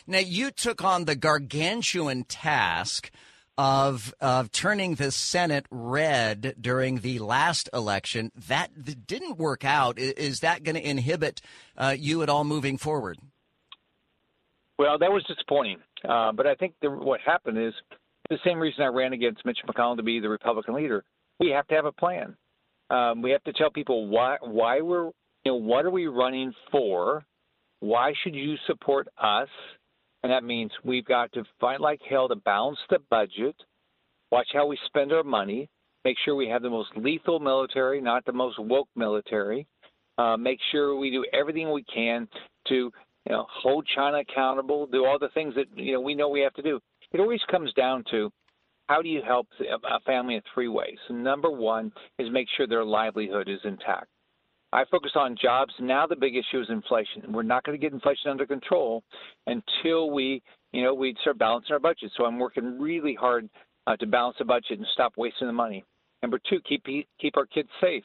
[0.07, 3.11] Now, you took on the gargantuan task
[3.57, 8.31] of of turning the Senate red during the last election.
[8.47, 9.97] That didn't work out.
[9.97, 11.41] Is that going to inhibit
[11.77, 13.17] uh, you at all moving forward?
[14.77, 15.79] Well, that was disappointing.
[16.07, 17.73] Uh, but I think the, what happened is
[18.29, 21.03] the same reason I ran against Mitch McConnell to be the Republican leader.
[21.39, 22.35] We have to have a plan.
[22.89, 25.05] Um, we have to tell people why why we're
[25.43, 27.25] you know what are we running for?
[27.79, 29.49] Why should you support us?
[30.27, 33.55] And that means we've got to fight like hell to balance the budget,
[34.29, 35.69] watch how we spend our money,
[36.03, 39.65] make sure we have the most lethal military, not the most woke military,
[40.17, 42.27] uh, make sure we do everything we can
[42.67, 42.91] to you
[43.29, 46.53] know hold China accountable, do all the things that you know we know we have
[46.55, 46.77] to do.
[47.13, 48.29] It always comes down to
[48.87, 50.97] how do you help a family in three ways?
[51.09, 51.89] Number one
[52.19, 54.07] is make sure their livelihood is intact.
[54.73, 55.73] I focus on jobs.
[55.79, 57.31] Now the big issue is inflation.
[57.31, 59.03] We're not going to get inflation under control
[59.45, 60.41] until we,
[60.73, 62.11] you know, we start balancing our budget.
[62.17, 63.49] So I'm working really hard
[63.87, 65.85] uh, to balance the budget and stop wasting the money.
[66.21, 68.03] Number two, keep keep our kids safe.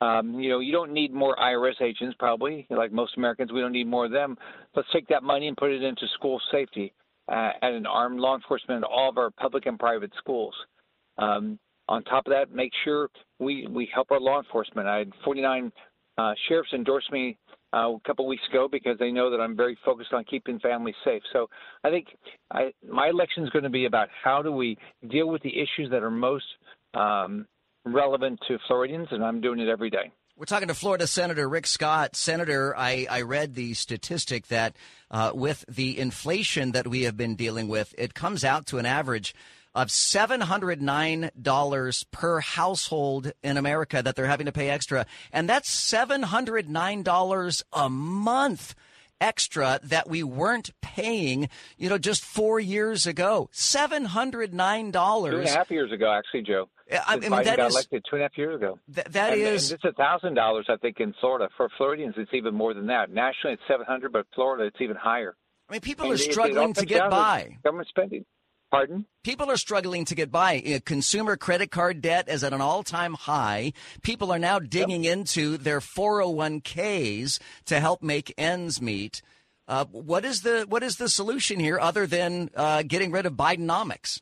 [0.00, 2.66] Um, you know, you don't need more IRS agents, probably.
[2.68, 4.36] Like most Americans, we don't need more of them.
[4.74, 6.92] Let's take that money and put it into school safety
[7.28, 10.54] uh, and armed law enforcement in all of our public and private schools.
[11.16, 11.58] Um,
[11.88, 13.08] on top of that, make sure
[13.38, 14.88] we, we help our law enforcement.
[14.88, 15.70] I had 49
[16.18, 17.36] uh, sheriffs endorsed me
[17.74, 20.94] uh, a couple weeks ago because they know that I'm very focused on keeping families
[21.04, 21.22] safe.
[21.32, 21.48] So
[21.82, 22.06] I think
[22.52, 24.78] I, my election is going to be about how do we
[25.10, 26.44] deal with the issues that are most
[26.94, 27.46] um,
[27.84, 30.12] relevant to Floridians, and I'm doing it every day.
[30.36, 32.16] We're talking to Florida Senator Rick Scott.
[32.16, 34.74] Senator, I, I read the statistic that
[35.08, 38.86] uh, with the inflation that we have been dealing with, it comes out to an
[38.86, 39.32] average
[39.74, 45.06] of $709 per household in America that they're having to pay extra.
[45.32, 48.74] And that's $709 a month
[49.20, 51.48] extra that we weren't paying,
[51.78, 53.48] you know, just four years ago.
[53.52, 55.30] $709.
[55.30, 56.68] Two and a half years ago, actually, Joe.
[57.06, 58.78] I mean, Biden that got is- elected two and a half years ago.
[58.94, 61.48] Th- that and, is- and it's a thousand dollars, I think, in Florida.
[61.56, 63.10] For Floridians, it's even more than that.
[63.10, 65.34] Nationally, it's seven hundred, but Florida, it's even higher.
[65.70, 67.56] I mean, people And are it- it all struggling to get by.
[67.64, 68.26] Government spending.
[68.74, 69.06] Pardon?
[69.22, 70.58] People are struggling to get by.
[70.58, 73.72] Uh, Consumer credit card debt is at an all time high.
[74.02, 79.22] People are now digging into their 401ks to help make ends meet.
[79.68, 83.34] Uh, what is the what is the solution here other than uh, getting rid of
[83.34, 84.20] Bidenomics?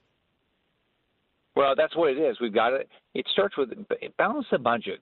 [1.57, 2.39] Well, that's what it is.
[2.39, 2.91] We've got it.
[3.15, 3.71] It starts with
[4.19, 5.01] balance the budget,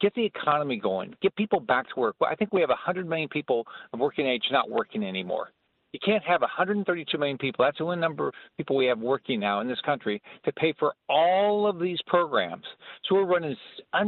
[0.00, 2.14] get the economy going, get people back to work.
[2.24, 5.50] I think we have 100 million people of working age not working anymore.
[5.92, 7.64] You can't have 132 million people.
[7.64, 10.74] That's the only number of people we have working now in this country to pay
[10.78, 12.64] for all of these programs.
[13.04, 13.56] So we're running
[13.94, 14.04] a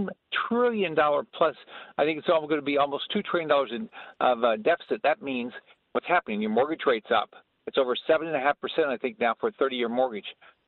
[0.49, 1.57] trillion dollar plus.
[1.97, 3.89] I think it's all going to be almost two trillion dollars in
[4.21, 5.01] of uh, deficit.
[5.03, 5.53] That means
[5.93, 6.43] what's happening?
[6.43, 7.31] Your mortgage rate's up.
[7.67, 10.25] It's over seven and a half percent, I think, now for a 30-year mortgage.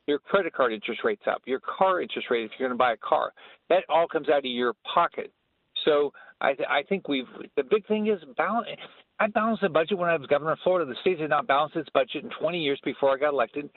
[0.07, 1.41] Your credit card interest rate's up.
[1.45, 3.33] Your car interest rate, if you're going to buy a car,
[3.69, 5.31] that all comes out of your pocket.
[5.85, 6.11] So
[6.41, 8.67] I, th- I think we've the big thing is balance.
[9.19, 10.89] I balanced the budget when I was governor of Florida.
[10.89, 13.69] The state did not balance its budget in 20 years before I got elected.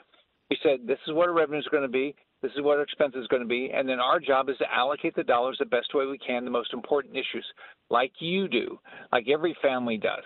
[0.49, 2.83] We said this is what our revenue is going to be, this is what our
[2.83, 5.65] expense is going to be, and then our job is to allocate the dollars the
[5.65, 7.45] best way we can, the most important issues,
[7.89, 8.79] like you do,
[9.11, 10.23] like every family does.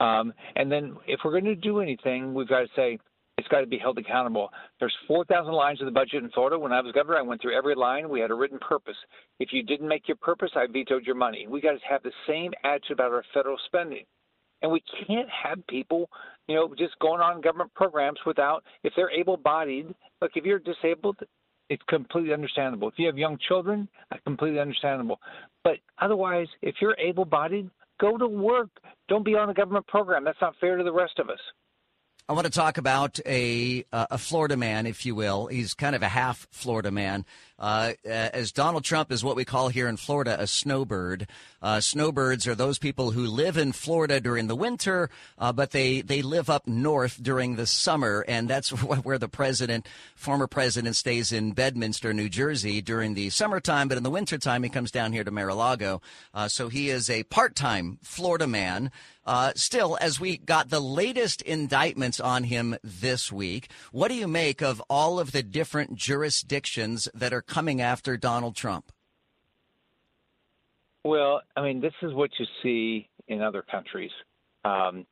[0.00, 2.98] Um, and then if we're going to do anything, we've got to say
[3.38, 4.50] it's got to be held accountable.
[4.80, 6.58] There's 4,000 lines of the budget in Florida.
[6.58, 8.08] When I was governor, I went through every line.
[8.08, 8.96] We had a written purpose.
[9.38, 11.46] If you didn't make your purpose, I vetoed your money.
[11.48, 14.04] We got to have the same attitude about our federal spending.
[14.62, 16.08] And we can't have people,
[16.46, 20.60] you know, just going on government programs without, if they're able bodied, look, if you're
[20.60, 21.18] disabled,
[21.68, 22.88] it's completely understandable.
[22.88, 23.88] If you have young children,
[24.24, 25.20] completely understandable.
[25.64, 27.70] But otherwise, if you're able bodied,
[28.00, 28.68] go to work.
[29.08, 30.24] Don't be on a government program.
[30.24, 31.38] That's not fair to the rest of us.
[32.28, 35.46] I want to talk about a uh, a Florida man, if you will.
[35.46, 37.24] He's kind of a half Florida man.
[37.62, 41.28] Uh, as Donald Trump is what we call here in Florida a snowbird.
[41.62, 46.00] Uh, snowbirds are those people who live in Florida during the winter, uh, but they,
[46.00, 48.70] they live up north during the summer, and that's
[49.04, 49.86] where the president,
[50.16, 54.68] former president, stays in Bedminster, New Jersey during the summertime, but in the wintertime he
[54.68, 56.02] comes down here to Mar-a-Lago.
[56.34, 58.90] Uh, so he is a part-time Florida man.
[59.24, 64.26] Uh, still, as we got the latest indictments on him this week, what do you
[64.26, 68.90] make of all of the different jurisdictions that are coming after Donald Trump?
[71.04, 74.10] Well, I mean, this is what you see in other countries.
[74.64, 75.06] Um,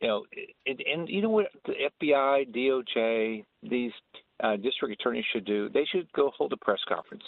[0.00, 0.24] you know,
[0.66, 3.92] and, and you know what the FBI, DOJ, these
[4.42, 5.68] uh, district attorneys should do?
[5.68, 7.24] They should go hold a press conference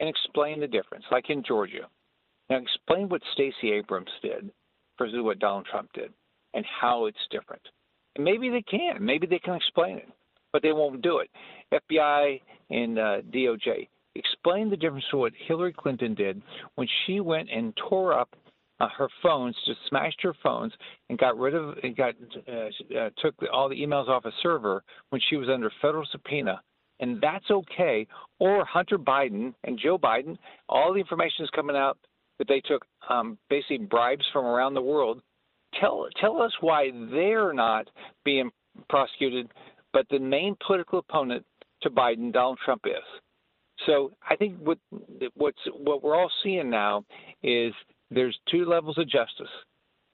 [0.00, 1.88] and explain the difference, like in Georgia.
[2.50, 4.50] Now, explain what Stacey Abrams did
[4.98, 6.12] versus what Donald Trump did
[6.54, 7.62] and how it's different.
[8.16, 9.04] And maybe they can.
[9.04, 10.08] Maybe they can explain it,
[10.52, 11.30] but they won't do it.
[11.72, 12.40] FBI
[12.70, 16.40] and uh, DOJ, explain the difference to what Hillary Clinton did
[16.76, 18.34] when she went and tore up
[18.80, 20.72] uh, her phones, just smashed her phones,
[21.08, 22.14] and got rid of, and got
[22.48, 26.60] uh, uh, took all the emails off a server when she was under federal subpoena,
[27.00, 28.06] and that's okay.
[28.40, 30.36] Or Hunter Biden and Joe Biden,
[30.68, 31.98] all the information is coming out
[32.38, 35.20] that they took um, basically bribes from around the world.
[35.80, 37.88] Tell tell us why they're not
[38.24, 38.50] being
[38.88, 39.48] prosecuted,
[39.92, 41.44] but the main political opponent
[41.82, 43.02] to Biden, Donald Trump, is.
[43.86, 44.78] So I think what
[45.34, 47.04] what's what we're all seeing now
[47.42, 47.72] is
[48.10, 49.50] there's two levels of justice.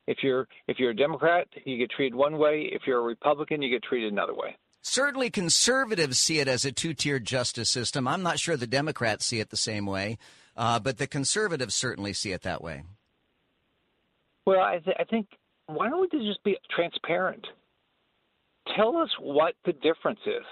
[0.07, 2.69] If you're if you're a Democrat, you get treated one way.
[2.73, 4.57] If you're a Republican, you get treated another way.
[4.83, 8.09] Certainly, conservatives see it as a two-tiered justice system.
[8.09, 10.17] I'm not sure the Democrats see it the same way,
[10.57, 12.85] uh, but the conservatives certainly see it that way.
[14.47, 15.29] Well, I, th- I think
[15.67, 17.47] why don't we just be transparent?
[18.77, 20.45] Tell us what the difference is.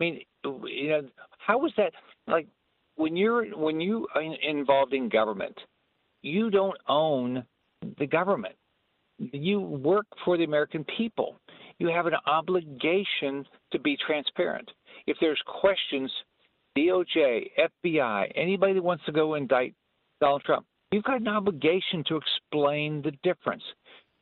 [0.00, 1.08] I mean, you know,
[1.38, 1.92] how is that
[2.26, 2.46] like
[2.96, 5.56] when you're when you are involved in government,
[6.22, 7.44] you don't own
[7.98, 8.54] the government.
[9.18, 11.36] You work for the American people.
[11.78, 14.70] You have an obligation to be transparent.
[15.06, 16.10] If there's questions,
[16.76, 17.50] DOJ,
[17.84, 19.74] FBI, anybody that wants to go indict
[20.20, 23.62] Donald Trump, you've got an obligation to explain the difference.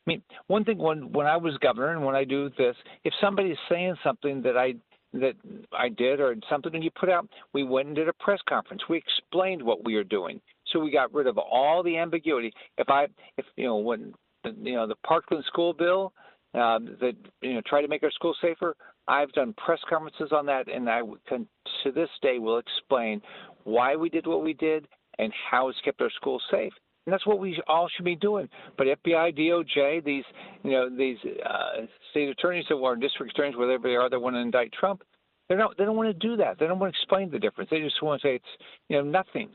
[0.06, 2.74] I mean, one thing when when I was governor and when I do this,
[3.04, 4.74] if somebody's saying something that I
[5.12, 5.34] that
[5.72, 8.82] I did or something and you put out, we went and did a press conference.
[8.88, 10.40] We explained what we are doing.
[10.68, 12.52] So we got rid of all the ambiguity.
[12.78, 13.06] If I,
[13.36, 14.14] if, you know, when,
[14.44, 16.12] you know, the Parkland school bill
[16.54, 18.76] um, that, you know, try to make our schools safer,
[19.10, 21.46] I've done press conferences on that and I can,
[21.82, 23.20] to this day will explain
[23.64, 24.86] why we did what we did
[25.18, 26.72] and how it's kept our schools safe.
[27.06, 28.48] And that's what we all should be doing.
[28.78, 30.24] But FBI, DOJ, these
[30.62, 34.40] you know these uh, state attorneys are district attorneys, whatever they are, that want to
[34.40, 35.02] indict Trump,
[35.48, 35.76] they're not.
[35.78, 36.58] They don't want to do that.
[36.58, 37.70] They don't want to explain the difference.
[37.70, 38.44] They just want to say it's
[38.88, 39.48] you know nothing.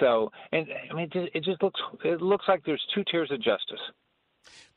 [0.00, 3.80] So, and I mean, it just looks it looks like there's two tiers of justice.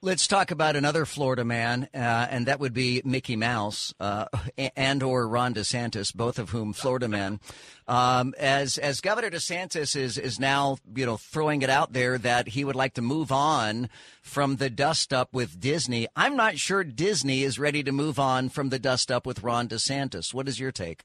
[0.02, 4.28] Let's talk about another Florida man, uh, and that would be Mickey Mouse uh,
[4.78, 7.41] and or Ron DeSantis, both of whom Florida men.
[7.86, 12.50] Um, as as Governor DeSantis is is now you know throwing it out there that
[12.50, 13.90] he would like to move on
[14.22, 16.08] from the dust up with Disney.
[16.16, 19.68] I'm not sure Disney is ready to move on from the dust up with Ron
[19.68, 20.34] DeSantis.
[20.34, 21.04] What is your take?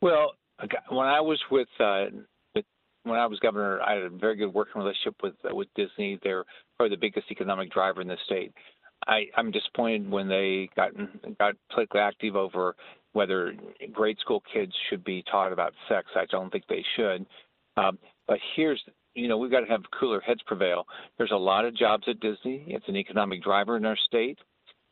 [0.00, 0.34] Well,
[0.88, 2.04] when I was with uh,
[3.02, 6.18] when I was governor, I had a very good working relationship with uh, with Disney.
[6.22, 6.44] They're
[6.80, 8.54] probably the biggest economic driver in the state.
[9.06, 10.92] I, I'm disappointed when they got
[11.36, 12.74] got politically active over
[13.12, 13.52] whether
[13.92, 16.06] grade school kids should be taught about sex.
[16.16, 17.26] I don't think they should.
[17.76, 18.82] Um, but here's
[19.12, 20.86] you know we've got to have cooler heads prevail.
[21.18, 22.64] There's a lot of jobs at Disney.
[22.68, 24.38] It's an economic driver in our state.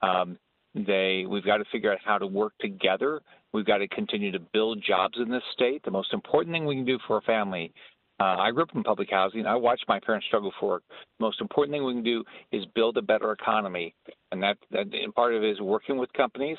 [0.02, 0.36] Um,
[0.74, 3.22] they we've got to figure out how to work together.
[3.54, 5.82] We've got to continue to build jobs in this state.
[5.86, 7.72] The most important thing we can do for a family
[8.20, 9.46] Uh, I grew up in public housing.
[9.46, 10.80] I watched my parents struggle for.
[11.18, 13.94] The most important thing we can do is build a better economy,
[14.32, 16.58] and that, that and part of it is working with companies.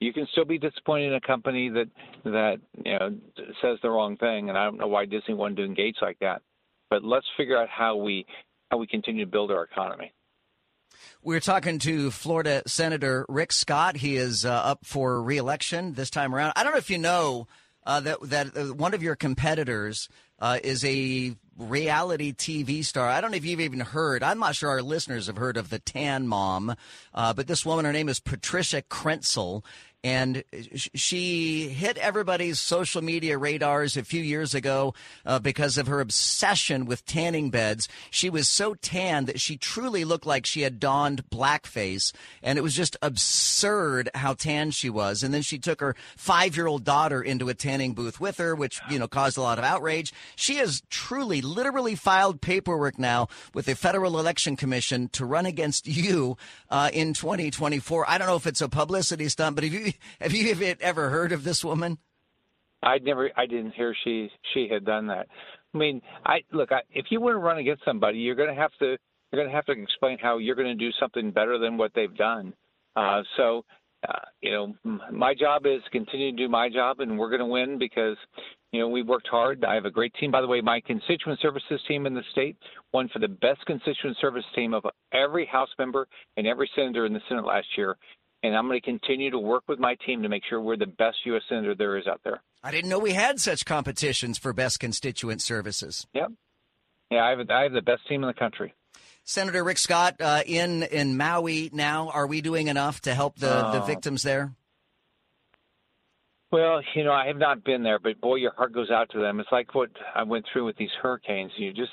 [0.00, 1.88] You can still be disappointed in a company that
[2.24, 3.16] that you know
[3.62, 6.42] says the wrong thing, and I don't know why Disney wanted to engage like that.
[6.90, 8.26] But let's figure out how we
[8.70, 10.12] how we continue to build our economy.
[11.22, 13.96] We're talking to Florida Senator Rick Scott.
[13.96, 16.52] He is uh, up for reelection this time around.
[16.56, 17.46] I don't know if you know
[17.86, 20.08] uh, that that uh, one of your competitors
[20.38, 23.08] uh, is a reality TV star.
[23.08, 24.22] I don't know if you've even heard.
[24.22, 26.74] I'm not sure our listeners have heard of the Tan Mom,
[27.14, 29.64] uh, but this woman, her name is Patricia Krentcil,
[30.04, 34.94] and she hit everybody's social media radars a few years ago
[35.26, 37.88] uh, because of her obsession with tanning beds.
[38.10, 42.12] She was so tan that she truly looked like she had donned blackface,
[42.42, 45.22] and it was just absurd how tan she was.
[45.22, 48.98] And then she took her five-year-old daughter into a tanning booth with her, which you
[48.98, 50.12] know caused a lot of outrage.
[50.36, 55.88] She has truly, literally filed paperwork now with the Federal Election Commission to run against
[55.88, 56.36] you
[56.70, 58.08] uh, in 2024.
[58.08, 61.32] I don't know if it's a publicity stunt, but if you have you ever heard
[61.32, 61.98] of this woman?
[62.82, 65.26] I never, I didn't hear she she had done that.
[65.74, 66.72] I mean, I look.
[66.72, 68.96] I, if you want to run against somebody, you're going to have to
[69.30, 71.92] you're going to have to explain how you're going to do something better than what
[71.94, 72.54] they've done.
[72.96, 73.64] Uh, so,
[74.08, 77.46] uh, you know, my job is continue to do my job, and we're going to
[77.46, 78.16] win because
[78.72, 79.64] you know we worked hard.
[79.64, 80.30] I have a great team.
[80.30, 82.56] By the way, my constituent services team in the state
[82.92, 87.12] won for the best constituent service team of every House member and every senator in
[87.12, 87.96] the Senate last year
[88.42, 90.86] and I'm going to continue to work with my team to make sure we're the
[90.86, 91.42] best U.S.
[91.48, 92.42] senator there is out there.
[92.62, 96.06] I didn't know we had such competitions for best constituent services.
[96.14, 96.32] Yep.
[97.10, 98.74] Yeah, I have, I have the best team in the country.
[99.24, 102.08] Senator Rick Scott uh, in in Maui now.
[102.08, 104.54] Are we doing enough to help the, uh, the victims there?
[106.50, 109.20] Well, you know, I have not been there, but boy, your heart goes out to
[109.20, 109.38] them.
[109.38, 111.52] It's like what I went through with these hurricanes.
[111.56, 111.92] You just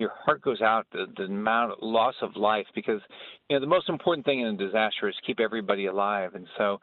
[0.00, 3.00] your heart goes out the, the amount of loss of life because
[3.48, 6.80] you know the most important thing in a disaster is keep everybody alive and so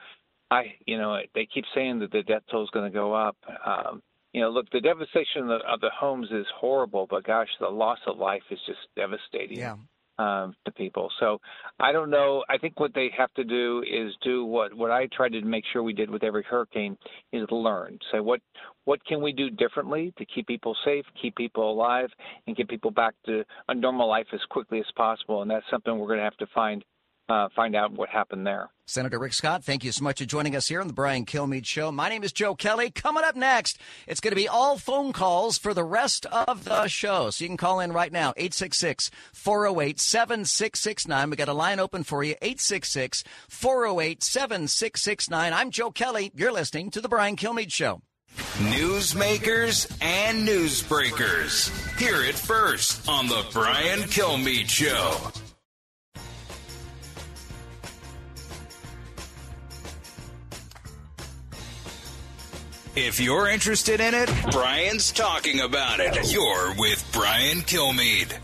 [0.52, 3.36] i you know they keep saying that the death toll is going to go up
[3.66, 4.02] um
[4.34, 7.68] you know look the devastation of the, of the homes is horrible but gosh the
[7.68, 9.76] loss of life is just devastating yeah
[10.18, 11.10] um, to people.
[11.20, 11.40] So
[11.80, 12.44] I don't know.
[12.50, 15.64] I think what they have to do is do what what I tried to make
[15.72, 16.98] sure we did with every hurricane
[17.32, 18.00] is learn.
[18.12, 18.42] Say what
[18.86, 22.10] what can we do differently to keep people safe, keep people alive,
[22.46, 25.42] and get people back to a normal life as quickly as possible.
[25.42, 26.84] And that's something we're going to have to find
[27.30, 28.70] uh, find out what happened there.
[28.86, 31.66] Senator Rick Scott, thank you so much for joining us here on the Brian Kilmeade
[31.66, 31.92] Show.
[31.92, 32.90] My name is Joe Kelly.
[32.90, 33.78] Coming up next,
[34.08, 37.30] it's going to be all phone calls for the rest of the show.
[37.30, 41.30] So you can call in right now, 866 408 7669.
[41.30, 45.54] We got a line open for you, 866 408 7669.
[45.54, 46.32] I'm Joe Kelly.
[46.34, 48.02] You're listening to the Brian Kilmeade Show.
[48.38, 51.98] Newsmakers and newsbreakers.
[51.98, 55.47] Hear it first on the Brian Kilmeade Show.
[63.00, 66.34] If you're interested in it, Brian's talking about it.
[66.34, 68.36] You're with Brian Kilmeade.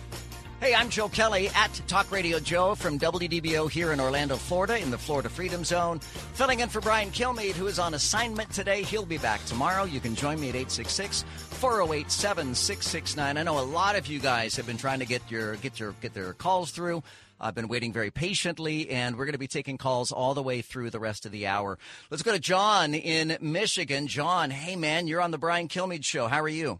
[0.61, 4.91] Hey, I'm Joe Kelly at Talk Radio Joe from WDBO here in Orlando, Florida, in
[4.91, 5.97] the Florida Freedom Zone.
[6.35, 8.83] Filling in for Brian Kilmeade, who is on assignment today.
[8.83, 9.85] He'll be back tomorrow.
[9.85, 13.37] You can join me at 866 408 7669.
[13.37, 15.93] I know a lot of you guys have been trying to get your get your
[15.99, 17.01] get their calls through.
[17.43, 20.61] I've been waiting very patiently, and we're going to be taking calls all the way
[20.61, 21.77] through the rest of the hour.
[22.09, 24.07] Let's go to John in Michigan.
[24.07, 26.27] John, hey man, you're on the Brian Kilmeade show.
[26.27, 26.79] How are you?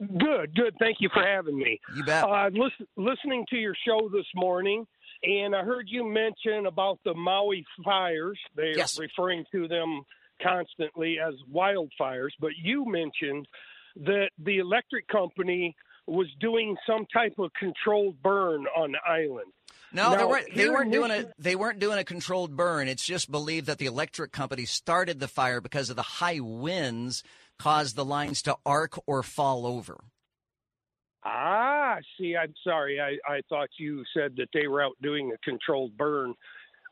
[0.00, 0.74] Good, good.
[0.78, 1.80] Thank you for having me.
[1.94, 2.24] You bet.
[2.24, 4.86] Uh, listen, listening to your show this morning,
[5.22, 8.38] and I heard you mention about the Maui fires.
[8.56, 8.98] They yes.
[8.98, 10.02] are referring to them
[10.42, 13.46] constantly as wildfires, but you mentioned
[13.96, 15.74] that the electric company
[16.08, 19.52] was doing some type of controlled burn on the island.
[19.92, 20.54] No, now, they weren't.
[20.54, 21.26] They weren't doing a.
[21.38, 22.88] They weren't doing a controlled burn.
[22.88, 27.22] It's just believed that the electric company started the fire because of the high winds
[27.58, 29.98] caused the lines to arc or fall over.
[31.24, 33.00] Ah, see, I'm sorry.
[33.00, 36.34] I, I thought you said that they were out doing a controlled burn.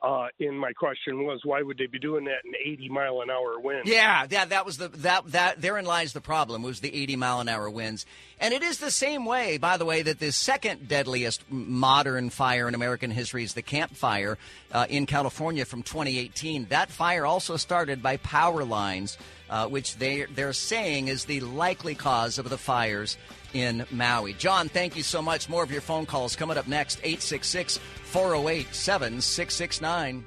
[0.02, 3.30] Uh, and my question was, why would they be doing that in 80 mile an
[3.30, 3.88] hour winds?
[3.88, 7.40] Yeah, yeah, that was the that that therein lies the problem was the 80 mile
[7.40, 8.04] an hour winds,
[8.38, 12.68] and it is the same way, by the way, that the second deadliest modern fire
[12.68, 14.38] in American history is the Camp Fire
[14.72, 16.66] uh, in California from 2018.
[16.66, 19.16] That fire also started by power lines,
[19.50, 23.16] uh, which they they're saying is the likely cause of the fires
[23.54, 24.34] in Maui.
[24.34, 25.48] John, thank you so much.
[25.48, 26.98] More of your phone calls coming up next.
[26.98, 30.24] 866 408 7669.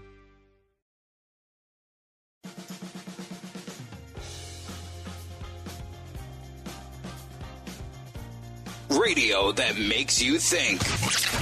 [8.89, 10.79] Radio that makes you think.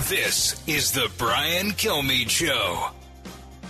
[0.07, 2.91] This is the Brian Kilmeade Show.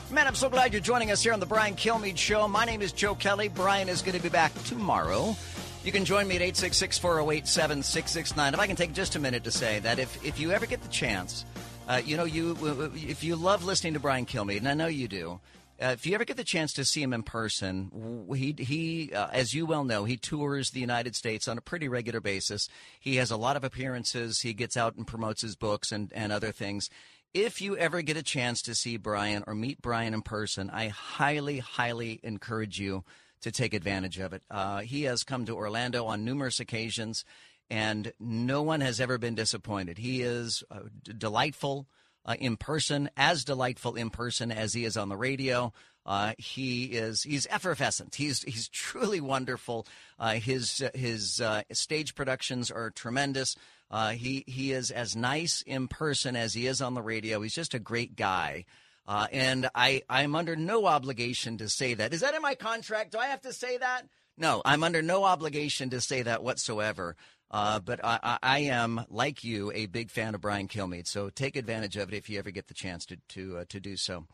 [0.09, 2.47] Man, I'm so glad you're joining us here on the Brian Kilmeade Show.
[2.47, 3.49] My name is Joe Kelly.
[3.49, 5.35] Brian is going to be back tomorrow.
[5.84, 8.53] You can join me at 866 408 7669.
[8.53, 10.81] If I can take just a minute to say that if, if you ever get
[10.81, 11.43] the chance,
[11.89, 12.55] uh, you know, you
[12.95, 15.41] if you love listening to Brian Kilmeade, and I know you do,
[15.81, 19.27] uh, if you ever get the chance to see him in person, he he uh,
[19.34, 22.69] as you well know, he tours the United States on a pretty regular basis.
[22.97, 24.39] He has a lot of appearances.
[24.39, 26.89] He gets out and promotes his books and and other things.
[27.33, 30.87] If you ever get a chance to see Brian or meet Brian in person, I
[30.87, 33.03] highly highly encourage you
[33.41, 34.43] to take advantage of it.
[34.49, 37.23] Uh, he has come to Orlando on numerous occasions,
[37.69, 39.97] and no one has ever been disappointed.
[39.97, 41.87] He is uh, d- delightful
[42.25, 45.73] uh, in person, as delightful in person as he is on the radio.
[46.05, 48.15] Uh, he is he's effervescent.
[48.15, 49.85] He's he's truly wonderful.
[50.17, 53.55] Uh, his his uh, stage productions are tremendous.
[53.89, 57.41] Uh, he he is as nice in person as he is on the radio.
[57.41, 58.65] He's just a great guy.
[59.07, 62.14] Uh, and I, I'm under no obligation to say that.
[62.14, 63.14] Is that in my contract?
[63.14, 64.01] Do I have to say that?
[64.38, 67.15] No, I'm under no obligation to say that whatsoever.
[67.49, 71.07] Uh, but I, I, am, like you, a big fan of Brian Kilmeade.
[71.07, 73.80] So take advantage of it if you ever get the chance to to, uh, to
[73.80, 74.26] do so.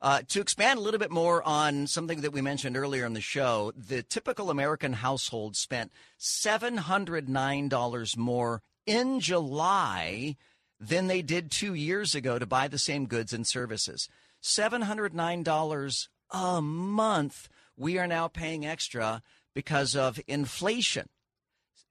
[0.00, 3.20] Uh, to expand a little bit more on something that we mentioned earlier in the
[3.20, 10.36] show, the typical American household spent seven hundred nine dollars more in July
[10.80, 14.08] than they did two years ago to buy the same goods and services.
[14.42, 19.22] $709 a month we are now paying extra
[19.54, 21.08] because of inflation.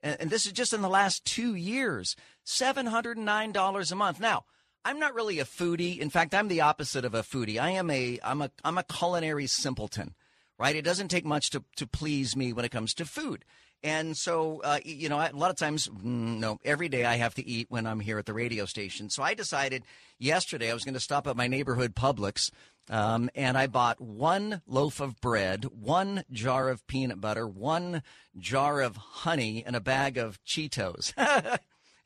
[0.04, 2.16] And, this is just in the last two years
[2.46, 4.20] $709 a month.
[4.20, 4.46] Now,
[4.84, 6.00] I'm not really a foodie.
[6.00, 7.60] In fact, I'm the opposite of a foodie.
[7.60, 10.16] I am a I'm a I'm a culinary simpleton,
[10.62, 10.76] right?
[10.76, 13.44] It doesn't take much to to please me when it comes to food.
[13.84, 17.34] And so, uh, you know, a lot of times, mm, no, every day I have
[17.36, 19.10] to eat when I'm here at the radio station.
[19.10, 19.84] So I decided
[20.20, 22.52] yesterday I was going to stop at my neighborhood Publix.
[22.92, 28.04] Um, and I bought one loaf of bread, one jar of peanut butter, one
[28.38, 31.14] jar of honey, and a bag of Cheetos.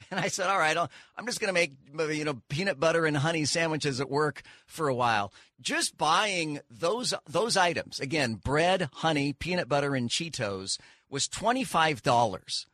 [0.11, 3.05] and I said, "All right, I'm just going to make uh, you know peanut butter
[3.05, 8.89] and honey sandwiches at work for a while." Just buying those those items again: bread,
[8.93, 10.77] honey, peanut butter, and Cheetos
[11.09, 12.65] was $25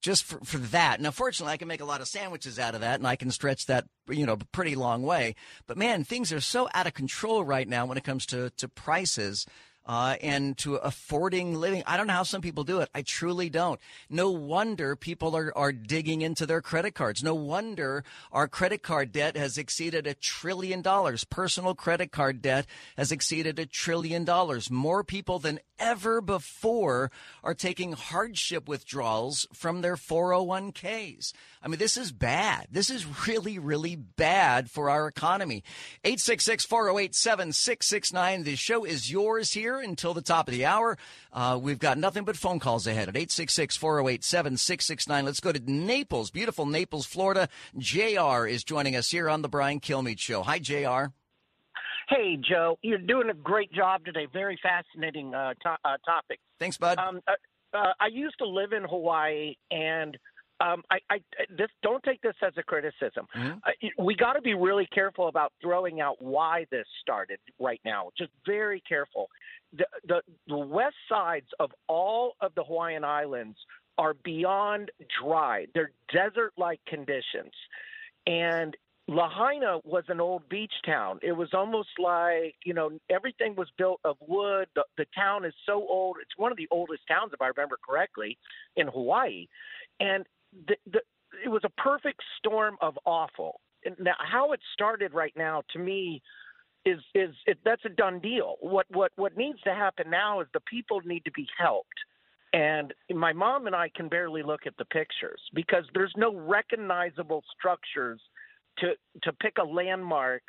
[0.00, 1.00] just for, for that.
[1.00, 3.30] Now, fortunately, I can make a lot of sandwiches out of that, and I can
[3.30, 5.34] stretch that, you know, pretty long way.
[5.66, 8.68] But man, things are so out of control right now when it comes to, to
[8.68, 9.46] prices
[9.90, 11.82] uh, and to affording living.
[11.84, 12.88] I don't know how some people do it.
[12.94, 13.80] I truly don't.
[14.08, 17.24] No wonder people are, are digging into their credit cards.
[17.24, 21.24] No wonder our credit card debt has exceeded a trillion dollars.
[21.24, 24.70] Personal credit card debt has exceeded a trillion dollars.
[24.70, 27.10] More people than ever before
[27.42, 31.32] are taking hardship withdrawals from their 401ks.
[31.62, 32.68] I mean, this is bad.
[32.70, 35.62] This is really, really bad for our economy.
[36.04, 38.44] 866 408 7669.
[38.44, 40.96] The show is yours here until the top of the hour.
[41.32, 45.24] Uh, we've got nothing but phone calls ahead at 866 408 7669.
[45.26, 47.48] Let's go to Naples, beautiful Naples, Florida.
[47.76, 50.42] JR is joining us here on The Brian Kilmeade Show.
[50.42, 51.12] Hi, JR.
[52.08, 52.78] Hey, Joe.
[52.82, 54.26] You're doing a great job today.
[54.32, 56.40] Very fascinating uh, to- uh, topic.
[56.58, 56.98] Thanks, bud.
[56.98, 57.32] Um, uh,
[57.72, 60.16] uh, I used to live in Hawaii, and
[60.60, 63.26] um, I, I this don't take this as a criticism.
[63.36, 63.58] Mm-hmm.
[63.64, 68.10] Uh, we got to be really careful about throwing out why this started right now.
[68.16, 69.28] Just very careful.
[69.76, 73.58] The, the the west sides of all of the Hawaiian Islands
[73.98, 74.90] are beyond
[75.22, 75.66] dry.
[75.74, 77.52] They're desert-like conditions,
[78.26, 78.76] and
[79.08, 81.18] Lahaina was an old beach town.
[81.20, 84.68] It was almost like, you know, everything was built of wood.
[84.76, 86.18] The, the town is so old.
[86.22, 88.38] It's one of the oldest towns, if I remember correctly,
[88.76, 89.48] in Hawaii.
[89.98, 90.24] And
[90.66, 91.00] the, the,
[91.44, 93.60] it was a perfect storm of awful.
[93.98, 96.22] Now, how it started right now, to me,
[96.84, 98.56] is is it, that's a done deal.
[98.60, 101.88] What what what needs to happen now is the people need to be helped.
[102.52, 107.44] And my mom and I can barely look at the pictures because there's no recognizable
[107.56, 108.20] structures
[108.78, 110.42] to to pick a landmark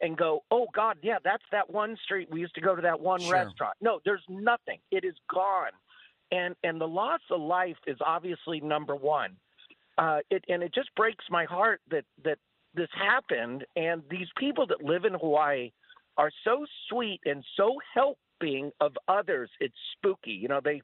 [0.00, 3.00] and go, oh God, yeah, that's that one street we used to go to that
[3.00, 3.32] one Sure.
[3.32, 3.74] restaurant.
[3.80, 4.78] No, there's nothing.
[4.90, 5.72] It is gone,
[6.30, 9.36] and and the loss of life is obviously number one.
[9.98, 12.38] Uh, it and it just breaks my heart that that
[12.74, 15.72] this happened, and these people that live in Hawaii
[16.16, 19.50] are so sweet and so helping of others.
[19.60, 20.60] It's spooky, you know.
[20.62, 20.82] They,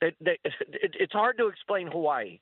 [0.00, 2.38] they, they it, it's hard to explain Hawaii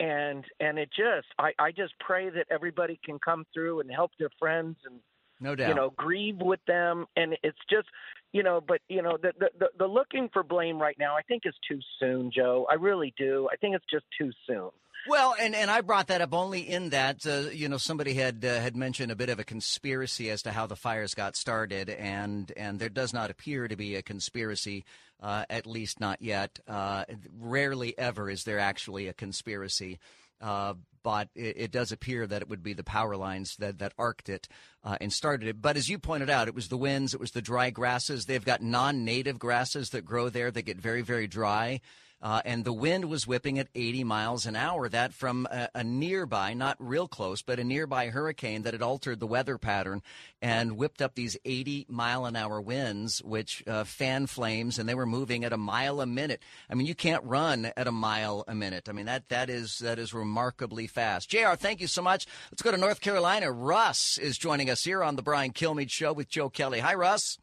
[0.00, 4.12] and and it just I, I just pray that everybody can come through and help
[4.18, 5.00] their friends and
[5.40, 5.68] No doubt.
[5.68, 7.88] you know grieve with them and it's just
[8.32, 11.22] you know but you know the, the the the looking for blame right now I
[11.22, 14.70] think is too soon Joe I really do I think it's just too soon
[15.08, 18.44] Well, and, and I brought that up only in that uh, you know somebody had
[18.44, 21.88] uh, had mentioned a bit of a conspiracy as to how the fires got started,
[21.88, 24.84] and and there does not appear to be a conspiracy,
[25.22, 26.58] uh, at least not yet.
[26.68, 27.04] Uh,
[27.38, 29.98] rarely ever is there actually a conspiracy.
[30.40, 33.92] Uh, but it, it, does appear that it would be the power lines that, that
[33.98, 34.46] arced it
[34.84, 35.60] uh, and started it.
[35.60, 38.26] But as you pointed out, it was the winds, it was the dry grasses.
[38.26, 41.80] They've got non native grasses that grow there that get very, very dry.
[42.20, 44.88] Uh, and the wind was whipping at 80 miles an hour.
[44.88, 49.20] That from a, a, nearby, not real close, but a nearby hurricane that had altered
[49.20, 50.02] the weather pattern
[50.42, 54.96] and whipped up these 80 mile an hour winds, which uh, fan flames, and they
[54.96, 56.42] were moving at a mile a minute.
[56.68, 58.88] I mean, you can't run at a mile a minute.
[58.88, 61.30] I mean, that that is that is remarkably fast.
[61.30, 61.54] Jr.
[61.56, 62.26] Thank you so much.
[62.50, 63.52] Let's go to North Carolina.
[63.52, 66.80] Russ is joining us here on the Brian Kilmeade Show with Joe Kelly.
[66.80, 67.38] Hi, Russ.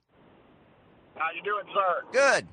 [1.16, 2.04] How you doing, sir?
[2.12, 2.48] Good.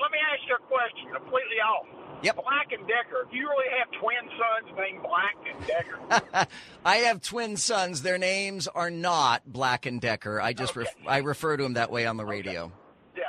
[0.00, 1.86] Let me ask you a question, completely off.
[2.22, 2.36] Yep.
[2.36, 3.26] Black and Decker.
[3.30, 6.48] Do you really have twin sons named Black and Decker?
[6.84, 8.02] I have twin sons.
[8.02, 10.40] Their names are not Black and Decker.
[10.40, 10.80] I just okay.
[10.80, 12.64] ref- I refer to them that way on the radio.
[12.64, 12.72] Okay.
[13.18, 13.22] Yeah.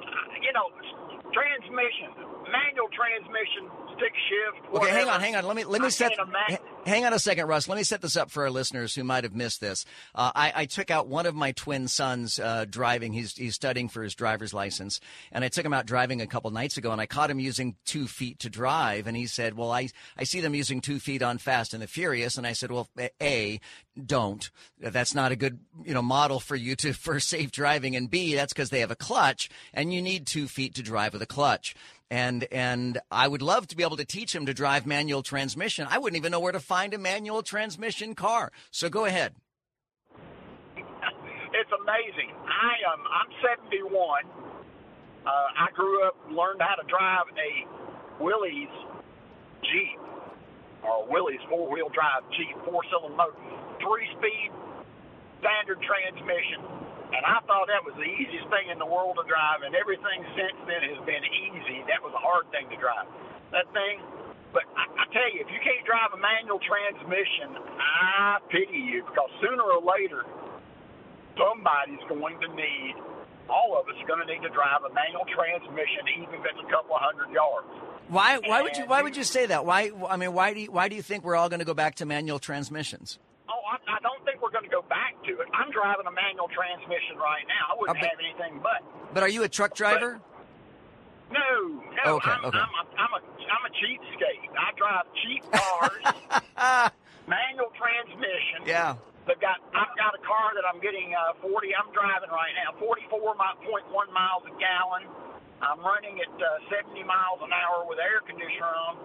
[0.00, 0.10] Uh,
[0.42, 0.68] you know,
[1.32, 2.12] transmission,
[2.52, 4.72] manual transmission, stick shift.
[4.72, 4.90] Whatever.
[4.90, 5.46] Okay, hang on, hang on.
[5.46, 6.12] Let me let me I set.
[6.86, 7.66] Hang on a second, Russ.
[7.66, 9.86] Let me set this up for our listeners who might have missed this.
[10.14, 13.14] Uh, I, I, took out one of my twin sons uh, driving.
[13.14, 15.00] He's he's studying for his driver's license,
[15.32, 17.76] and I took him out driving a couple nights ago, and I caught him using
[17.86, 19.88] two feet to drive, and he said, "Well, I
[20.18, 22.90] I see them using two feet on Fast and the Furious," and I said, "Well,
[23.22, 23.60] a
[24.04, 24.50] don't.
[24.78, 28.34] That's not a good you know model for you to for safe driving, and b
[28.34, 31.26] that's because they have a clutch, and you need two feet to drive with a
[31.26, 31.74] clutch."
[32.10, 35.86] and and I would love to be able to teach him to drive manual transmission.
[35.90, 38.50] I wouldn't even know where to find a manual transmission car.
[38.70, 39.34] So go ahead.
[41.54, 42.34] It's amazing.
[42.50, 42.98] I am.
[43.06, 43.86] I'm 71.
[43.86, 47.50] Uh, I grew up, learned how to drive a
[48.18, 48.74] Willys
[49.62, 50.02] Jeep
[50.82, 53.38] or Willys four-wheel drive Jeep, four-cylinder motor,
[53.78, 54.50] three-speed
[55.38, 56.58] standard transmission
[57.14, 60.26] and I thought that was the easiest thing in the world to drive, and everything
[60.34, 61.86] since then has been easy.
[61.86, 63.06] That was a hard thing to drive.
[63.54, 64.02] That thing,
[64.54, 69.02] but I, I tell you, if you can't drive a manual transmission, I pity you
[69.04, 70.22] because sooner or later,
[71.36, 72.94] somebody's going to need,
[73.50, 76.62] all of us are going to need to drive a manual transmission, even if it's
[76.62, 77.68] a couple of hundred yards.
[78.08, 78.38] Why?
[78.38, 78.84] Why would you?
[78.86, 79.64] Why would you say that?
[79.64, 79.90] Why?
[80.08, 81.96] I mean, why do you, why do you think we're all going to go back
[81.96, 83.18] to manual transmissions?
[83.48, 85.48] Oh, I, I don't think we're going to go back to it.
[85.54, 87.74] I'm driving a manual transmission right now.
[87.74, 88.80] I wouldn't Uh, but- have anything but.
[89.14, 90.20] But are you a truck driver?
[91.32, 92.16] No, no.
[92.20, 92.58] Okay, I'm, okay.
[92.58, 94.50] I'm, a, I'm a I'm a cheapskate.
[94.56, 96.04] I drive cheap cars,
[97.28, 98.66] manual transmission.
[98.66, 98.96] Yeah.
[99.26, 101.72] They've got I've got a car that I'm getting uh, 40.
[101.72, 105.08] I'm driving right now 44.1 miles a gallon.
[105.64, 109.00] I'm running at uh, 70 miles an hour with air conditioner on,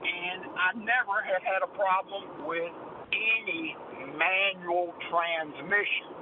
[0.00, 2.72] and I never have had a problem with
[3.12, 3.76] any
[4.16, 6.17] manual transmission.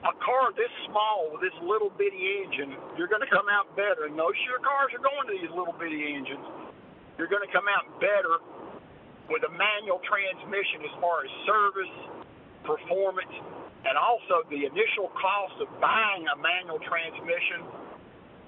[0.00, 4.08] A car this small with this little bitty engine, you're going to come out better.
[4.08, 6.40] And most of your cars are going to these little bitty engines.
[7.20, 8.40] You're going to come out better
[9.28, 11.94] with a manual transmission as far as service,
[12.64, 13.34] performance,
[13.84, 17.60] and also the initial cost of buying a manual transmission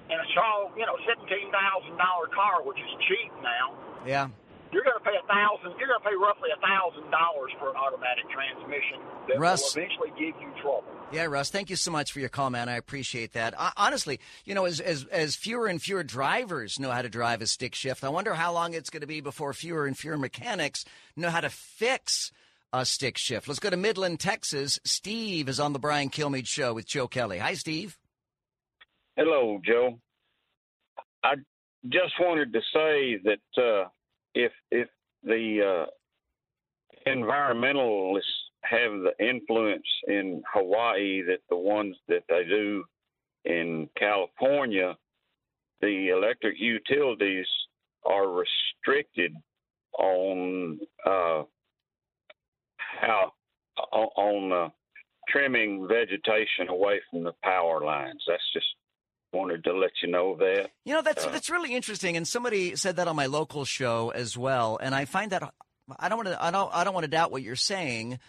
[0.09, 3.77] and a small, you know, seventeen thousand dollar car, which is cheap now.
[4.09, 4.27] Yeah.
[4.73, 5.77] You're going to pay a thousand.
[5.77, 9.61] You're going to pay roughly a thousand dollars for an automatic transmission that Russ.
[9.61, 10.89] will eventually give you trouble.
[11.13, 12.69] Yeah, Russ, thank you so much for your call, man.
[12.69, 13.53] I appreciate that.
[13.55, 17.43] Uh, honestly, you know, as, as as fewer and fewer drivers know how to drive
[17.43, 20.17] a stick shift, I wonder how long it's going to be before fewer and fewer
[20.17, 20.85] mechanics
[21.15, 22.31] know how to fix
[22.73, 23.47] a stick shift.
[23.47, 24.79] Let's go to Midland, Texas.
[24.85, 27.37] Steve is on the Brian Kilmeade Show with Joe Kelly.
[27.37, 27.95] Hi, Steve.
[29.15, 29.99] Hello, Joe.
[31.23, 31.35] I
[31.87, 33.87] just wanted to say that uh,
[34.33, 34.87] if if
[35.23, 42.83] the uh, environmentalists have the influence in Hawaii that the ones that they do
[43.45, 44.95] in California,
[45.81, 47.47] the electric utilities
[48.05, 49.35] are restricted
[49.99, 51.43] on uh,
[52.77, 53.33] how
[53.91, 54.69] on, uh,
[55.29, 58.21] trimming vegetation away from the power lines.
[58.27, 58.65] That's just
[59.31, 60.69] wanted to let you know that.
[60.85, 64.11] You know, that's Uh, that's really interesting, and somebody said that on my local show
[64.11, 64.77] as well.
[64.81, 65.53] And I find that
[65.99, 68.19] I don't want to I don't I don't want to doubt what you're saying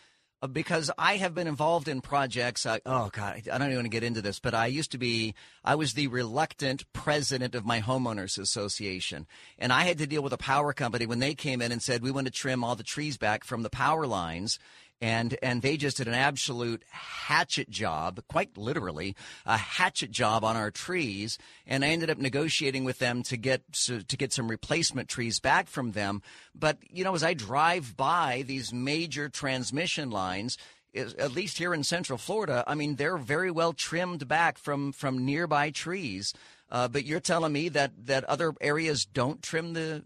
[0.53, 2.66] because I have been involved in projects.
[2.66, 4.99] Uh, oh God, I don't even want to get into this, but I used to
[4.99, 5.35] be
[5.65, 9.27] I was the reluctant president of my homeowners association,
[9.59, 12.03] and I had to deal with a power company when they came in and said
[12.03, 14.59] we want to trim all the trees back from the power lines.
[15.01, 20.57] And and they just did an absolute hatchet job, quite literally, a hatchet job on
[20.57, 21.39] our trees.
[21.66, 25.41] And I ended up negotiating with them to get to, to get some replacement trees
[25.41, 26.23] back from them.
[26.55, 30.57] But you know, as I drive by these major transmission lines,
[30.95, 35.25] at least here in Central Florida, I mean, they're very well trimmed back from from
[35.25, 36.33] nearby trees.
[36.71, 40.03] Uh, but you're telling me that that other areas don't trim the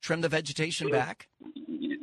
[0.00, 1.28] trim the vegetation back?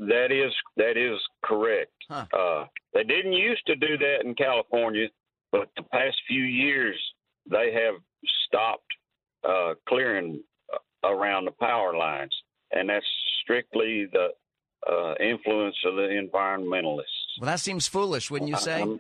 [0.07, 1.91] That is that is correct.
[2.09, 5.07] Uh, they didn't used to do that in California,
[5.51, 6.95] but the past few years
[7.49, 7.95] they have
[8.47, 8.87] stopped
[9.47, 10.41] uh, clearing
[10.73, 12.33] uh, around the power lines,
[12.71, 13.05] and that's
[13.43, 14.29] strictly the
[14.89, 17.39] uh, influence of the environmentalists.
[17.39, 18.81] Well, that seems foolish, wouldn't you say?
[18.81, 18.97] I,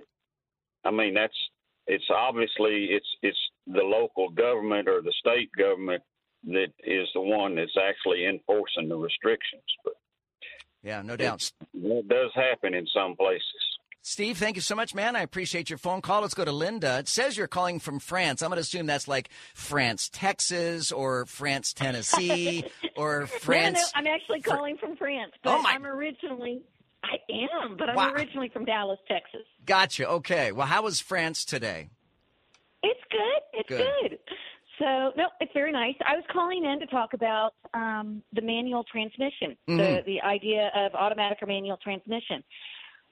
[0.89, 1.37] I mean, that's
[1.87, 6.03] it's obviously it's it's the local government or the state government
[6.47, 9.63] that is the one that's actually enforcing the restrictions.
[9.83, 9.93] But
[10.87, 11.51] yeah, no doubt.
[11.73, 13.43] It does happen in some places.
[14.01, 15.17] Steve, thank you so much, man.
[15.17, 16.21] I appreciate your phone call.
[16.21, 16.99] Let's go to Linda.
[16.99, 18.41] It says you're calling from France.
[18.41, 22.63] I'm going to assume that's like France, Texas, or France, Tennessee,
[22.95, 23.75] or France.
[23.75, 26.61] No, no, I'm actually calling from France, but Oh, my- I'm originally.
[27.03, 27.17] I
[27.61, 28.13] am, but I'm Wow.
[28.13, 29.41] originally from Dallas, Texas.
[29.65, 30.07] Gotcha.
[30.09, 30.51] Okay.
[30.53, 31.89] Well, how was France today?
[32.83, 33.41] It's good.
[33.59, 34.09] It's Good.
[34.09, 34.19] good.
[34.79, 35.95] So no, it's very nice.
[36.05, 40.05] I was calling in to talk about um, the manual transmission, the Mhm.
[40.05, 42.43] the idea of automatic or manual transmission.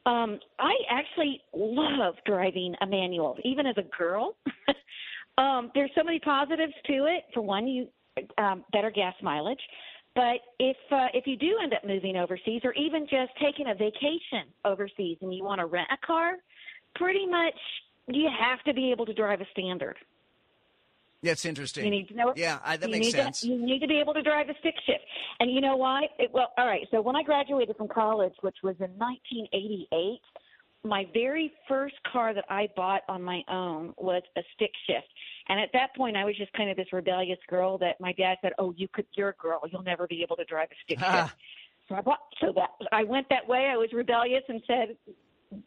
[0.06, 4.38] Um, I actually love driving a manual, even as a girl.
[5.40, 7.26] um, there's so many positives to it.
[7.34, 7.88] For one, you
[8.38, 9.62] um, better gas mileage.
[10.14, 13.76] But if uh, if you do end up moving overseas, or even just taking a
[13.76, 16.38] vacation overseas, and you want to rent a car,
[16.94, 17.56] pretty much
[18.08, 19.98] you have to be able to drive a standard.
[21.26, 21.86] That's interesting.
[21.86, 22.34] You need to know.
[22.36, 23.42] Yeah, I, that you makes sense.
[23.42, 25.04] To, you need to be able to drive a stick shift.
[25.40, 26.04] And you know why?
[26.20, 26.88] It, well, all right.
[26.92, 30.20] So when I graduated from college, which was in 1988,
[30.84, 35.08] my very first car that I bought on my own was a stick shift.
[35.50, 38.38] And at that point, I was just kind of this rebellious girl that my dad
[38.42, 39.06] said, "Oh, you could.
[39.14, 39.62] You're a girl.
[39.72, 41.36] You'll never be able to drive a stick shift."
[41.90, 42.20] So I bought.
[42.40, 43.70] So that I went that way.
[43.72, 44.96] I was rebellious and said,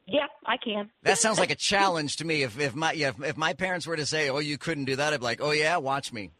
[0.07, 2.43] "Yep, I can." That sounds like a challenge to me.
[2.43, 4.97] If if my yeah, if, if my parents were to say, "Oh, you couldn't do
[4.97, 6.31] that," I'd be like, "Oh yeah, watch me."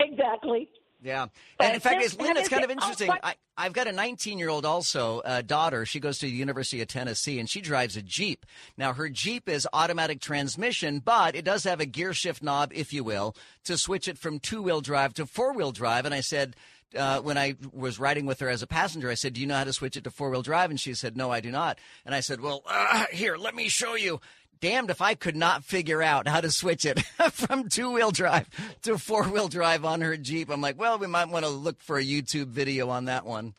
[0.00, 0.68] Exactly.
[1.02, 1.26] Yeah,
[1.58, 3.10] But and in fact, it's, Linda, it's kind of interesting.
[3.10, 5.84] oh, I, I've got a 19 year old also uh, daughter.
[5.84, 8.44] She goes to the University of Tennessee, and she drives a Jeep.
[8.76, 12.92] Now, her Jeep is automatic transmission, but it does have a gear shift knob, if
[12.92, 16.04] you will, to switch it from two wheel drive to four wheel drive.
[16.04, 16.56] And I said.
[16.94, 19.56] Uh, when I was riding with her as a passenger, I said, "Do you know
[19.56, 21.78] how to switch it to four wheel drive?" And she said, "No, I do not."
[22.04, 24.20] And I said, "Well, uh, here, let me show you."
[24.58, 27.00] Damned if I could not figure out how to switch it
[27.32, 28.48] from two wheel drive
[28.82, 30.48] to four wheel drive on her Jeep.
[30.48, 33.54] I'm like, well, we might want to look for a YouTube video on that one.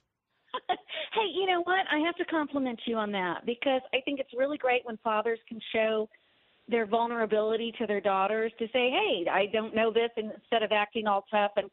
[1.14, 1.80] Hey, you know what?
[1.92, 5.40] I have to compliment you on that because I think it's really great when fathers
[5.50, 6.08] can show
[6.68, 10.72] their vulnerability to their daughters to say, "Hey, I don't know this," and instead of
[10.72, 11.72] acting all tough and,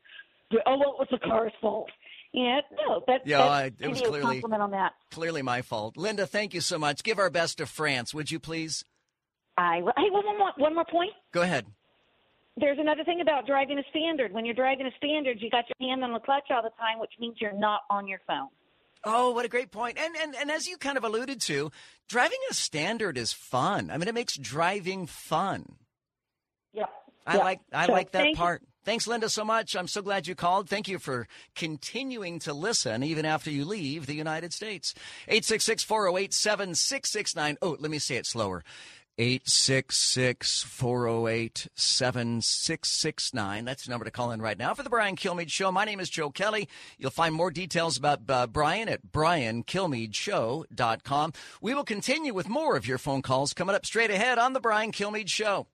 [0.67, 1.91] "Oh, well, it was the car's fault."
[2.33, 4.93] Yeah, no, that, Yeah, that's I- it was clearly- compliment on that.
[5.13, 5.97] Clearly my fault.
[5.97, 7.05] Linda, thank you so much.
[7.05, 8.85] Give our best to France, would you please?
[9.57, 11.13] I hey, one more one more point.
[11.33, 11.67] Go ahead.
[12.57, 14.33] There's another thing about driving a standard.
[14.33, 16.99] When you're driving a standard, you got your hand on the clutch all the time,
[16.99, 18.49] which means you're not on your phone.
[19.05, 19.97] Oh, what a great point.
[19.99, 21.71] And, and and as you kind of alluded to,
[22.09, 23.91] driving a standard is fun.
[23.93, 25.77] I mean, it makes driving fun.
[26.73, 26.91] Yep.
[27.27, 27.45] I Yep.
[27.45, 28.59] like I So like that thank you.
[28.85, 29.75] Thanks, Linda, so much.
[29.75, 30.69] I'm so glad you called.
[30.69, 34.95] Thank you for continuing to listen even after you leave the United States.
[35.27, 37.57] 866 408 7669.
[37.63, 38.63] Oh, let me say it slower.
[39.17, 43.65] 866 408 7669.
[43.65, 45.71] That's the number to call in right now for the Brian Kilmeade Show.
[45.71, 46.69] My name is Joe Kelly.
[46.99, 51.33] You'll find more details about uh, Brian at briankilmeadeshow.com.
[51.63, 54.61] We will continue with more of your phone calls coming up straight ahead on the
[54.61, 55.69] Brian Kilmeade Show.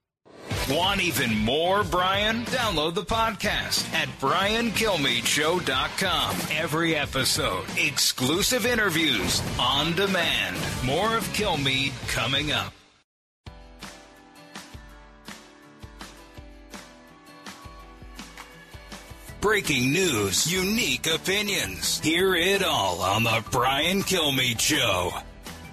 [0.69, 2.45] Want even more Brian?
[2.47, 6.37] Download the podcast at briankilmeadeshow.com.
[6.57, 10.57] Every episode, exclusive interviews on demand.
[10.85, 12.73] More of Kilmeade coming up.
[19.41, 21.99] Breaking news, unique opinions.
[22.01, 25.13] Hear it all on the Brian Kilmeade Show.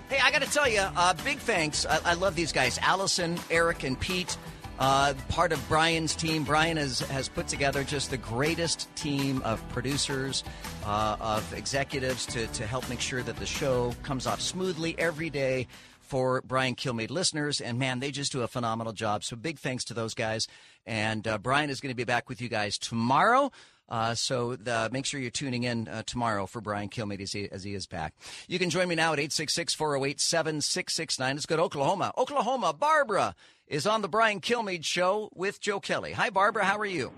[0.10, 1.86] Hey, I got to tell you, uh, big thanks.
[1.86, 4.38] I, I love these guys, Allison, Eric, and Pete.
[4.80, 6.44] Uh, part of Brian's team.
[6.44, 10.44] Brian has, has put together just the greatest team of producers,
[10.86, 15.32] uh, of executives to, to help make sure that the show comes off smoothly every
[15.32, 15.68] day
[16.00, 17.60] for Brian Kilmeade listeners.
[17.60, 19.24] And man, they just do a phenomenal job.
[19.24, 20.48] So big thanks to those guys.
[20.86, 23.52] And uh, Brian is going to be back with you guys tomorrow.
[23.90, 27.50] Uh, so the, make sure you're tuning in uh, tomorrow for Brian Kilmeade as he,
[27.52, 28.14] as he is back.
[28.48, 31.36] You can join me now at 866 408 7669.
[31.36, 32.12] Let's go to Oklahoma.
[32.18, 33.34] Oklahoma, Barbara
[33.68, 36.14] is on the Brian Kilmeade show with Joe Kelly.
[36.14, 36.64] Hi, Barbara.
[36.64, 37.12] How are you?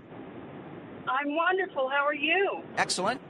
[1.08, 1.90] I'm wonderful.
[1.90, 2.62] How are you?
[2.78, 3.22] Excellent.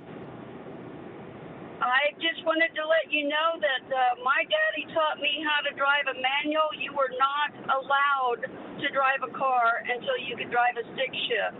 [1.79, 5.71] I just wanted to let you know that uh, my daddy taught me how to
[5.79, 6.67] drive a manual.
[6.75, 8.51] You were not allowed
[8.83, 11.59] to drive a car until you could drive a stick shift.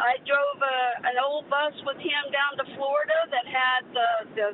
[0.00, 4.08] I drove a, an old bus with him down to Florida that had the,
[4.40, 4.48] the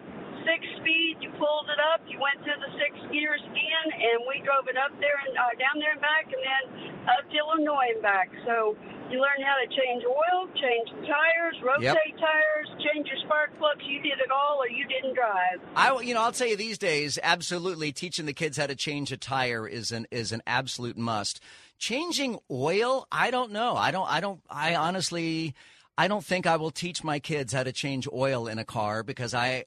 [0.44, 1.19] six speed.
[1.20, 4.77] You pulled it up, you went through the six gears again, and we drove it
[4.77, 6.65] up there and uh, down there and back, and then
[7.09, 8.28] up to Illinois and back.
[8.44, 8.77] So
[9.10, 12.20] you learn how to change oil, change the tires, rotate yep.
[12.20, 13.81] tires, change your spark plugs.
[13.86, 15.60] You did it all, or you didn't drive.
[15.74, 19.12] I, you know, I'll tell you these days, absolutely teaching the kids how to change
[19.12, 21.40] a tire is an is an absolute must.
[21.78, 23.77] Changing oil, I don't know.
[23.77, 24.09] I don't.
[24.10, 24.40] I don't.
[24.51, 25.55] I honestly,
[25.97, 29.02] I don't think I will teach my kids how to change oil in a car
[29.02, 29.65] because I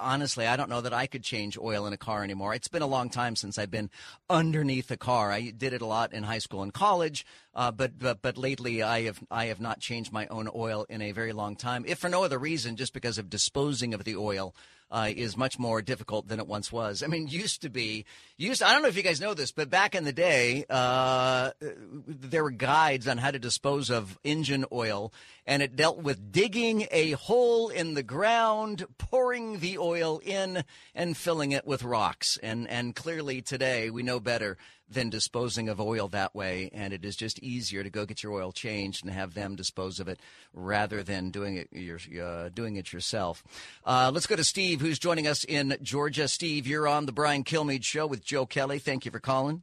[0.00, 2.54] honestly, I don't know that I could change oil in a car anymore.
[2.54, 3.90] It's been a long time since I've been
[4.28, 5.30] underneath a car.
[5.30, 8.82] I did it a lot in high school and college, uh, but, but but lately
[8.82, 11.98] I have I have not changed my own oil in a very long time, if
[11.98, 14.54] for no other reason, just because of disposing of the oil
[14.90, 17.02] uh, is much more difficult than it once was.
[17.02, 18.04] I mean, used to be
[18.36, 18.62] used.
[18.62, 22.42] I don't know if you guys know this, but back in the day, uh, there
[22.42, 25.12] were guides on how to dispose of engine oil,
[25.46, 30.64] and it dealt with digging a hole in the ground, pouring the oil in,
[30.94, 32.38] and filling it with rocks.
[32.42, 34.56] And and clearly today we know better
[34.90, 38.32] than disposing of oil that way, and it is just easier to go get your
[38.32, 40.18] oil changed and have them dispose of it
[40.52, 43.44] rather than doing it your, uh, doing it yourself.
[43.86, 46.26] Uh, let's go to Steve, who's joining us in Georgia.
[46.26, 48.78] Steve, you're on the Brian Kilmeade Show with Joe Kelly.
[48.78, 49.62] Thank you for calling.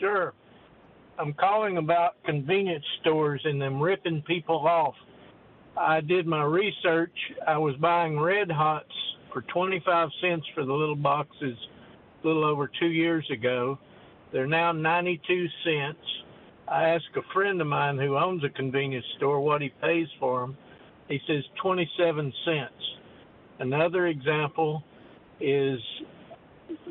[0.00, 0.34] Sure.
[1.18, 4.94] I'm calling about convenience stores and them ripping people off.
[5.76, 7.16] I did my research.
[7.46, 8.92] I was buying Red Hots
[9.32, 11.56] for 25 cents for the little boxes
[12.22, 13.78] a little over two years ago.
[14.32, 15.98] They're now 92 cents.
[16.66, 20.40] I asked a friend of mine who owns a convenience store what he pays for
[20.40, 20.56] them.
[21.08, 22.72] He says 27 cents.
[23.58, 24.82] Another example
[25.40, 25.78] is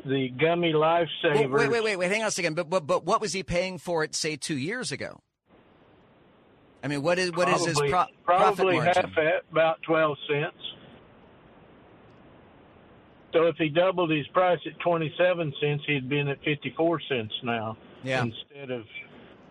[0.06, 1.50] the gummy lifesavers.
[1.50, 2.10] Wait, wait, wait, wait.
[2.10, 2.54] Hang on a second.
[2.54, 5.20] But, but, but what was he paying for it, say, two years ago?
[6.84, 10.16] I mean, what is what probably, is his pro- probably profit half at about 12
[10.28, 10.56] cents.
[13.32, 17.76] So if he doubled his price at 27 cents, he'd been at 54 cents now
[18.04, 18.22] yeah.
[18.24, 18.84] instead of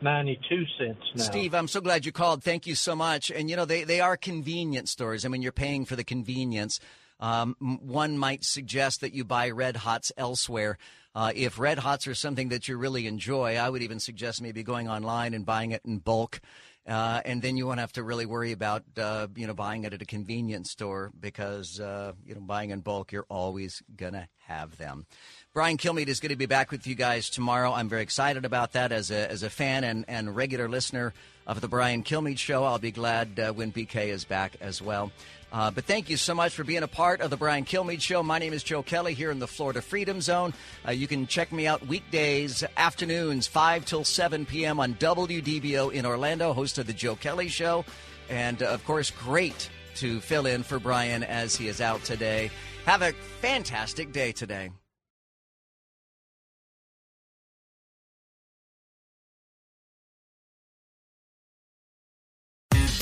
[0.01, 1.23] 92 cents now.
[1.23, 2.43] Steve, I'm so glad you called.
[2.43, 3.31] Thank you so much.
[3.31, 5.25] And, you know, they, they are convenience stores.
[5.25, 6.79] I mean, you're paying for the convenience.
[7.19, 10.77] Um, one might suggest that you buy Red Hots elsewhere.
[11.13, 14.63] Uh, if Red Hots are something that you really enjoy, I would even suggest maybe
[14.63, 16.39] going online and buying it in bulk
[16.87, 19.93] uh, and then you won't have to really worry about uh, you know buying it
[19.93, 24.77] at a convenience store because uh, you know buying in bulk you're always gonna have
[24.77, 25.05] them.
[25.53, 27.73] Brian Kilmeade is going to be back with you guys tomorrow.
[27.73, 31.13] I'm very excited about that as a as a fan and, and regular listener
[31.45, 32.63] of the Brian Kilmeade show.
[32.63, 35.11] I'll be glad uh, when BK is back as well.
[35.51, 38.23] Uh, but thank you so much for being a part of the Brian Kilmeade Show.
[38.23, 40.53] My name is Joe Kelly here in the Florida Freedom Zone.
[40.87, 44.79] Uh, you can check me out weekdays, afternoons, 5 till 7 p.m.
[44.79, 47.83] on WDBO in Orlando, host of the Joe Kelly Show.
[48.29, 52.49] And uh, of course, great to fill in for Brian as he is out today.
[52.85, 53.11] Have a
[53.41, 54.71] fantastic day today.